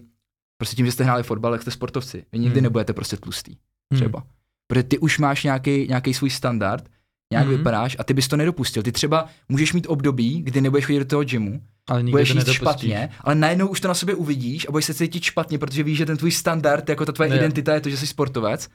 [0.59, 2.25] prostě tím, že jste hráli fotbal, tak jste sportovci.
[2.33, 2.63] Vy nikdy Hmm.
[2.63, 3.51] nebudete prostě tlustý,
[3.93, 4.01] Hmm.
[4.01, 4.23] třeba.
[4.67, 6.85] Protože ty už máš nějaký, nějaký svůj standard,
[7.33, 7.57] nějak Mhm.
[7.57, 8.83] vypadáš a ty bys to nedopustil.
[8.83, 12.37] Ty třeba můžeš mít období, kdy nebudeš chodit do toho gymu, Ale nikdy budeš jíst
[12.37, 12.57] nedopustíš.
[12.57, 15.99] špatně, ale najednou už to na sobě uvidíš a budeš se cítit špatně, protože víš,
[15.99, 17.37] že ten tvůj standard, jako ta tvoje Jo.
[17.37, 18.69] identita je to, že jsi sportovec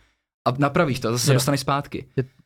[0.48, 2.06] a napravíš to, a zase se dostaneš zpátky.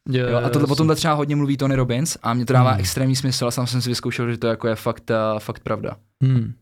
[0.10, 2.72] Jo, Jo, a tohle, o tomhle třeba hodně mluví Tony Robbins a mě to dává
[2.72, 2.80] Hmm.
[2.80, 5.98] extrémní smysl a sám jsem si vyzkoušel, že to jako je fakt, uh, fakt pravda.
[6.24, 6.54] Hmm.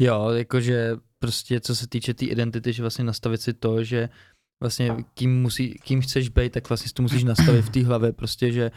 [0.00, 4.08] Jo, jakože prostě co se týče té tý identity, že vlastně nastavit si to, že
[4.62, 8.12] vlastně kým, musí, kým chceš být, tak vlastně si to musíš nastavit v té hlavě,
[8.12, 8.70] prostě, že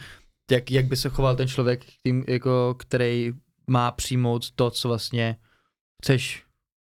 [0.52, 3.34] jak, jak by se choval ten člověk, tím, jako, který
[3.70, 5.36] má přijmout to, co vlastně
[6.04, 6.44] chceš,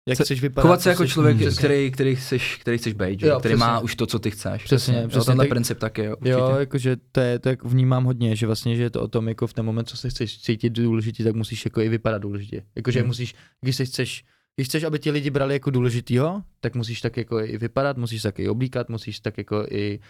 [0.08, 0.62] jak Se- chceš vypadat.
[0.62, 1.58] Chovat se jako chceš- člověk, Přesně.
[1.58, 3.26] který, který, chceš, který chceš být, že?
[3.26, 3.66] Jo, který přesně.
[3.66, 4.64] má už to, co ty chceš.
[4.64, 6.30] Přesně, Jo, přesně, tenhle tak- princip taky, jo, určitě.
[6.30, 9.28] Jo, jakože to je, to jak vnímám hodně, že vlastně, že je to o tom,
[9.28, 12.62] jako v ten moment, co se chceš cítit důležitě, tak musíš jako i vypadat důležitě.
[12.76, 13.06] Jakože Hmm.
[13.06, 14.24] musíš, když se chceš,
[14.56, 18.22] když chceš, aby ti lidi brali jako důležitýho, tak musíš tak jako i vypadat, musíš
[18.22, 20.00] tak i oblíkat, musíš tak jako i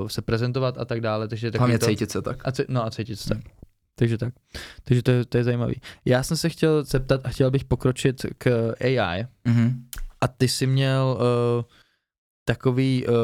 [0.00, 2.48] uh, se prezentovat a tak dále, takže Hlavně to, cítit se tak.
[2.48, 3.44] a c- no a cítit se tak.
[3.94, 4.34] Takže tak.
[4.84, 5.80] Takže to je, to je zajímavý.
[6.04, 9.26] Já jsem se chtěl zeptat a chtěl bych pokročit k AI.
[9.44, 9.84] Mhm.
[10.20, 11.64] A ty jsi měl uh,
[12.44, 13.14] takový, uh,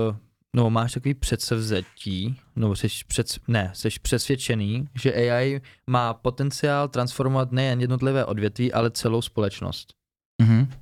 [0.56, 7.52] no máš takový předsevzetí, no jsi před, ne, jsi přesvědčený, že AI má potenciál transformovat
[7.52, 9.94] nejen jednotlivé odvětví, ale celou společnost.
[10.42, 10.72] Mhm.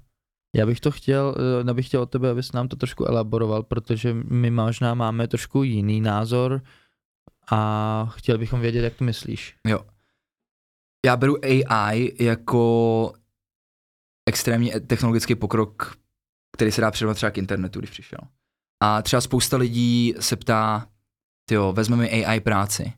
[0.57, 3.63] Já bych to chtěl, uh, já bych chtěl od tebe, abys nám to trošku elaboroval,
[3.63, 6.63] protože my možná máme trošku jiný názor
[7.51, 9.57] a chtěl bychom vědět, jak to myslíš.
[11.07, 13.13] Já beru AI jako
[14.29, 15.99] extrémní technologický pokrok,
[16.53, 18.19] který se dá přirovnat třeba k internetu, když přišel.
[18.83, 20.89] A třeba spousta lidí se ptá,
[21.51, 22.93] jo, vezmeme AI práci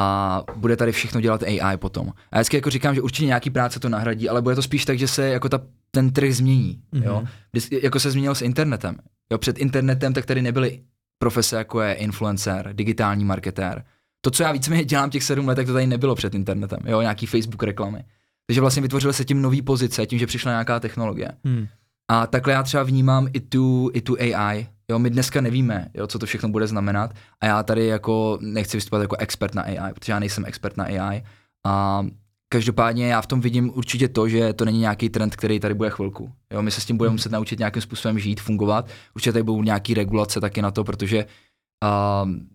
[0.00, 2.08] a bude tady všechno dělat AI potom.
[2.08, 4.84] A já vždycky jako říkám, že určitě nějaký práce to nahradí, ale bude to spíš
[4.84, 6.82] tak, že se jako ta, ten trh změní.
[6.92, 7.16] Jo?
[7.16, 7.28] Mhm.
[7.52, 8.96] Vždycky, jako se změnil s internetem.
[9.32, 10.80] Jo, před internetem tak tady nebyly
[11.18, 13.84] profese jako je influencer, digitální marketér.
[14.20, 16.78] To, co já víceméně dělám těch sedm let, tak to tady nebylo před internetem.
[16.84, 18.04] Jo, nějaký Facebook reklamy.
[18.46, 21.32] Takže vlastně vytvořily se tím nové pozice, tím, že přišla nějaká technologie.
[21.44, 21.66] Hmm.
[22.08, 24.66] A takhle já třeba vnímám i tu, i tu AI.
[24.90, 27.14] Jo, my dneska nevíme, jo, co to všechno bude znamenat.
[27.40, 30.84] A já tady jako nechci vystupovat jako expert na AI, protože já nejsem expert na
[30.84, 31.22] AI.
[31.66, 32.06] A
[32.52, 35.90] každopádně já v tom vidím určitě to, že to není nějaký trend, který tady bude
[35.90, 36.32] chvilku.
[36.52, 38.88] Jo, my se s tím budeme muset naučit nějakým způsobem žít, fungovat.
[39.14, 41.26] Určitě tady budou nějaký regulace taky na to, protože
[42.24, 42.48] um,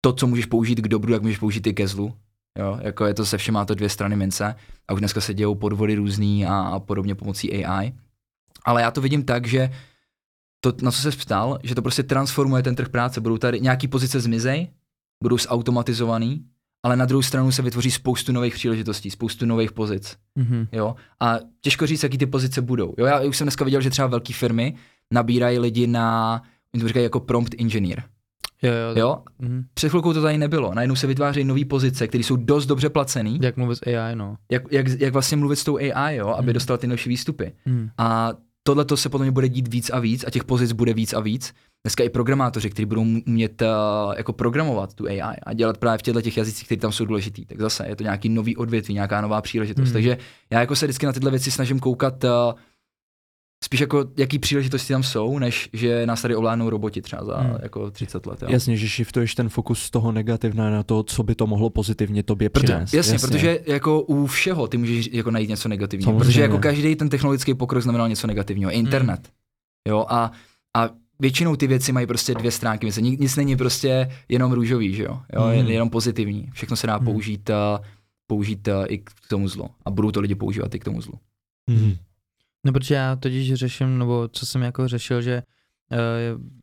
[0.00, 2.14] to, co můžeš použít k dobru, jak můžeš použít i ke zlu.
[2.58, 4.54] Jo, jako je to se všem, má to dvě strany mince
[4.88, 7.92] a už dneska se dějou podvody různý a, a podobně pomocí AI.
[8.64, 9.70] Ale já to vidím tak, že
[10.60, 13.20] to, na co se ptal, že to prostě transformuje ten trh práce.
[13.20, 14.68] Budou tady nějaký pozice zmizej,
[15.22, 16.44] budou zautomatizovaný,
[16.82, 20.16] ale na druhou stranu se vytvoří spoustu nových příležitostí, spoustu nových pozic.
[20.34, 20.66] Mhm.
[20.72, 20.94] Jo?
[21.20, 22.94] A těžko říct, jaký ty pozice budou.
[22.98, 23.06] Jo?
[23.06, 24.74] Já už jsem dneska viděl, že třeba velké firmy
[25.10, 26.42] nabírají lidi na,
[26.80, 28.02] to říkají jako prompt engineer.
[28.62, 29.00] Jo, jo.
[29.00, 29.16] Jo?
[29.38, 29.64] Mhm.
[29.74, 30.74] Před chvilkou to tady nebylo.
[30.74, 33.38] Najednou se vytvářejí nové pozice, které jsou dost dobře placené.
[33.42, 34.36] Jak mluvit s AI, no.
[34.50, 36.28] Jak, jak, jak vlastně mluvit s tou AI, jo?
[36.28, 36.54] aby Hmm.
[36.54, 37.52] dostal ty novší výstupy.
[37.64, 37.90] Hmm.
[37.98, 38.32] A
[38.70, 41.20] tohle to se potom bude dít víc a víc a těch pozic bude víc a
[41.20, 41.54] víc.
[41.84, 43.68] Dneska i programátoři, kteří budou umět uh,
[44.16, 47.46] jako programovat tu AI a dělat právě v těchto těch jazycích, které tam jsou důležitý,
[47.46, 49.84] tak zase je to nějaký nový odvětví, nějaká nová příležitost.
[49.84, 49.92] Hmm.
[49.92, 50.18] Takže
[50.50, 52.30] já jako se vždycky na tyhle věci snažím koukat uh,
[53.64, 57.56] spíš jako jaký příležitosti tam jsou, než že nás tady ovládnou roboti třeba za Hmm.
[57.62, 58.42] jako 30 let.
[58.42, 58.48] Jo.
[58.50, 62.22] Jasně, že shiftuješ ten fokus z toho negativna na to, co by to mohlo pozitivně
[62.22, 62.94] tobě Proto, přinést.
[62.94, 66.24] jasně, jasně, protože jako u všeho ty můžeš jako najít něco negativního, Samozřejmě.
[66.28, 68.70] protože jako každý ten technologický pokrok znamenal něco negativního.
[68.70, 69.28] Internet.
[69.88, 70.32] Jo, a,
[70.76, 70.90] a
[71.20, 72.86] většinou ty věci mají prostě dvě stránky.
[72.86, 75.20] Myslím, nic, není prostě jenom růžový, že jo?
[75.36, 76.48] jo jen, jenom pozitivní.
[76.52, 77.04] Všechno se dá Mhm.
[77.06, 77.84] použít, uh,
[78.26, 79.68] použít uh, i k tomu zlu.
[79.84, 81.14] A budou to lidi používat i k tomu zlu.
[81.70, 81.96] Mhm.
[82.66, 85.42] No protože já totiž řeším, nebo co jsem jako řešil, že
[85.92, 85.98] uh,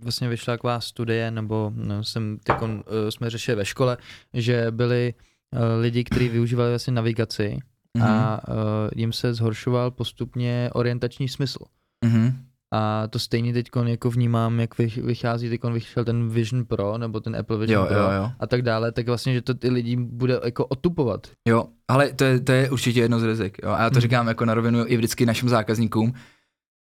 [0.02, 2.72] vlastně vyšla taková studie, nebo no, jsem teď uh,
[3.10, 3.98] jsme řešili ve škole,
[4.34, 5.14] že byli
[5.54, 7.58] uh, lidi, kteří využívali vlastně navigaci
[7.98, 8.08] Mhm.
[8.08, 8.56] a uh,
[8.96, 11.60] jim se zhoršoval postupně orientační smysl.
[12.06, 12.27] Mhm.
[12.74, 17.20] A to stejně teď jako vnímám, jak vych- vychází, teď vyšel ten Vision Pro, nebo
[17.20, 18.32] ten Apple Vision Jo, Pro jo, jo.
[18.40, 21.28] a tak dále, tak vlastně, že to ty lidi bude jako otupovat.
[21.48, 23.58] Jo, ale to je, to je určitě jedno z rizik.
[23.64, 23.70] Jo?
[23.70, 24.02] A já to Mhm.
[24.02, 26.14] říkám jako na rovinu i vždycky našim zákazníkům.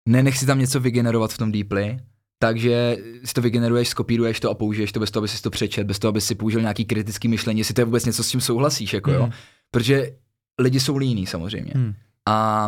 [0.10, 2.00] Nenech si tam něco vygenerovat v tom Deeply,
[2.40, 5.88] takže si to vygeneruješ, skopíruješ to a použiješ to bez toho, aby si to přečet,
[5.88, 8.42] bez toho, aby si použil nějaký kritický myšlení, jestli to je vůbec něco, s tím
[8.42, 9.24] souhlasíš, jako jo.
[9.24, 9.32] Hmm.
[9.72, 10.12] Protože
[10.60, 11.72] lidi jsou líní samozřejmě.
[11.76, 11.94] Hmm.
[12.30, 12.68] A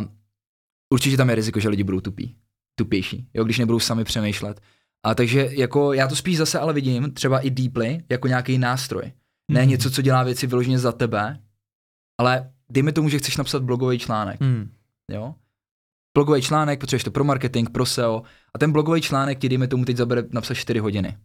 [0.94, 2.36] určitě tam je riziko, že lidi budou tupí,
[2.76, 4.62] tupější, jo, když nebudou sami přemýšlet.
[5.06, 9.12] A takže jako já to spíš zase ale vidím, třeba i Deeply, jako nějaký nástroj.
[9.52, 9.70] Ne Mhm.
[9.70, 11.40] něco, co dělá věci vyloženě za tebe,
[12.20, 14.72] ale dejme tomu, že chceš napsat blogový článek, Hmm.
[15.12, 15.36] jo?
[16.18, 18.24] Blogový článek, potřebuješ to pro marketing, pro SEO
[18.56, 21.18] a ten blogový článek ti, dejme tomu, teď zabere napsat 4 hodiny.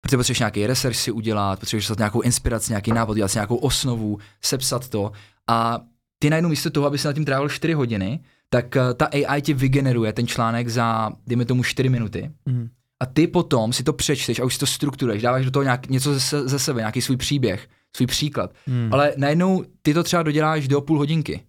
[0.00, 3.56] Protože potřebuješ nějaký research si udělat, potřebuješ dostat nějakou inspiraci, nějaký návod, dělat si nějakou
[3.56, 5.12] osnovu, sepsat to
[5.48, 5.80] a
[6.18, 9.42] ty najednou místo toho, aby si nad tím trávil 4 hodiny, tak eh, ta AI
[9.42, 12.68] ti vygeneruje ten článek za, dejme tomu, 4 minuty Hmm.
[13.00, 15.88] a ty potom si to přečteš a už si to strukturuješ, dáváš do toho nějak,
[15.88, 18.52] něco ze, ze sebe, nějaký svůj příběh, svůj příklad.
[18.66, 18.88] Hmm.
[18.92, 21.40] Ale najednou ty to třeba doděláš do půl hodinky,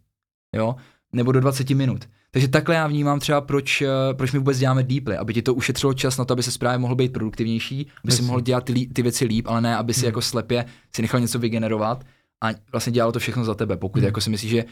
[0.55, 0.75] jo,
[1.13, 2.05] nebo do 20 minut.
[2.31, 5.53] Takže takhle já vnímám třeba, proč, eh, proč my vůbec děláme Deeply, aby ti to
[5.53, 8.87] ušetřilo čas na to, aby se právě mohl být produktivnější, aby si mohl dělat ty,
[8.87, 10.05] ty věci líp, ale ne, aby si Hmm.
[10.05, 12.03] jako slepě si nechal něco vygenerovat
[12.43, 13.77] a vlastně dělalo to všechno za tebe.
[13.77, 14.05] Pokud Hmm.
[14.05, 14.65] jako si myslíš, že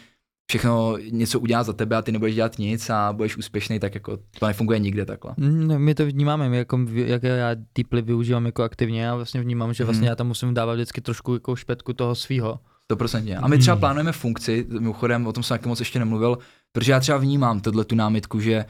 [0.49, 4.17] všechno něco udělá za tebe a ty nebudeš dělat nic a budeš úspěšný, tak jako
[4.39, 5.33] to nefunguje nikde takhle.
[5.37, 9.73] Ne, my to vnímáme, my jako, jak já Deeply využívám jako aktivně, já vlastně vnímám,
[9.73, 10.09] že vlastně Mhm.
[10.09, 12.59] já tam musím dávat vždycky trošku jako špetku toho svýho.
[12.91, 13.37] 100%.
[13.41, 13.79] A my třeba Hmm.
[13.79, 16.37] plánujeme funkci, mimochodem o tom jsem taky moc ještě nemluvil,
[16.71, 18.65] protože já třeba vnímám tohle tu námitku, že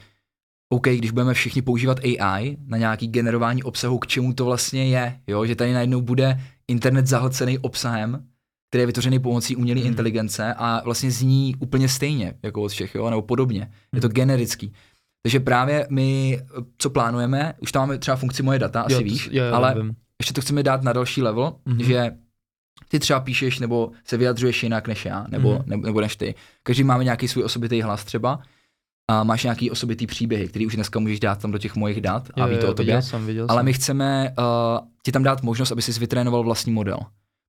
[0.68, 5.20] OK, když budeme všichni používat AI na nějaký generování obsahu, k čemu to vlastně je,
[5.26, 5.46] jo?
[5.46, 8.24] že tady najednou bude internet zahlcený obsahem,
[8.68, 9.88] který je vytvořený pomocí umělé Hmm.
[9.88, 13.10] inteligence a vlastně zní úplně stejně jako od všech, jo?
[13.10, 13.70] nebo podobně.
[13.94, 14.14] Je to Hmm.
[14.14, 14.72] generický.
[15.22, 16.40] Takže právě my,
[16.78, 19.74] co plánujeme, už tam máme třeba funkci moje data, asi Jo, víš, jo, jo, ale
[19.74, 19.94] vím.
[20.20, 21.76] ještě to chceme dát na další level, Mhm.
[21.78, 21.84] mm-hmm.
[21.86, 22.10] že
[22.88, 25.58] ty třeba píšeš nebo se vyjadřuješ jinak než já, nebo, Mhm.
[25.60, 25.66] mm-hmm.
[25.66, 26.34] nebo, nebo než ty.
[26.62, 28.38] Každý máme nějaký svůj osobitý hlas třeba
[29.10, 32.28] a máš nějaký osobitý příběhy, který už dneska můžeš dát tam do těch mojich dat
[32.34, 32.84] a Jo, ví jo, to o tobě.
[32.96, 33.64] Viděl jsem, viděl Ale jsem.
[33.64, 34.44] my chceme uh,
[35.02, 36.98] ti tam dát možnost, aby jsi vytrénoval vlastní model.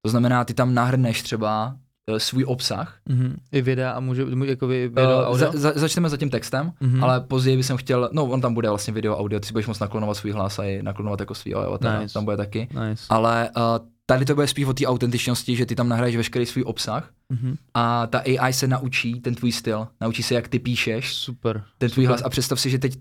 [0.07, 1.75] To znamená, ty tam nahrneš třeba
[2.11, 2.97] uh, svůj obsah.
[3.09, 3.35] Mhm.
[3.51, 5.51] I videa a může, jako video, Uh, audio?
[5.51, 7.03] za, za, začneme za tím textem, Mhm.
[7.03, 9.79] ale později bych chtěl, no on tam bude vlastně video, audio, ty si budeš moct
[9.79, 12.13] naklonovat svůj hlas a i naklonovat jako svý avatar, Nice.
[12.13, 12.67] tam bude taky.
[12.89, 13.03] Nice.
[13.09, 13.61] Ale uh,
[14.05, 17.55] tady to bude spíš o té autentičnosti, že ty tam nahraješ veškerý svůj obsah Mhm.
[17.73, 21.63] a ta AI se naučí ten tvůj styl, naučí se, jak ty píšeš, Super.
[21.77, 22.09] ten tvůj Super.
[22.09, 22.93] hlas a představ si, že teď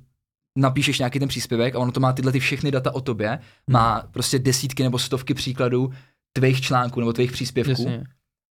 [0.58, 3.38] napíšeš nějaký ten příspěvek a ono to má tyhle ty všechny data o tobě, Mhm.
[3.72, 5.90] má prostě desítky nebo stovky příkladů
[6.40, 8.04] tvých článků nebo tvých příspěvků Jasně.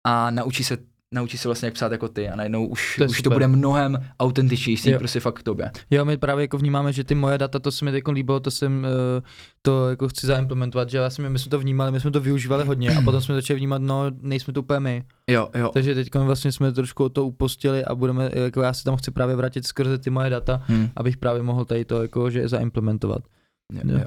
[0.08, 0.78] a naučí se
[1.14, 3.98] naučí se vlastně jak psát jako ty a najednou už, To už to bude mnohem
[4.20, 5.72] autentičnější prostě fakt k tobě.
[5.90, 8.52] Jo, my právě jako vnímáme, že ty moje data, to se mi teď líbilo, to
[8.52, 8.80] jsem,
[9.18, 9.24] uh,
[9.62, 12.96] to jako chci zaimplementovat, že vlastně my jsme to vnímali, my jsme to využívali hodně
[12.96, 15.04] a potom jsme začali vnímat, no nejsme to úplně my.
[15.30, 15.70] Jo, jo.
[15.74, 19.12] Takže teď vlastně jsme trošku o to upostili a budeme, jako já se tam chci
[19.12, 20.88] právě vrátit skrze ty moje data, Hm.
[20.96, 23.24] abych právě mohl tady to jako, že zaimplementovat.
[23.74, 23.98] Jo, Jo.
[24.00, 24.06] jo.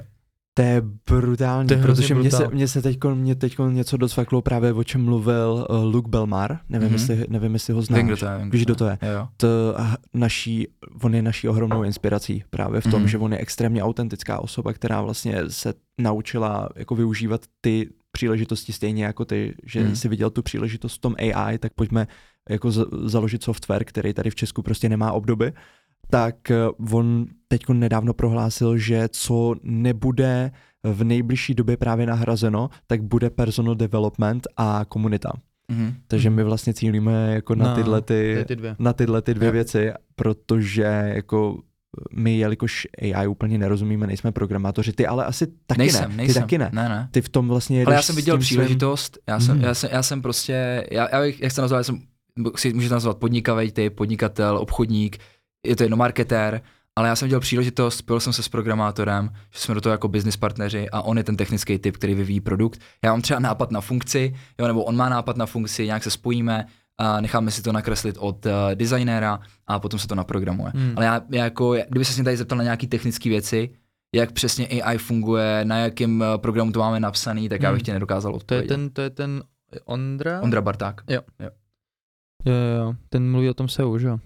[0.57, 0.81] To je
[1.11, 4.83] brutální, To je protože mě se, mě se teďko, mě teďko něco docvaklo právě o
[4.83, 6.93] čem mluvil uh, Luke Belmar, nevím, Mhm.
[6.95, 7.97] jestli, nevím jestli ho znáš.
[7.97, 8.45] Vím, kdo to je.
[8.49, 8.97] Víš, kdo to je?
[9.13, 9.27] Jo.
[9.37, 9.47] To,
[10.13, 10.67] naší,
[11.03, 13.07] on je naší ohromnou inspirací právě v tom, Mhm.
[13.07, 19.05] že on je extrémně autentická osoba, která vlastně se naučila jako využívat ty příležitosti stejně
[19.05, 19.95] jako ty, že Mhm.
[19.95, 22.07] si viděl tu příležitost v tom AI, tak pojďme
[22.49, 25.53] jako z- založit software, který tady v Česku prostě nemá obdoby.
[26.09, 26.55] Tak eh,
[26.93, 30.51] on teď nedávno prohlásil, že co nebude
[30.83, 35.31] v nejbližší době právě nahrazeno, tak bude personal development a komunita.
[35.71, 35.93] Mhm.
[36.07, 38.75] Takže my vlastně cílíme jako na No, tyhle ty, Ty, ty dvě.
[38.79, 39.51] na tyhle ty dvě Jo.
[39.53, 41.59] věci, protože jako
[42.13, 46.33] my, jelikož AI úplně nerozumíme, nejsme programátoři, ty ale asi taky nejsem, ne, nejsem.
[46.33, 46.69] ty taky ne.
[46.73, 47.07] Ne, ne.
[47.11, 49.65] Ty v tom vlastně Ale já jsem viděl příležitost, já jsem, Mhm.
[49.65, 51.99] já jsem, já jsem prostě, já, já bych, jak se nazval, já jsem,
[52.55, 55.17] si můžete nazvat podnikavý typ, podnikatel, obchodník,
[55.65, 56.61] je to jedno marketér,
[56.95, 60.07] ale já jsem viděl příležitost, spojil jsem se s programátorem, že jsme do toho jako
[60.07, 62.79] business partneři a on je ten technický typ, který vyvíjí produkt.
[63.03, 66.11] Já mám třeba nápad na funkci, jo, nebo on má nápad na funkci, nějak se
[66.11, 66.65] spojíme,
[66.97, 70.71] a necháme si to nakreslit od uh, designéra a potom se to naprogramuje.
[70.75, 70.93] Hmm.
[70.95, 73.69] Ale já, já jako, kdyby se mě tady zeptal na nějaké technické věci,
[74.15, 77.85] jak přesně AI funguje, na jakém eh, programu to máme napsaný, tak já bych Hmm.
[77.85, 78.67] ti nedokázal To je odpovědět.
[78.67, 79.43] ten, to je ten
[79.85, 80.41] Ondra?
[80.41, 81.01] Ondra Barták.
[81.09, 81.49] Jo, jo,
[82.77, 82.93] jo.
[83.09, 84.19] Ten mluví o tom SEO, že jo?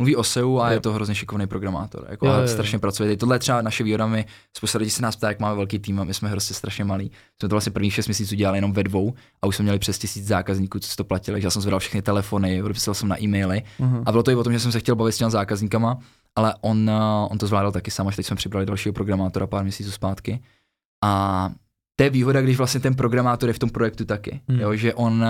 [0.00, 0.74] Mluví o SEO a Jo.
[0.74, 2.06] je to hrozně šikovný programátor.
[2.08, 2.48] Jako Jo, jo, jo.
[2.48, 3.16] strašně pracuje.
[3.16, 4.24] Tohle je třeba naše výhoda, my
[4.56, 7.10] spousta lidí se nás ptá, jak máme velký tým a my jsme prostě strašně malí.
[7.40, 9.98] Jsme to vlastně prvních 6 měsíců dělali jenom ve dvou a už jsme měli přes
[9.98, 13.22] tisíc zákazníků, co si to platili, takže já jsem zvedal všechny telefony, odepisal jsem na
[13.22, 14.02] e-maily Mhm.
[14.06, 15.98] a bylo to i o tom, že jsem se chtěl bavit s těmi zákazníkama,
[16.36, 19.62] ale on, uh, on to zvládal taky sám, až teď jsme přibrali dalšího programátora pár
[19.62, 20.40] měsíců zpátky.
[21.04, 21.50] A
[21.96, 24.60] to je výhoda, když vlastně ten programátor je v tom projektu taky, Hmm.
[24.60, 25.26] jo, že on uh,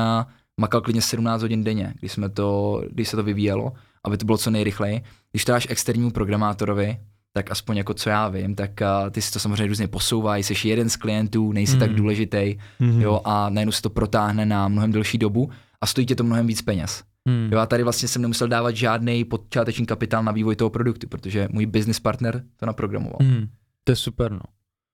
[0.60, 3.72] makal klidně 17 hodin denně, když, jsme to, když se to vyvíjelo,
[4.06, 5.00] aby to bylo co nejrychleji.
[5.30, 6.98] Když to dáš externímu programátorovi,
[7.32, 10.68] tak aspoň jako co já vím, tak uh, ty si to samozřejmě různě posouvají, jsi
[10.68, 11.80] jeden z klientů, nejsi Hmm.
[11.80, 13.00] tak důležitý, Mhm.
[13.00, 15.50] jo, a najednou se to protáhne na mnohem delší dobu
[15.80, 17.02] a stojí tě to mnohem víc peněz.
[17.28, 17.48] Hmm.
[17.52, 21.48] Jo, a tady vlastně jsem nemusel dávat žádný počáteční kapitál na vývoj toho produktu, protože
[21.52, 23.16] můj business partner to naprogramoval.
[23.20, 23.48] Hmm.
[23.84, 24.40] To je super, no.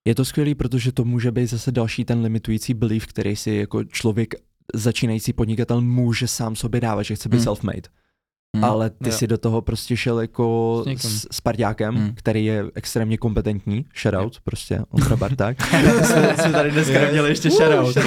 [0.04, 3.84] Je to skvělý, protože to může být zase další ten limitující belief, který si jako
[3.84, 4.34] člověk
[4.74, 7.46] začínající podnikatel může sám sobě dávat, že chce být Hmm.
[7.46, 7.88] self-made.
[8.56, 8.64] Hmm.
[8.64, 9.12] Ale ty Jo.
[9.16, 12.12] si do toho prostě šel jako S s, s parťákem, Hmm.
[12.14, 15.66] který je extrémně kompetentní, shoutout, prostě Ondra Barták.
[16.04, 17.96] jsme, jsme tady dneska neměli ještě shoutout.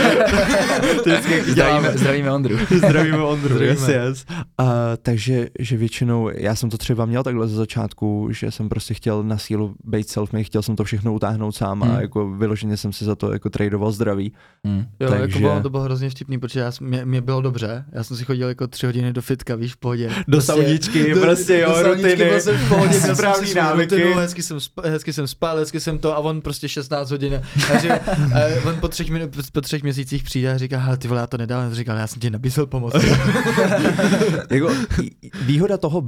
[1.47, 2.57] Zdravíme, zdravíme Ondru.
[2.77, 3.71] Zdravíme Ondru, Zdravíme.
[3.71, 4.25] yes, yes.
[4.61, 4.67] Uh,
[5.01, 9.23] takže že většinou, já jsem to třeba měl takhle ze začátku, že jsem prostě chtěl
[9.23, 11.91] na sílu být self-made, chtěl jsem to všechno utáhnout sám Hmm.
[11.91, 14.33] a jako vyloženě jsem si za to jako tradoval zdraví.
[14.65, 14.85] Hmm.
[14.99, 17.85] Jo, Takže- jako bylo, to bylo hrozně vtipný, protože já, jsem- mě, mě, bylo dobře,
[17.91, 20.09] já jsem si chodil jako tři hodiny do fitka, víš, v pohodě.
[20.27, 23.95] Do sauničky, prostě jo, sauničky, rutiny, byl jsem v pohodě, správný návyky.
[23.95, 27.41] Rutinu, hezky, jsem sp, hezky jsem spal, hezky jsem to a on prostě 16 hodin.
[27.67, 27.99] Takže
[28.67, 31.37] on po třech, minut, po třech měsících přijde a říká, hele ty vole, já to
[31.37, 32.93] nedám, a říkal, já jsem ti nabízel pomoc.
[34.49, 34.69] jako,
[35.41, 36.03] výhoda, toho,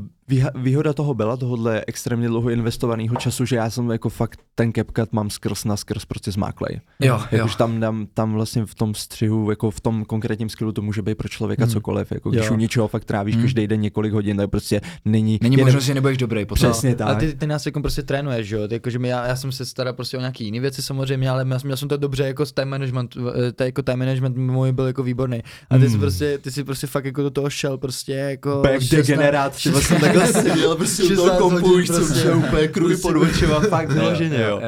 [0.56, 5.14] výhoda toho byla, tohohle extrémně dlouho investovaného času, že já jsem jako fakt ten CapCut
[5.14, 6.82] mám skrz na skrz prostě zmáklej.
[7.00, 7.24] Jo, jo.
[7.32, 11.02] Jakož tam, tam, tam vlastně v tom střihu, jako v tom konkrétním skillu to může
[11.02, 11.74] být pro člověka Hmm.
[11.74, 12.12] cokoliv.
[12.12, 12.54] Jako když Jo.
[12.54, 13.44] u něčeho fakt trávíš Hmm.
[13.44, 16.72] každý den několik hodin, tak prostě není, Není jenom- možnost, že nebudeš dobrý potom.
[16.72, 17.08] Přesně tak.
[17.08, 18.68] A ty, ty nás jako prostě trénuješ, že jo?
[18.72, 21.78] Jakože já, já, jsem se staral prostě o nějaký jiné věci samozřejmě, ale měl, měl
[21.78, 23.18] jsem to dobře jako s time management,
[23.48, 25.42] eh, to jako time management můj byl jako výborný.
[25.70, 26.00] A ty, jsi Hmm.
[26.00, 28.60] prostě, ty si prostě fakt jako do toho šel prostě jako...
[28.64, 31.96] Back 16 degenerát, ty vlastně takhle seděl prostě u 16 toho kompu, hodin už jsem
[31.96, 32.20] prostě.
[32.22, 34.62] šel úplně kruhy pod očima, fakt vyloženě, jo.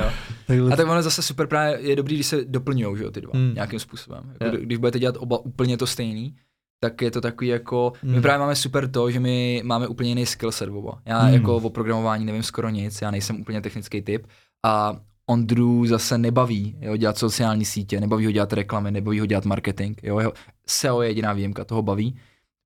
[0.47, 3.21] Takhle A tak ono zase super právě je dobrý, když se doplňují, že jo, ty
[3.21, 3.51] dva, Hmm.
[3.55, 4.23] nějakým způsobem.
[4.41, 6.35] Jako, kdy- Když budete dělat oba úplně to stejný,
[6.84, 8.22] tak je to takový jako, my Hmm.
[8.22, 11.01] právě máme super to, že my máme úplně jiný skillset oba.
[11.05, 11.34] Já Hmm.
[11.34, 14.27] jako o programování nevím skoro nic, já nejsem úplně technický typ
[14.65, 14.95] a
[15.26, 19.99] Ondru zase nebaví jo, dělat sociální sítě, nebaví ho dělat reklamy, nebaví ho dělat marketing.
[20.03, 20.34] Jo, jeho
[20.68, 22.15] SEO je jediná výjimka, toho baví,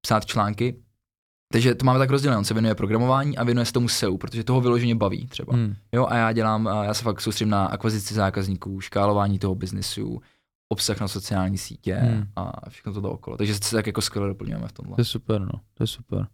[0.01, 0.75] psát články.
[1.53, 4.43] Takže to máme tak rozdělené, on se věnuje programování a věnuje se tomu SEO, protože
[4.43, 5.53] toho vyloženě baví třeba.
[5.53, 5.75] Hmm.
[5.93, 10.21] Jo, a já dělám, já se fakt soustředím na akvizici zákazníků, škálování toho biznesu,
[10.69, 12.27] obsah na sociální sítě Hmm.
[12.35, 13.37] a všechno to okolo.
[13.37, 14.95] Takže se tak jako skvěle doplňujeme v tomhle.
[14.95, 16.27] To je super, no, to je super.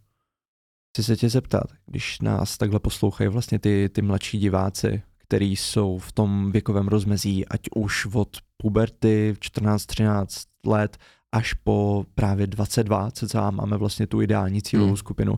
[0.92, 5.98] Chci se tě zeptat, když nás takhle poslouchají vlastně ty, ty mladší diváci, který jsou
[5.98, 10.96] v tom věkovém rozmezí, ať už od puberty 14-13 let
[11.34, 14.96] až po právě 22, cca máme vlastně tu ideální cílovou Hmm.
[14.96, 15.34] skupinu.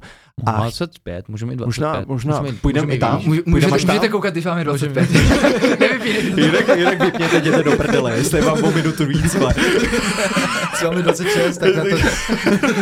[0.47, 1.67] A A 25, můžeme mít 25.
[1.67, 3.13] možná, možná můžeme jít- půjdeme můžeme i tam?
[3.13, 3.27] jít výš.
[3.29, 3.95] Může, Půjdeme můžete, tam?
[3.97, 4.93] můžete koukat, když máme Můžeme.
[4.95, 5.81] 25.
[5.81, 6.41] Nevypínejte.
[6.41, 9.37] Jinak, jinak vypněte, jděte do prdele, jestli mám o minutu víc.
[10.75, 11.91] S vámi 26, tak na to...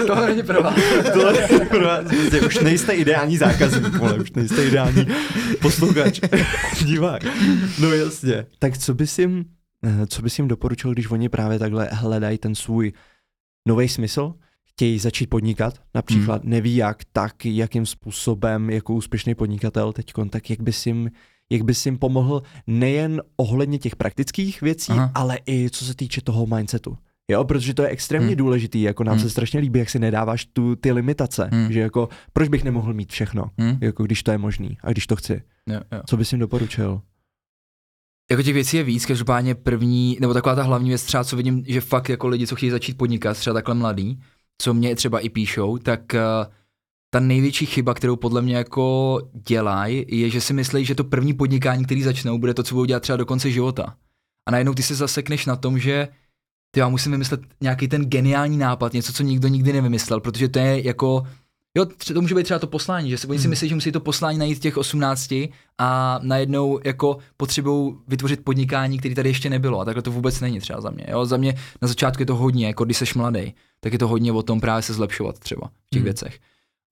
[0.06, 0.74] Tohle není pro vás.
[1.12, 5.06] Tohle je pro vás, prostě už nejste ideální zákazník, vole, už nejste ideální
[5.60, 6.20] posluchač,
[6.84, 7.22] divák.
[7.78, 8.46] No jasně.
[8.58, 9.44] Tak co bys jim,
[10.06, 12.92] co bys jim doporučil, když oni právě takhle hledají ten svůj
[13.68, 14.34] nový smysl,
[14.64, 16.50] chtějí začít podnikat, například hmm.
[16.50, 21.10] neví jak, tak jakým způsobem jako úspěšný podnikatel teď, tak jak bys jim
[21.50, 25.10] jak bys jim pomohl nejen ohledně těch praktických věcí, Aha.
[25.14, 26.98] Ale i co se týče toho mindsetu.
[27.30, 28.36] Jo, protože to je extrémně Hmm.
[28.36, 29.22] důležitý, jako nám Hmm.
[29.22, 31.72] se strašně líbí, jak si nedáváš tu, ty limitace, Hmm.
[31.72, 33.78] že jako proč bych nemohl mít všechno, Hm?
[33.80, 35.42] jako když to je možný a když to chci.
[35.68, 36.00] Jo, jo.
[36.06, 37.00] Co bys jim doporučil?
[38.30, 41.64] Jako těch věcí je víc, každopádně první, nebo taková ta hlavní věc třeba, co vidím,
[41.66, 44.20] že fakt jako lidi, co chtějí začít podnikat, třeba takhle mladý,
[44.58, 46.52] co mě třeba i píšou, tak uh,
[47.10, 49.18] ta největší chyba, kterou podle mě jako
[49.48, 52.84] dělají, je, že si myslí, že to první podnikání, který začnou, bude to, co budou
[52.84, 53.96] dělat třeba do konce života.
[54.48, 56.08] A najednou ty se zasekneš na tom, že
[56.70, 60.58] ty já musím vymyslet nějaký ten geniální nápad, něco, co nikdo nikdy nevymyslel, protože to
[60.58, 61.26] je jako
[61.76, 63.50] Jo, to může být třeba to poslání, že si, oni si Hmm.
[63.50, 65.32] myslí, že musí to poslání najít těch 18
[65.78, 70.60] a najednou jako potřebují vytvořit podnikání, který tady ještě nebylo a takhle to vůbec není
[70.60, 71.06] třeba za mě.
[71.10, 74.08] Jo, za mě na začátku je to hodně, jako když seš mladý, tak je to
[74.08, 76.04] hodně o tom právě se zlepšovat třeba v těch Hmm.
[76.04, 76.38] věcech.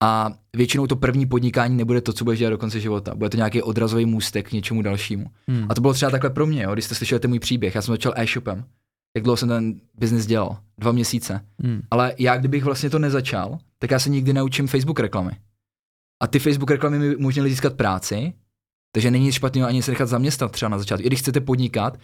[0.02, 3.14] A většinou to první podnikání nebude to, co budeš dělat do konce života.
[3.14, 5.26] Bude to nějaký odrazový můstek k něčemu dalšímu.
[5.48, 5.66] Hmm.
[5.68, 7.74] A to bylo třeba takhle pro mě, jo, když jste slyšeli ten můj příběh.
[7.74, 8.64] Já jsem začal e-shopem.
[9.16, 10.59] Jak dlouho jsem ten biznis dělal?
[10.78, 11.47] Dva měsíce.
[11.59, 11.82] Hmm.
[11.90, 15.32] Ale já, kdybych vlastně to nezačal, tak já se nikdy naučím Facebook reklamy.
[16.22, 18.32] A ty Facebook reklamy mi umožnily získat práci,
[18.93, 21.98] takže není nic špatného ani se nechat zaměstnat třeba na začátku, i když chcete podnikat,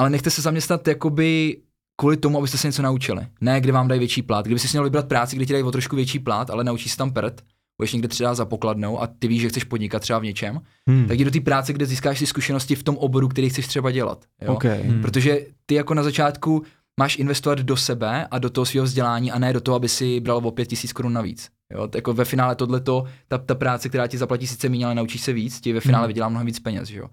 [0.00, 1.60] ale nechte se zaměstnat jakoby
[1.96, 3.26] kvůli tomu, abyste se něco naučili.
[3.40, 4.46] Ne, kde vám dají větší plat.
[4.46, 6.98] Kdyby si měl vybrat práci, kde ti dají o trošku větší plat, ale naučíš se
[6.98, 7.44] tam prd,
[7.80, 11.06] budeš někde třeba za pokladnou a ty víš, že chceš podnikat třeba v něčem, Hmm.
[11.08, 13.90] tak jdi do té práce, kde získáš si zkušenosti v tom oboru, který chceš třeba
[13.90, 14.24] dělat.
[14.42, 14.54] Jo?
[14.54, 14.82] Okay.
[14.82, 15.02] Hmm.
[15.02, 16.62] Protože ty jako na začátku
[17.00, 20.20] máš investovat do sebe a do toho svého vzdělání a ne do toho, aby si
[20.20, 21.48] bral o 5000 korun navíc.
[21.74, 25.20] Jo, jako ve finále tohleto, ta, ta práce, která ti zaplatí sice méně, ale naučíš
[25.20, 26.08] se víc, ti ve finále Hmm.
[26.08, 26.88] vydělá mnohem víc peněz.
[26.88, 27.06] Že jo?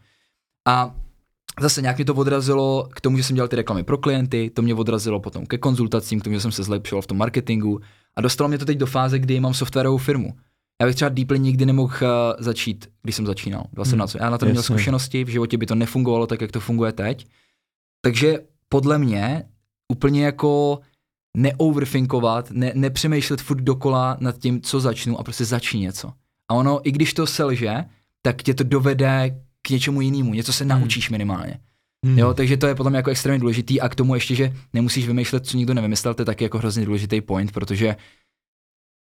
[0.68, 0.96] A
[1.62, 4.62] zase nějak mě to odrazilo k tomu, že jsem dělal ty reklamy pro klienty, to
[4.62, 7.80] mě odrazilo potom ke konzultacím, k tomu, že jsem se zlepšoval v tom marketingu
[8.16, 10.34] a dostalo mě to teď do fáze, kdy mám softwarovou firmu.
[10.82, 12.10] Já bych třeba Deeply nikdy nemohl uh,
[12.40, 14.16] začít, když jsem začínal, 2017.
[14.16, 14.76] Já na to neměl jasně.
[14.76, 17.28] zkušenosti, v životě by to nefungovalo tak, jak to funguje teď.
[18.02, 18.40] Takže
[18.70, 19.44] podle mě
[19.92, 20.80] úplně jako
[21.38, 26.14] neoverthinkovat, ne, nepřemýšlet furt dokola nad tím, co začnu a prostě začni něco.
[26.50, 27.76] A ono, i když to selže,
[28.22, 31.60] tak tě to dovede k něčemu jinému, něco se naučíš minimálně.
[32.06, 32.20] Hmm.
[32.20, 35.46] Jo, takže to je mě jako extrémně důležitý a k tomu ještě, že nemusíš vymýšlet,
[35.46, 37.96] co nikdo nevymyslel, to je taky jako hrozně důležitý point, protože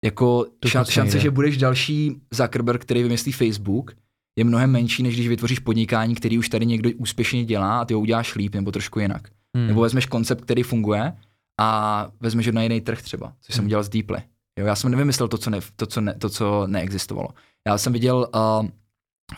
[0.06, 0.46] jako
[0.76, 3.92] moc šance, že budeš další Zuckerberg, který vymyslí Facebook,
[4.40, 7.94] je mnohem menší, než když vytvoříš podnikání, který už tady někdo úspěšně dělá a ty
[7.94, 9.28] ho uděláš líp nebo trošku jinak.
[9.58, 9.68] Hmm.
[9.68, 11.14] Nebo vezmeš koncept, který funguje
[11.60, 13.68] a vezmeš ho na jiný trh třeba, což jsem Hmm.
[13.68, 14.18] udělal s Deeply.
[14.60, 17.28] Jo, já jsem nevymyslel to, co, ne, to, co, ne, to, co neexistovalo.
[17.68, 18.68] Já jsem viděl uh,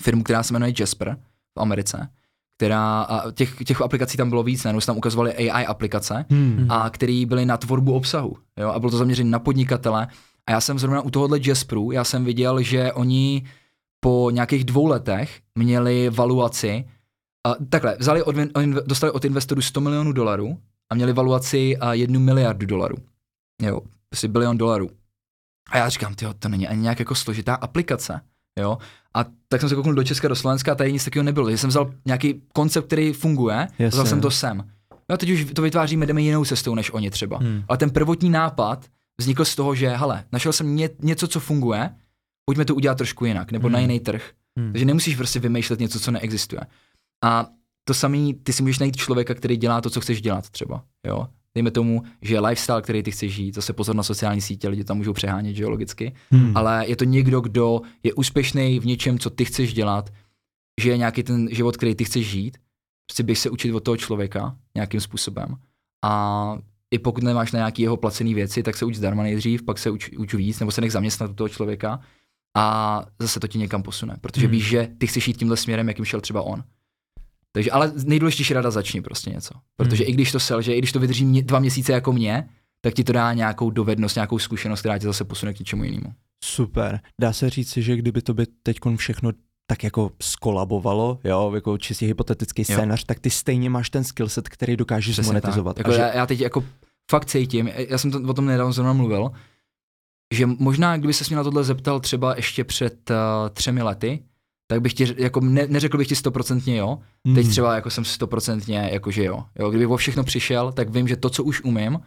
[0.01, 1.17] firmu, která se jmenuje Jasper
[1.57, 2.09] v Americe,
[2.57, 6.65] která, a těch, těch aplikací tam bylo víc, najednou se tam ukazovaly AI aplikace, Hmm.
[6.71, 8.37] a který byly na tvorbu obsahu.
[8.59, 8.69] Jo?
[8.69, 10.07] A bylo to zaměřené na podnikatele.
[10.49, 13.45] A já jsem zrovna u tohohle Jasperu, já jsem viděl, že oni
[13.99, 16.85] po nějakých dvou letech měli valuaci,
[17.47, 18.35] a takhle, vzali od,
[18.85, 20.57] dostali od investorů 100 milionů dolarů
[20.91, 22.95] a měli valuaci a jednu miliardu dolarů.
[23.61, 24.89] Jo, prostě bilion dolarů.
[25.71, 28.21] A já říkám, tyjo, to není ani nějak jako složitá aplikace.
[28.59, 28.77] Jo?
[29.13, 31.45] A tak jsem se kouknul do Česka, do Slovenska a tady nic takového nebylo.
[31.45, 33.87] Takže jsem vzal nějaký koncept, který funguje, Jasně.
[33.87, 34.57] vzal jsem to sem.
[35.09, 37.37] No a teď už to vytváříme, jdeme jinou cestou než oni třeba.
[37.37, 37.63] Hmm.
[37.67, 38.85] Ale ten prvotní nápad
[39.19, 41.95] vznikl z toho, že hele, našel jsem ně, něco, co funguje,
[42.45, 43.73] pojďme to udělat trošku jinak, nebo Hmm.
[43.73, 44.31] na jiný trh.
[44.59, 44.71] Hmm.
[44.71, 46.61] Takže nemusíš prostě vymýšlet něco, co neexistuje.
[47.23, 47.47] A
[47.83, 50.83] to samý, ty si můžeš najít člověka, který dělá to, co chceš dělat třeba.
[51.07, 51.27] Jo?
[51.55, 54.97] Dejme tomu, že lifestyle, který ty chceš žít, zase pozor na sociální sítě, lidi tam
[54.97, 56.15] můžou přehánět, že jo, logicky.
[56.31, 56.57] Hmm.
[56.57, 60.09] Ale je to někdo, kdo je úspěšný v něčem, co ty chceš dělat,
[60.81, 62.57] že je nějaký ten život, který ty chceš žít.
[63.09, 65.55] Prostě běž se učit od toho člověka nějakým způsobem.
[66.05, 66.57] A
[66.93, 69.89] i pokud nemáš na nějaký jeho placený věci, tak se uč zdarma nejdřív, pak se
[69.89, 71.99] uč, uč víc, nebo se nech zaměstnat u toho člověka
[72.57, 74.51] a zase to ti někam posune, protože Hmm.
[74.51, 76.63] víš, že ty chceš jít tímhle směrem, jakým šel třeba on.
[77.51, 79.53] Takže ale nejdůležitější rada začni prostě něco.
[79.75, 80.11] Protože Hmm.
[80.11, 82.49] i když to selže, i když to vydrží mě, dva měsíce jako mě,
[82.81, 86.13] tak ti to dá nějakou dovednost, nějakou zkušenost, která tě zase posune k něčemu jinému.
[86.43, 86.99] Super.
[87.21, 89.31] Dá se říct že kdyby to by teď všechno
[89.69, 92.75] tak jako skolabovalo, jo, jako čistě hypotetický Jo.
[92.75, 95.75] scénář, tak ty stejně máš ten skillset, který dokážeš Přesně monetizovat.
[95.75, 95.85] Tak.
[95.85, 96.63] Jako že, já, já, teď jako
[97.11, 99.31] fakt cítím, já jsem to, o tom nedávno zrovna mluvil,
[100.33, 103.15] že možná, kdyby se mě na tohle zeptal třeba ještě před uh,
[103.49, 104.23] třemi lety,
[104.67, 106.99] tak bych ti, jako ne, neřekl bych ti stoprocentně jo,
[107.35, 107.51] teď Hmm.
[107.51, 109.43] třeba jako jsem stoprocentně jako že jo.
[109.59, 109.69] jo.
[109.69, 111.99] Kdybych o všechno přišel, tak vím, že to, co už umím,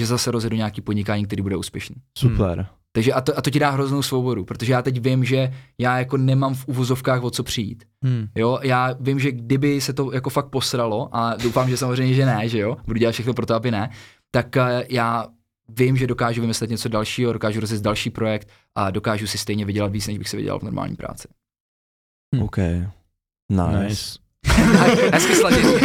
[0.00, 1.96] že zase rozjedu nějaký podnikání, který bude úspěšný.
[2.18, 2.66] Super.
[2.96, 5.98] Takže a to, a to ti dá hroznou svobodu, protože já teď vím, že já
[5.98, 7.84] jako nemám v uvozovkách o co přijít.
[8.02, 8.26] Hmm.
[8.34, 12.26] Jo, já vím, že kdyby se to jako fakt posralo, a doufám, že samozřejmě, že
[12.26, 13.90] ne, že jo, budu dělat všechno pro to, aby ne,
[14.30, 15.26] tak eh, já
[15.68, 19.92] vím, že dokážu vymyslet něco dalšího, dokážu rozjet další projekt a dokážu si stejně vydělat
[19.92, 21.28] víc, než bych si vydělal v normální práci.
[22.42, 22.58] OK.
[23.50, 23.84] Nice.
[23.84, 24.18] Nice.
[25.12, 25.74] Hezky sladěný.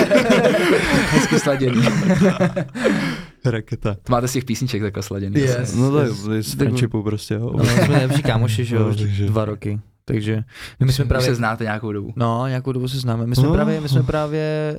[1.10, 1.82] Hezky sladěný.
[3.46, 3.94] Raketa.
[4.04, 5.40] To máte z těch písniček takhle sladěný.
[5.40, 5.76] Yes.
[5.76, 6.26] No to Yes.
[6.32, 7.54] je z Tak- friendshipu prostě, jo.
[7.58, 9.80] No, jsme nejlepší kámoši, že jo, No, takže- dva roky.
[10.06, 10.44] Takže
[10.80, 11.26] no, my jsme právě...
[11.28, 12.14] se znáte nějakou dobu.
[12.16, 13.28] No, nějakou dobu se známe.
[13.28, 13.54] My jsme No.
[13.54, 14.76] právě, my jsme právě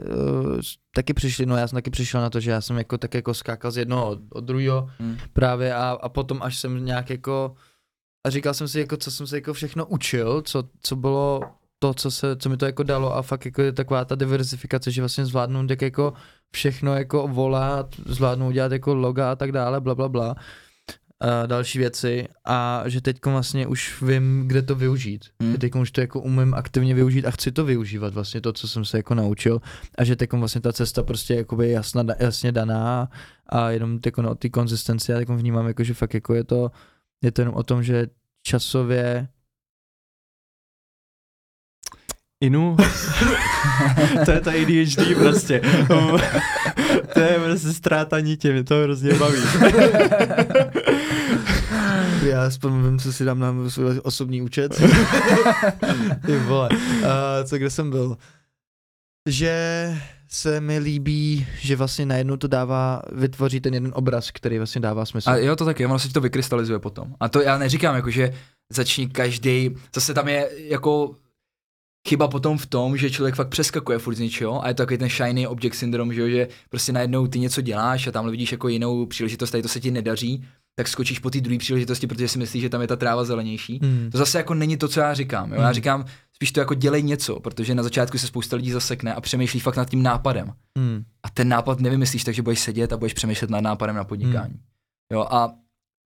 [0.55, 0.61] uh,
[0.95, 3.35] taky přišli, no já jsem taky přišel na to, že já jsem jako tak jako
[3.35, 5.16] skákal z jednoho od, od druhého Hmm.
[5.32, 7.55] právě a, a potom až jsem nějak jako
[8.27, 11.41] a říkal jsem si jako, co jsem se jako všechno učil, co, co bylo
[11.78, 14.91] to, co, se, co mi to jako dalo a fakt jako je taková ta diversifikace,
[14.91, 16.12] že vlastně zvládnout tak jako
[16.53, 20.35] všechno jako volat, zvládnout udělat jako loga a tak dále, bla, bla, bla.
[21.21, 25.25] A další věci a že teď vlastně už vím, kde to využít.
[25.41, 25.53] Hmm.
[25.53, 28.69] Že teď už to jako umím aktivně využít a chci to využívat vlastně to, co
[28.69, 29.61] jsem se jako naučil
[29.99, 33.09] a že teď vlastně ta cesta prostě jakoby jasna, jasně daná
[33.47, 36.71] a jenom jako no, ty konzistenci já teď vnímám jako, že fakt jako je to,
[37.23, 38.07] je to jenom o tom, že
[38.43, 39.29] časově
[42.43, 42.77] Inu.
[44.25, 45.61] to je to ADHD prostě.
[47.15, 49.39] to je prostě ztráta nitě, mě to hrozně baví.
[52.23, 54.83] já aspoň vím, co si dám na svůj osobní účet.
[56.27, 56.69] Ty vole.
[56.73, 57.09] Uh,
[57.45, 58.17] co, kde jsem byl?
[59.29, 59.55] Že
[60.29, 65.05] se mi líbí, že vlastně najednou to dává, vytvoří ten jeden obraz, který vlastně dává
[65.05, 65.31] smysl.
[65.31, 67.15] A jo, to taky, ono se ti to vykrystalizuje potom.
[67.21, 68.33] A to já neříkám, jako že
[68.73, 71.15] začni každý, zase tam je jako
[72.09, 74.99] chyba potom v tom, že člověk fakt přeskakuje furt z něčeho a je to takový
[74.99, 78.53] ten shiny object syndrom, že, jo, že prostě najednou ty něco děláš a tam vidíš
[78.53, 80.45] jako jinou příležitost, tady to se ti nedaří,
[80.79, 83.79] tak skočíš po té druhé příležitosti, protože si myslíš, že tam je ta tráva zelenější.
[83.83, 84.09] Hmm.
[84.13, 85.53] To zase jako není to, co já říkám.
[85.53, 85.61] Jo?
[85.61, 85.75] Já Hmm.
[85.75, 86.05] říkám,
[86.35, 89.77] spíš to jako dělej něco, protože na začátku se spousta lidí zasekne a přemýšlí fakt
[89.77, 90.53] nad tím nápadem.
[90.79, 91.05] Hmm.
[91.23, 94.55] A ten nápad nevymyslíš, takže budeš sedět a budeš přemýšlet nad nápadem na podnikání.
[94.55, 94.63] Hmm.
[95.13, 95.53] Jo, a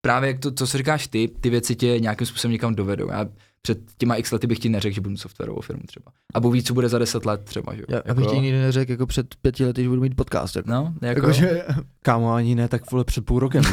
[0.05, 3.10] právě to, co říkáš ty, ty věci tě nějakým způsobem někam dovedou.
[3.10, 3.27] Já
[3.62, 6.12] před těma x lety bych ti neřekl, že budu mít softwarovou firmu třeba.
[6.34, 7.74] A Bůh ví, co bude za deset let třeba.
[7.74, 7.80] Že?
[7.80, 7.86] jo.
[7.89, 10.56] Já, já bych Jako- ti nikdy neřekl, jako před pěti lety, že budu mít podcast.
[10.56, 10.70] Jako.
[10.70, 11.64] No, jako, Jakože,
[12.02, 13.62] kámo, ani ne, tak vole před půl rokem.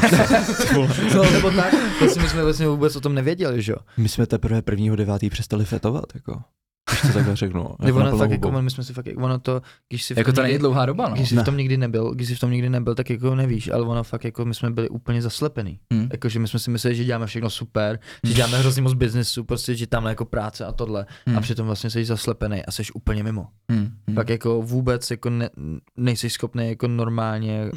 [1.14, 1.74] No, nebo tak.
[2.00, 3.78] Vlastně my jsme vlastně vůbec o tom nevěděli, že jo.
[3.96, 6.42] My jsme teprve prvního devátý přestali fetovat, jako.
[6.90, 7.68] Když to takhle řeknu.
[7.84, 10.42] Jako ono fakt, jako, my jsme si fakt, ono to, když si v jako to
[10.42, 11.14] není nikdy- dlouhá doba, no.
[11.14, 11.42] Když jsi Ne.
[11.42, 14.04] v tom nikdy nebyl, když jsi v tom nikdy nebyl, tak jako nevíš, ale ono
[14.04, 15.80] fakt jako my jsme byli úplně zaslepený.
[15.92, 16.08] Hmm.
[16.12, 19.74] Jakože my jsme si mysleli, že děláme všechno super, že děláme hrozně moc biznesu, prostě,
[19.74, 21.06] že tam jako práce a tohle.
[21.26, 21.38] Hmm.
[21.38, 23.46] A přitom vlastně jsi zaslepený a jsi úplně mimo.
[23.70, 23.80] Hmm.
[24.06, 24.14] Hmm.
[24.14, 25.50] Pak jako vůbec jako ne,
[25.96, 27.70] nejsi schopný jako normálně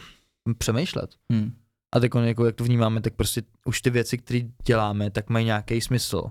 [0.57, 1.09] přemýšlet.
[1.31, 1.51] Hmm.
[1.95, 5.45] A tak jako jak to vnímáme, tak prostě už ty věci, které děláme, tak mají
[5.45, 6.23] nějaký smysl.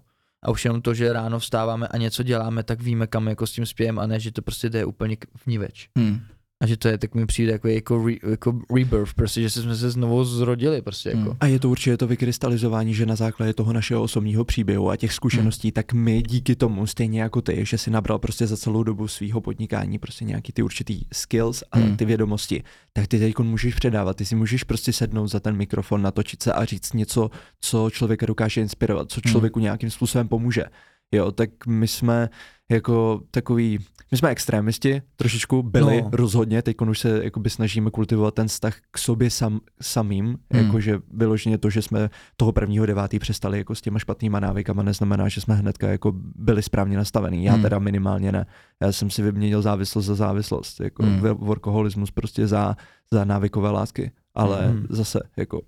[0.43, 3.53] A už jenom to, že ráno vstáváme a něco děláme, tak víme, kam jako s
[3.53, 5.17] tím spějem a ne, že to prostě jde úplně
[5.47, 5.89] vníveč.
[5.97, 6.21] Hmm.
[6.63, 9.77] A že to je, tak mi přijde jako, jako, re, jako rebirth, prostě, že jsme
[9.77, 11.21] se znovu zrodili, prostě jako.
[11.21, 11.37] Hmm.
[11.41, 15.13] A je to určitě to vykrystalizování, že na základě toho našeho osobního příběhu a těch
[15.13, 15.73] zkušeností, hmm.
[15.73, 19.41] tak my díky tomu, stejně jako ty, že si nabral prostě za celou dobu svého
[19.41, 21.97] podnikání prostě nějaký ty určitý skills a Hmm.
[21.97, 22.63] ty vědomosti,
[22.93, 24.17] tak ty teď můžeš předávat.
[24.17, 27.31] Ty si můžeš prostě sednout za ten mikrofon, natočit se a říct něco,
[27.61, 29.33] co člověka dokáže inspirovat, co Hmm.
[29.33, 30.65] člověku nějakým způsobem pomůže.
[31.15, 32.29] Jo, tak my jsme
[32.73, 33.79] jako takový,
[34.11, 36.11] my jsme extrémisti, trošičku byli No.
[36.13, 40.65] rozhodně, teď už se jakoby snažíme kultivovat ten vztah k sobě sam, samým, Hmm.
[40.67, 45.29] jakože vyloženě to, že jsme toho prvního devátý přestali jako s těma špatnýma návykama, neznamená,
[45.29, 47.45] že jsme hnedka jako byli správně nastavený.
[47.45, 47.63] Já Hmm.
[47.63, 48.47] teda minimálně ne.
[48.81, 51.21] Já jsem si vyměnil závislost za závislost, jako Hmm.
[51.21, 52.77] workoholismus prostě za,
[53.13, 54.11] za návykové lásky.
[54.35, 54.87] Ale Hmm.
[54.91, 55.61] zase, jako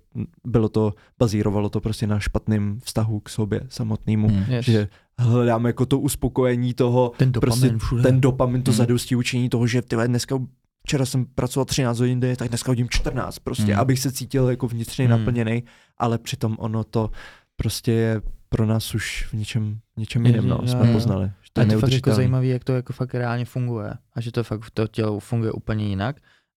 [0.45, 4.43] bylo to, bazírovalo to prostě na špatným vztahu k sobě samotnému, Hmm.
[4.49, 4.65] Yes.
[4.65, 4.87] že
[5.19, 8.03] hledám jako to uspokojení toho, ten dopamin prostě všude.
[8.03, 8.77] ten dopamin, to Hmm.
[8.77, 10.39] zadostí učení toho, že ty dneska
[10.83, 13.79] včera jsem pracoval 13 hodin, denně, tak dneska hodím 14 prostě, Hmm.
[13.79, 15.17] abych se cítil jako vnitřně Hmm.
[15.19, 15.63] naplněný,
[15.97, 17.11] ale přitom ono to
[17.55, 20.93] prostě je pro nás už v něčem, něčem jiném, no, jsme jo.
[20.93, 21.25] poznali.
[21.25, 23.93] Že to A je je to fakt jako zajímavé, jak to jako fakt reálně funguje.
[24.13, 26.15] A že to fakt to tělo funguje úplně jinak.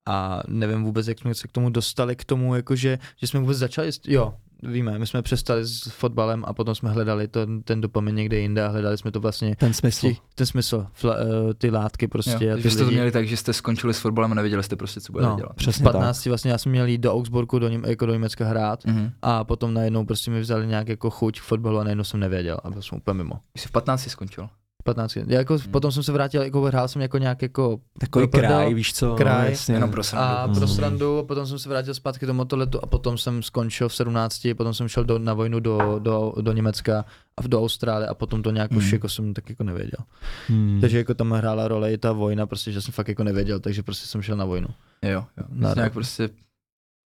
[0.08, 3.58] A nevím vůbec, jak jsme se k tomu dostali, k tomu, jakože, že jsme vůbec
[3.58, 8.14] začali, jo, víme, my jsme přestali s fotbalem a potom jsme hledali to, ten dopamin
[8.14, 10.08] někde jinde a hledali jsme to vlastně Ten smysl.
[10.08, 12.44] ti, ten smysl, fla, eh, ty látky prostě.
[12.44, 12.96] Jo, a ty takže jste to lidi.
[12.96, 15.56] měli tak, že jste skončili s fotbalem a nevěděli jste prostě, co budete no, dělat.
[15.56, 18.44] přesně v 15 vlastně já jsem měl jít do Augsburgu, do, Něm, jako do Německa
[18.48, 19.10] hrát Mhm.
[19.22, 22.58] a potom najednou prostě mi vzali nějak jako chuť k fotbalu a najednou jsem nevěděl
[22.64, 23.34] a byl jsem úplně mimo.
[23.58, 24.48] Jsi v 15 skončil.
[24.94, 25.16] 15.
[25.16, 25.72] Já jako, Hmm.
[25.72, 28.50] potom jsem se vrátil, jako hrál jsem jako nějak jako Takový pro prdel.
[28.50, 29.14] kraj, víš co?
[29.14, 29.44] Kraj.
[29.44, 29.74] No, jasně.
[29.74, 30.34] Jenom pro srandu.
[30.52, 33.94] A pro srandu, potom jsem se vrátil zpátky do motoletu a potom jsem skončil v
[33.94, 37.04] 17, potom jsem šel do, na vojnu do, do, do Německa
[37.36, 38.92] a do Austrálie a potom to nějak už Mm.
[38.92, 40.04] jako jsem tak jako nevěděl.
[40.48, 40.78] Hmm.
[40.80, 43.82] Takže jako tam hrála role i ta vojna, prostě, že jsem fakt jako nevěděl, takže
[43.82, 44.68] prostě jsem šel na vojnu.
[45.02, 45.44] Jo, jo.
[45.50, 46.28] Na nějak prostě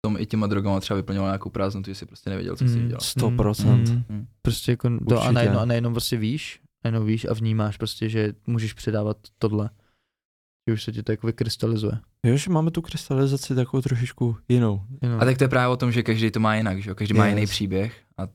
[0.06, 2.88] tom i těma drogama třeba vyplňoval nějakou prázdnotu, že jsi prostě nevěděl, co jsi Mm.
[2.88, 3.00] dělal.
[3.02, 3.90] 100%.
[3.90, 4.04] Mm.
[4.10, 4.26] Mm.
[4.42, 8.34] Prostě jako to a najednou, a najednou prostě víš, najednou víš a vnímáš prostě, že
[8.48, 9.70] můžeš předávat tohle.
[10.70, 12.00] Že už se ti to jako vykrystalizuje.
[12.26, 14.82] Jo, že máme tu krystalizaci takovou trošičku jinou.
[15.02, 15.22] Jenom.
[15.22, 16.96] A tak to je právě o tom, že každý to má jinak, že jo?
[16.96, 17.36] Každý má Yes.
[17.36, 18.28] jiný příběh a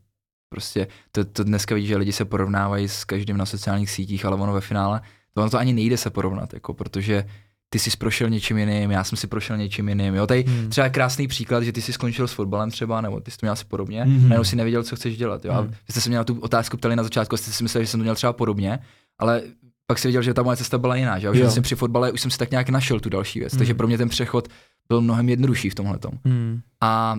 [0.49, 4.37] prostě to, to dneska vidíš, že lidi se porovnávají s každým na sociálních sítích, ale
[4.37, 5.01] ono ve finále,
[5.35, 7.25] to ono to ani nejde se porovnat, jako protože
[7.73, 10.71] ty jsi prošel něčím jiným, já jsem si prošel něčím jiným, jo, tady Hmm.
[10.71, 13.53] třeba krásný příklad, že ty jsi skončil s fotbalem třeba, nebo ty jsi to měl
[13.53, 14.21] asi podobně, mm-hmm.
[14.29, 15.71] najednou si nevěděl, co chceš dělat, jo, a Mhm.
[15.71, 18.01] vy jste se mě na tu otázku ptali na začátku, jste si mysleli, že jsem
[18.01, 18.79] to měl třeba podobně,
[19.19, 19.43] ale
[19.87, 21.35] pak si viděl, že ta moje cesta byla jiná, že, jo?
[21.35, 23.59] že jsem při fotbale už jsem si tak nějak našel tu další věc, Mhm.
[23.59, 24.49] takže pro mě ten přechod
[24.89, 26.61] byl mnohem jednodušší v tomhle Hmm.
[26.81, 27.17] a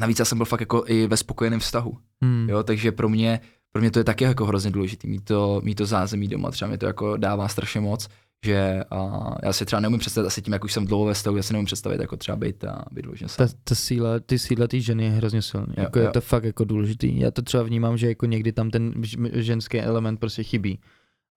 [0.00, 2.46] navíc já jsem byl fakt jako i ve spokojeném vztahu, Hmm.
[2.50, 3.40] jo, takže pro mě,
[3.72, 6.70] pro mě to je taky jako hrozně důležitý, mít to, mít to zázemí doma, třeba
[6.70, 8.08] mi to jako dává strašně moc,
[8.44, 11.36] že a já si třeba neumím představit, asi tím, jak už jsem dlouho ve vztahu,
[11.36, 14.66] já si neumím představit jako třeba být a být vložně ta, ta síla, ty síla
[14.66, 15.74] té ženy je hrozně silný.
[15.76, 16.10] Jo, jako je jo.
[16.12, 17.20] to fakt jako důležitý.
[17.20, 18.92] Já to třeba vnímám, že jako někdy tam ten
[19.32, 20.80] ženský element prostě chybí.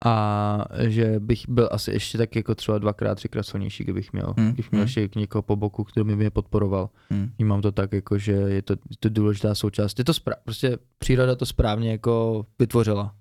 [0.06, 4.48] a že bych byl asi ještě tak jako třeba dvakrát, třikrát silnější, kdybych měl, Hmm,
[4.48, 4.86] kdybych měl hmm.
[4.86, 6.90] ještě někoho po boku, kdo by mě podporoval.
[7.10, 7.32] Hmm.
[7.38, 10.00] Vnímám to tak, jako, že je to, to důležitá součást.
[10.00, 13.16] Je to spra- prostě příroda to správně jako vytvořila.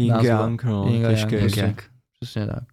[0.00, 1.38] Yin yang, no, Yin yang, těžké.
[1.40, 1.74] prostě.
[2.20, 2.64] Přesně tak.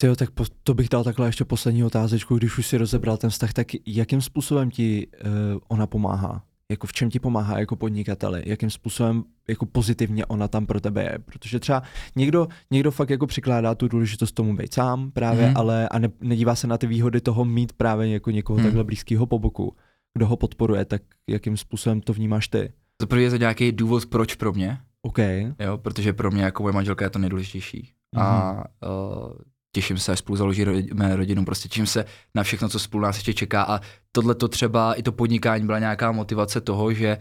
[0.00, 3.30] Tyjo, tak po, to bych dal takhle ještě poslední otázečku, když už si rozebral ten
[3.30, 5.30] vztah, tak jakým způsobem ti uh,
[5.68, 6.42] ona pomáhá?
[6.70, 8.42] Jako v čem ti pomáhá jako podnikateli?
[8.46, 11.18] Jakým způsobem jako pozitivně ona tam pro tebe je?
[11.24, 11.82] Protože třeba
[12.16, 15.56] někdo, někdo fakt jako přikládá tu důležitost tomu být sám právě, Mhm.
[15.56, 18.66] ale a ne, nedívá se na ty výhody toho mít právě jako někoho Mhm.
[18.66, 19.76] takhle blízkého po boku,
[20.14, 22.72] kdo ho podporuje, tak jakým způsobem to vnímáš ty?
[23.00, 25.18] Za prvé je to nějaký důvod, proč pro mě, OK.
[25.60, 27.92] jo, protože pro mě jako moje manželka je to nejdůležitější.
[28.16, 29.32] A uh,
[29.74, 33.34] těším se, až spolu založíme rodinu, prostě těším se na všechno, co spolu nás ještě
[33.34, 33.80] čeká a
[34.12, 37.18] tohle to třeba, i to podnikání byla nějaká motivace toho, že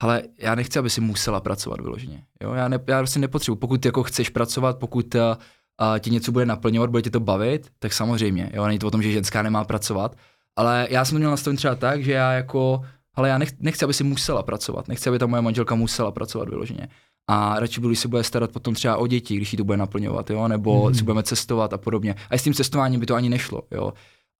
[0.00, 2.22] ale já nechci, aby si musela pracovat vyloženě.
[2.42, 2.52] Jo?
[2.52, 3.56] Já, ne, já prostě nepotřebuji.
[3.56, 7.68] Pokud jako chceš pracovat, pokud uh, uh, ti něco bude naplňovat, bude tě to bavit,
[7.78, 8.50] tak samozřejmě.
[8.54, 8.66] Jo?
[8.66, 10.16] Není to o tom, že ženská nemá pracovat.
[10.56, 12.82] Ale já jsem to měl nastavit třeba tak, že já jako,
[13.14, 14.88] ale já nech, nechci, aby si musela pracovat.
[14.88, 16.88] Nechci, aby ta moje manželka musela pracovat vyloženě.
[17.28, 19.78] A radši budu, když se bude starat potom třeba o děti, když jí to bude
[19.78, 20.48] naplňovat, jo?
[20.48, 20.88] nebo Mhm.
[20.88, 20.94] mm.
[20.94, 22.14] si budeme cestovat a podobně.
[22.30, 23.62] A s tím cestováním by to ani nešlo.
[23.70, 23.92] Jo?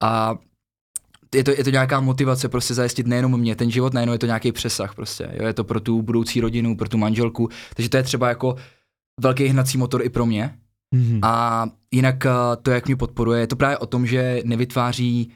[0.03, 0.37] A
[1.35, 4.27] je to, je to nějaká motivace prostě zajistit nejenom mě ten život, nejenom je to
[4.27, 5.29] nějaký přesah prostě.
[5.33, 5.47] Jo?
[5.47, 7.49] Je to pro tu budoucí rodinu, pro tu manželku.
[7.77, 8.57] Takže to je třeba jako
[9.21, 10.59] velký hnací motor i pro mě.
[10.95, 11.21] Mhm.
[11.23, 12.31] A jinak eh,
[12.63, 15.33] to, jak mě podporuje, je to právě o tom, že nevytváří,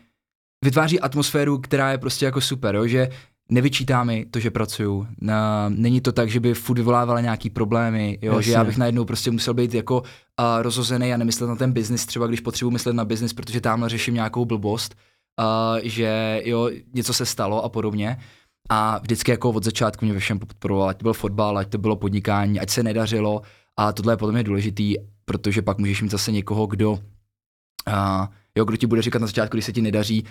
[0.65, 2.87] vytváří atmosféru, která je prostě jako super, jo?
[2.87, 3.09] že
[3.51, 5.07] nevyčítá mi to, že pracuju.
[5.21, 8.41] Na, není to tak, že by furt vyvolávala nějaký problémy, jo?
[8.41, 8.69] že já Jasně.
[8.69, 10.07] bych najednou prostě musel být jako uh,
[10.63, 14.15] rozhozený a nemyslet na ten biznis, třeba když potřebuji myslet na biznis, protože tamhle řeším
[14.15, 14.95] nějakou blbost,
[15.41, 18.19] uh, že jo, něco se stalo a podobně.
[18.71, 21.79] A vždycky jako od začátku mě ve všem podporoval, ať to byl fotbal, ať to
[21.79, 23.43] bylo podnikání, ať se nedařilo.
[23.77, 24.95] A tohle je podle mě důležitý,
[25.25, 26.99] protože pak můžeš mít zase někoho, kdo, uh,
[28.57, 30.25] jo, kdo ti bude říkat na začátku, když se ti nedaří,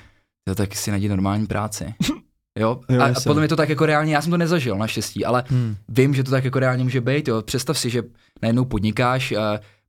[0.47, 1.93] jo, tak si najdi normální práci.
[2.59, 3.29] Jo, Jo, a, jasně.
[3.29, 5.75] podle mě to tak jako reálně, já jsem to nezažil naštěstí, ale Hmm.
[5.89, 7.41] vím, že to tak jako reálně může být, jo.
[7.41, 8.03] Představ si, že
[8.41, 9.37] najednou podnikáš, uh,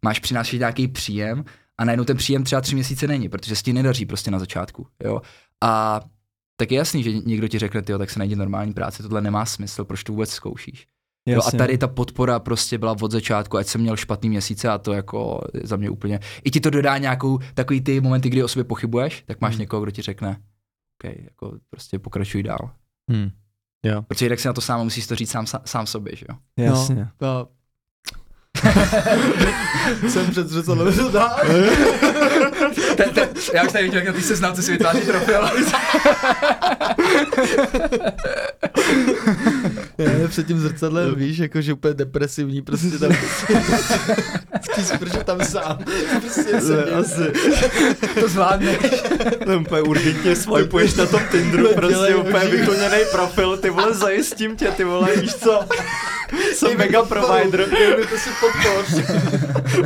[0.05, 1.45] máš přinášet nějaký příjem
[1.79, 4.87] a najednou ten příjem třeba tři měsíce není, protože se ti nedaří prostě na začátku,
[5.05, 5.21] jo.
[5.63, 6.01] A
[6.57, 9.47] tak je jasný, že někdo ti řekne, jo, tak se najdi normální práci, tohle nemá
[9.47, 10.87] smysl, proč to vůbec zkoušíš.
[11.29, 14.79] Jo, a tady ta podpora prostě byla od začátku, ať jsem měl špatný měsíce a
[14.79, 18.49] to jako za mě úplně, i ti to dodá nějakou, takový ty momenty, kdy o
[18.49, 19.61] sobě pochybuješ, tak máš Hmm.
[19.61, 20.37] někoho, kdo ti řekne,
[21.05, 22.71] OK, jako prostě pokračuj dál.
[23.11, 23.31] Hmm.
[23.85, 24.03] Jo.
[24.03, 26.37] Protože jinak si na to sám musíš to říct sám, sám sobě, že jo.
[26.57, 27.09] Jasně.
[27.21, 27.49] No.
[30.09, 31.37] Jsem před zřetelem to dá.
[33.55, 35.49] já už tady vidím, jak ty se znám, co si vytváří profil.
[39.99, 43.13] Je, před tím zrcadlem, víš, jako že úplně depresivní, prostě tam
[44.83, 45.79] v sprše tam sám.
[46.21, 46.95] Prostě sedím.
[47.01, 47.33] Asi.
[48.21, 48.79] to zvládne.
[49.47, 52.57] To úplně urgentně swipuješ na tom Tinderu, Dělej prostě úplně oživý.
[52.57, 55.61] vykoněný profil, ty vole, zajistím tě, ty vole, víš co?
[56.55, 57.61] Jsem mega provider.
[57.61, 59.05] Někdo to si podpoř.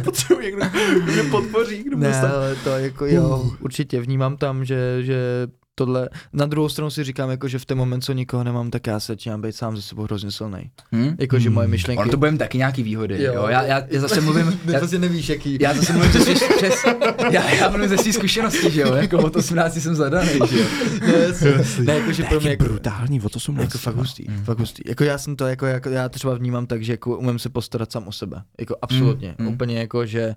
[0.05, 0.63] Potřebuji někdo,
[1.03, 5.47] kdo mě podpoří, kdo Ne, ale to jako jo, určitě vnímám tam, že, že
[5.79, 8.87] tohle, na druhou stranu si říkám, jako, že v ten moment, co nikoho nemám, tak
[8.87, 10.71] já se začínám být sám ze sebou hrozně silný.
[10.93, 11.17] Hm?
[11.19, 11.71] Jako, že moje Hmm.
[11.71, 12.03] myšlenky...
[12.03, 13.33] Ono to budeme taky nějaký výhody, jo.
[13.35, 13.47] jo.
[13.49, 15.59] Já, já, já, zase mluvím, já, prostě nevíš, jaký.
[15.61, 16.85] já zase mluvím přes, přes
[17.31, 20.67] já, já mluvím ze svých zkušeností, že jo, jako od 18 jsem zadaný, že jo.
[21.01, 24.45] ne, ne, jako, že pro mě jako, brutální, o to jsem jako fakt hustý, Mm.
[24.45, 24.83] fakt hustý.
[24.87, 27.93] Jako já jsem to, jako, jako já třeba vnímám tak, že jako umím se postarat
[27.93, 28.43] sám o sebe.
[28.61, 29.35] Jako absolutně.
[29.39, 29.49] Mm.
[29.49, 30.35] Úplně jako, že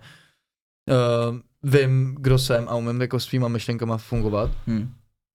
[0.90, 4.52] uh, vím, kdo jsem a umím jako svýma myšlenkama fungovat.
[4.68, 4.90] Hm.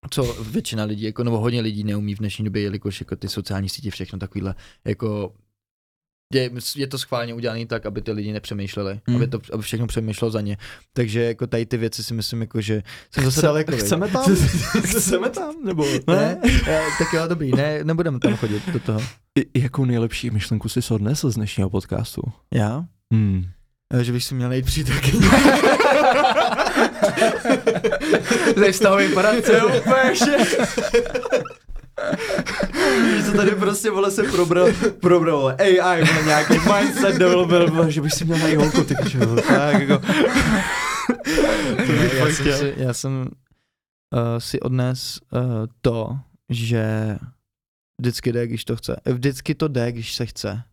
[0.10, 3.70] Co většina lidí, jako, nebo hodně lidí neumí v dnešní době, jelikož jako ty sociální
[3.70, 4.56] sítě, všechno takovýhle,
[4.86, 5.34] jako
[6.34, 9.16] je, je to schválně udělané tak, aby ty lidi nepřemýšleli, Mm.
[9.16, 10.58] aby, to, aby všechno přemýšlelo za ně.
[10.94, 13.72] Takže jako tady ty věci si myslím, jako, že jsem zase daleko.
[13.72, 13.80] viď?
[13.82, 14.24] Chceme tam?
[14.86, 15.56] Chceme tam?
[15.66, 16.38] Nebo Ne?
[16.68, 19.02] Eh, tak jo, dobrý, ne, nebudeme tam chodit do toho.
[19.40, 22.22] I, jakou nejlepší myšlenku jsi odnesl z dnešního podcastu?
[22.54, 22.86] Já?
[23.14, 23.46] Hmm.
[23.94, 25.28] Eh, Že bych si měl najít přítelkyni.
[28.56, 30.14] Tady vztahový poradce, jo, úplně
[33.04, 34.68] Víš, co tady prostě vole se probral,
[35.02, 39.20] probral AI, vole, nějaký mindset developer, vole, že bych si měl najít holku, ty pičo,
[39.20, 40.02] vole, tak jako.
[41.86, 45.42] To Ne, bych já, jsem si, já jsem uh, si odnes uh,
[45.82, 46.20] to,
[46.50, 47.18] že
[48.02, 48.96] vždycky jde, když to chce.
[49.06, 50.64] Vždycky to jde, když se chce.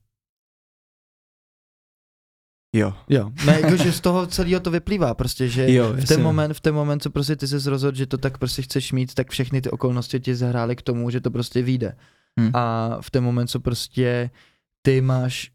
[2.72, 2.94] Jo.
[3.08, 6.52] Jo, ne, jako, že z toho celého to vyplývá prostě, že Jo, v ten moment,
[6.54, 9.30] v ten moment, co prostě ty jsi rozhodl, že to tak prostě chceš mít, tak
[9.30, 11.96] všechny ty okolnosti ti zahrály k tomu, že to prostě vyjde.
[12.40, 12.50] Hmm.
[12.54, 14.30] A v ten moment, co prostě
[14.82, 15.50] ty máš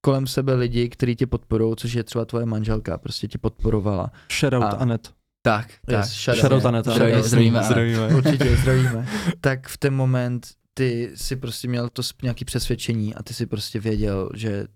[0.00, 4.10] kolem sebe lidi, kteří tě podporují, což je třeba tvoje manželka, prostě tě podporovala.
[4.40, 5.10] Shoutout A- Anet.
[5.42, 5.98] Tak, tak.
[5.98, 6.40] Yes, shout out.
[6.40, 6.86] Shoutout Anet.
[7.24, 8.08] Zdravíme, zdravíme.
[8.14, 9.08] Určitě zdravíme.
[9.40, 13.46] tak v ten moment ty si prostě měl to s- nějaký přesvědčení a ty si
[13.46, 14.66] prostě věděl, že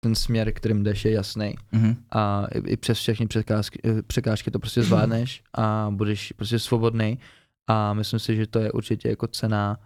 [0.00, 1.96] ten směr, kterým jdeš, je jasný Mhm.
[2.10, 7.18] a i, i přes všechny překážky, eh, překážky to prostě zvládneš a budeš prostě svobodný
[7.66, 9.76] a myslím si, že to je určitě jako cená,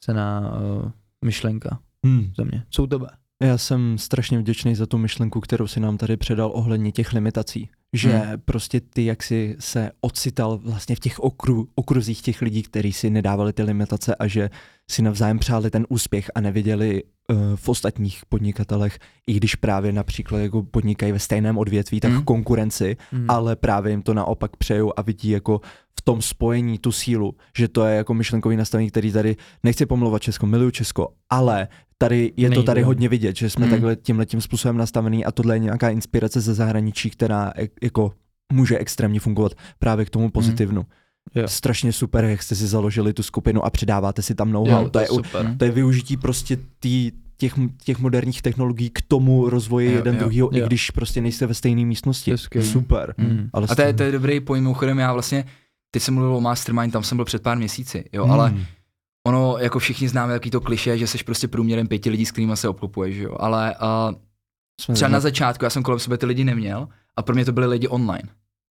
[0.00, 0.40] cená
[0.84, 0.90] uh,
[1.24, 2.32] myšlenka Hmm.
[2.36, 2.64] za mě.
[2.70, 3.06] Co u tebe?
[3.42, 7.68] Já jsem strašně vděčný za tu myšlenku, kterou si nám tady předal ohledně těch limitací.
[7.92, 8.40] Že Hmm.
[8.44, 13.10] prostě ty, jak si se ocital vlastně v těch okru, okruzích těch lidí, kteří si
[13.10, 14.50] nedávali ty limitace a že
[14.92, 20.38] si navzájem přáli ten úspěch a neviděli uh, v ostatních podnikatelech, i když právě například
[20.38, 22.24] jako podnikají ve stejném odvětví, tak Hmm.
[22.24, 23.24] konkurenci, Hmm.
[23.30, 25.60] ale právě jim to naopak přejou a vidí jako
[25.98, 30.22] v tom spojení tu sílu, že to je jako myšlenkový nastavení, který tady, nechci pomlouvat
[30.22, 32.66] Česko, miluju Česko, ale tady je to Nejde.
[32.66, 33.70] tady hodně vidět, že jsme Hmm.
[33.70, 37.52] takhle tímhle tím způsobem nastavený a tohle je nějaká inspirace ze zahraničí, která
[37.82, 38.12] jako
[38.52, 40.86] může extrémně fungovat právě k tomu pozitivnu.
[41.34, 41.48] Jo.
[41.48, 44.82] Strašně super, jak jste si založili tu skupinu a přidáváte si tam know-how.
[44.82, 45.54] Jo, to, je, u- super.
[45.58, 47.54] to je využití prostě tý, těch,
[47.84, 51.54] těch moderních technologií k tomu rozvoji Jo, jeden jo, druhýho, i když prostě nejste ve
[51.54, 52.30] stejné místnosti.
[52.30, 52.68] To je skvělý.
[52.68, 53.14] Super.
[53.18, 53.48] Hmm.
[53.52, 55.44] Ale A to je, to je dobrý pojím, mimochodem já vlastně,
[55.90, 58.64] teď jsem mluvil o Mastermind, tam jsem byl před pár měsíci, jo, ale Hmm.
[59.26, 62.56] ono, jako všichni známe jaký to kliše, že jsi prostě průměrem pěti lidí, s kterými
[62.56, 63.74] se obklopuješ, jo, ale
[64.10, 64.14] uh,
[64.80, 67.52] Jsme třeba na začátku já jsem kolem sebe ty lidi neměl a pro mě to
[67.52, 68.28] byli lidi online.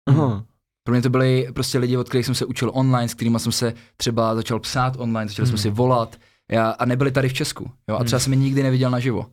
[0.09, 0.45] Aha.
[0.89, 3.53] Pro mě to byli prostě lidi, od kterých jsem se učil online, s kterými jsem
[3.53, 5.63] se třeba začal psát online, začali jsme Hmm.
[5.63, 6.17] si volat
[6.51, 7.71] já, a nebyli tady v Česku.
[7.89, 7.95] Jo?
[7.95, 8.07] A Hmm.
[8.07, 9.27] třeba jsem je nikdy neviděl naživo.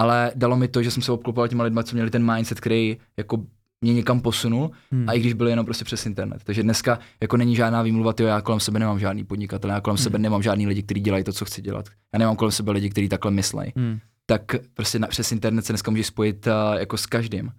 [0.00, 2.96] Ale dalo mi to, že jsem se obklopoval těma lidma, co měli ten mindset, který
[3.16, 3.38] jako
[3.80, 5.08] mě někam posunul, Hmm.
[5.08, 6.44] a i když byli jenom prostě přes internet.
[6.44, 9.96] Takže dneska jako není žádná výmluva, tyjo, já kolem sebe nemám žádný podnikatel, já kolem
[9.96, 10.04] Hmm.
[10.04, 11.88] sebe nemám žádný lidi, kteří dělají to, co chci dělat.
[12.12, 13.72] Já nemám kolem sebe lidi, kteří takhle myslej.
[13.76, 13.98] Hmm.
[14.26, 14.42] Tak
[14.74, 17.50] prostě na, přes internet se dneska můžeš spojit uh, jako s každým.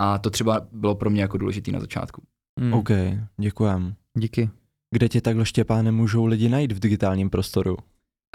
[0.00, 2.22] A to třeba bylo pro mě jako důležitý na začátku.
[2.60, 2.72] Hmm.
[2.74, 2.88] OK,
[3.36, 3.94] děkujem.
[4.18, 4.50] Díky.
[4.90, 7.76] Kde tě takhle Štěpáne můžou lidi najít v digitálním prostoru?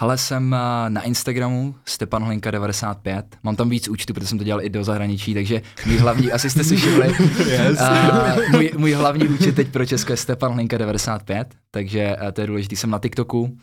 [0.00, 3.36] Ale jsem eh, na Instagramu Stepan Hlinka 95.
[3.42, 6.50] Mám tam víc účtů, protože jsem to dělal i do zahraničí, takže můj hlavní, asi
[6.50, 7.06] jste si všimli,
[7.50, 7.80] Yes.
[7.80, 12.40] a můj, můj hlavní účet teď pro Česko je Stepan Hlinka 95, takže eh, to
[12.40, 12.76] je důležitý.
[12.76, 13.56] Jsem na TikToku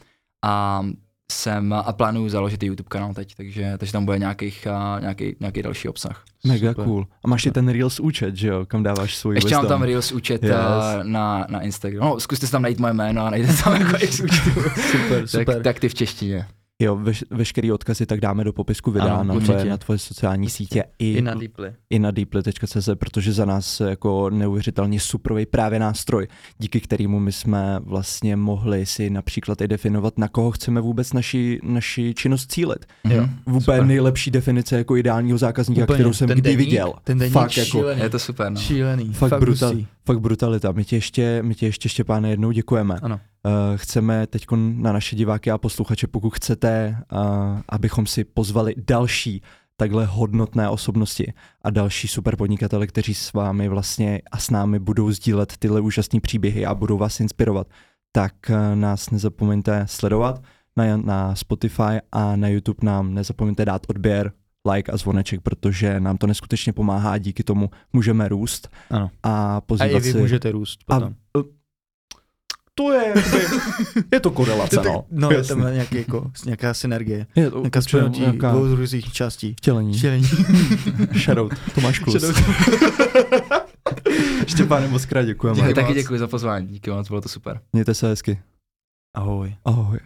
[0.45, 0.83] a
[1.31, 5.35] jsem a plánuju založit i YouTube kanál teď, takže, takže tam bude nějakých, a, nějaký,
[5.39, 6.23] nějaký další obsah.
[6.47, 6.85] Mega Super.
[6.85, 7.07] cool.
[7.23, 9.79] A máš i ten Reels účet, že jo, kam dáváš svůj Ještě mám wisdom.
[9.79, 10.51] tam Reels účet Yes.
[10.53, 11.03] yes.
[11.03, 12.03] na, na Instagram.
[12.03, 14.49] No, zkuste si tam najít moje jméno a najdete tam jako x účtů.
[14.91, 15.61] Super, tak, super.
[15.63, 16.45] tak ty v češtině.
[16.81, 19.53] Jo, veš, veškerý odkazy tak dáme do popisku videa Ano, na, určitě.
[19.53, 21.73] tvoje, na tvoje sociální sítě i, I na Deeply.
[21.89, 26.27] i na deeply.cz, protože za nás jako neuvěřitelně suprový právě nástroj,
[26.57, 31.59] díky kterému my jsme vlastně mohli si například i definovat, na koho chceme vůbec naši,
[31.63, 32.85] naši činnost cílit.
[33.09, 33.21] Jo.
[33.21, 33.39] Mhm.
[33.45, 33.85] Úplně Super.
[33.85, 35.95] nejlepší definice jako ideálního zákazníka, Úplně.
[35.97, 36.93] kterou jsem Ten kdy deník- viděl.
[37.03, 38.01] ten deník Fakt jako, šílený.
[38.01, 38.59] Je to super, no.
[38.59, 39.13] Šílený.
[39.13, 39.87] fakt, brutal, hustý.
[40.09, 40.71] Fakt brutalita.
[40.71, 42.95] My ti ještě, my ti ještě Štěpáne jednou děkujeme.
[43.01, 43.15] Ano.
[43.15, 44.45] Uh, chceme teď
[44.75, 47.19] na naše diváky a posluchače, pokud chcete, uh,
[47.69, 49.41] abychom si pozvali další
[49.77, 55.11] takhle hodnotné osobnosti a další super podnikatele, kteří s vámi vlastně a s námi budou
[55.11, 57.67] sdílet tyhle úžasné příběhy a budou vás inspirovat,
[58.11, 60.41] tak uh, nás nezapomeňte sledovat
[60.77, 64.31] na, na Spotify a na YouTube nám nezapomeňte dát odběr,
[64.71, 69.09] like a zvoneček, protože nám to neskutečně pomáhá a díky tomu můžeme růst Ano.
[69.23, 70.17] a A pozývat i vy si...
[70.17, 71.13] můžete růst a, potom.
[72.75, 73.13] to je,
[74.13, 75.05] je to korelace, no.
[75.11, 77.27] no, je tam nějaký, jako, nějaká synergie.
[77.35, 79.53] Je to Nějaká spojnutí nějaká dvou různých částí.
[79.57, 79.97] vtělení.
[79.97, 80.27] Štělení.
[81.23, 82.23] Shoutout, Tomáš Klus.
[84.47, 85.57] Štěpáne, moc krát děkujeme.
[85.59, 87.59] Děkuji, taky děkuji za pozvání, díky moc, bylo to super.
[87.73, 88.39] Mějte se hezky.
[89.15, 89.55] Ahoj.
[89.65, 89.99] Ahoj.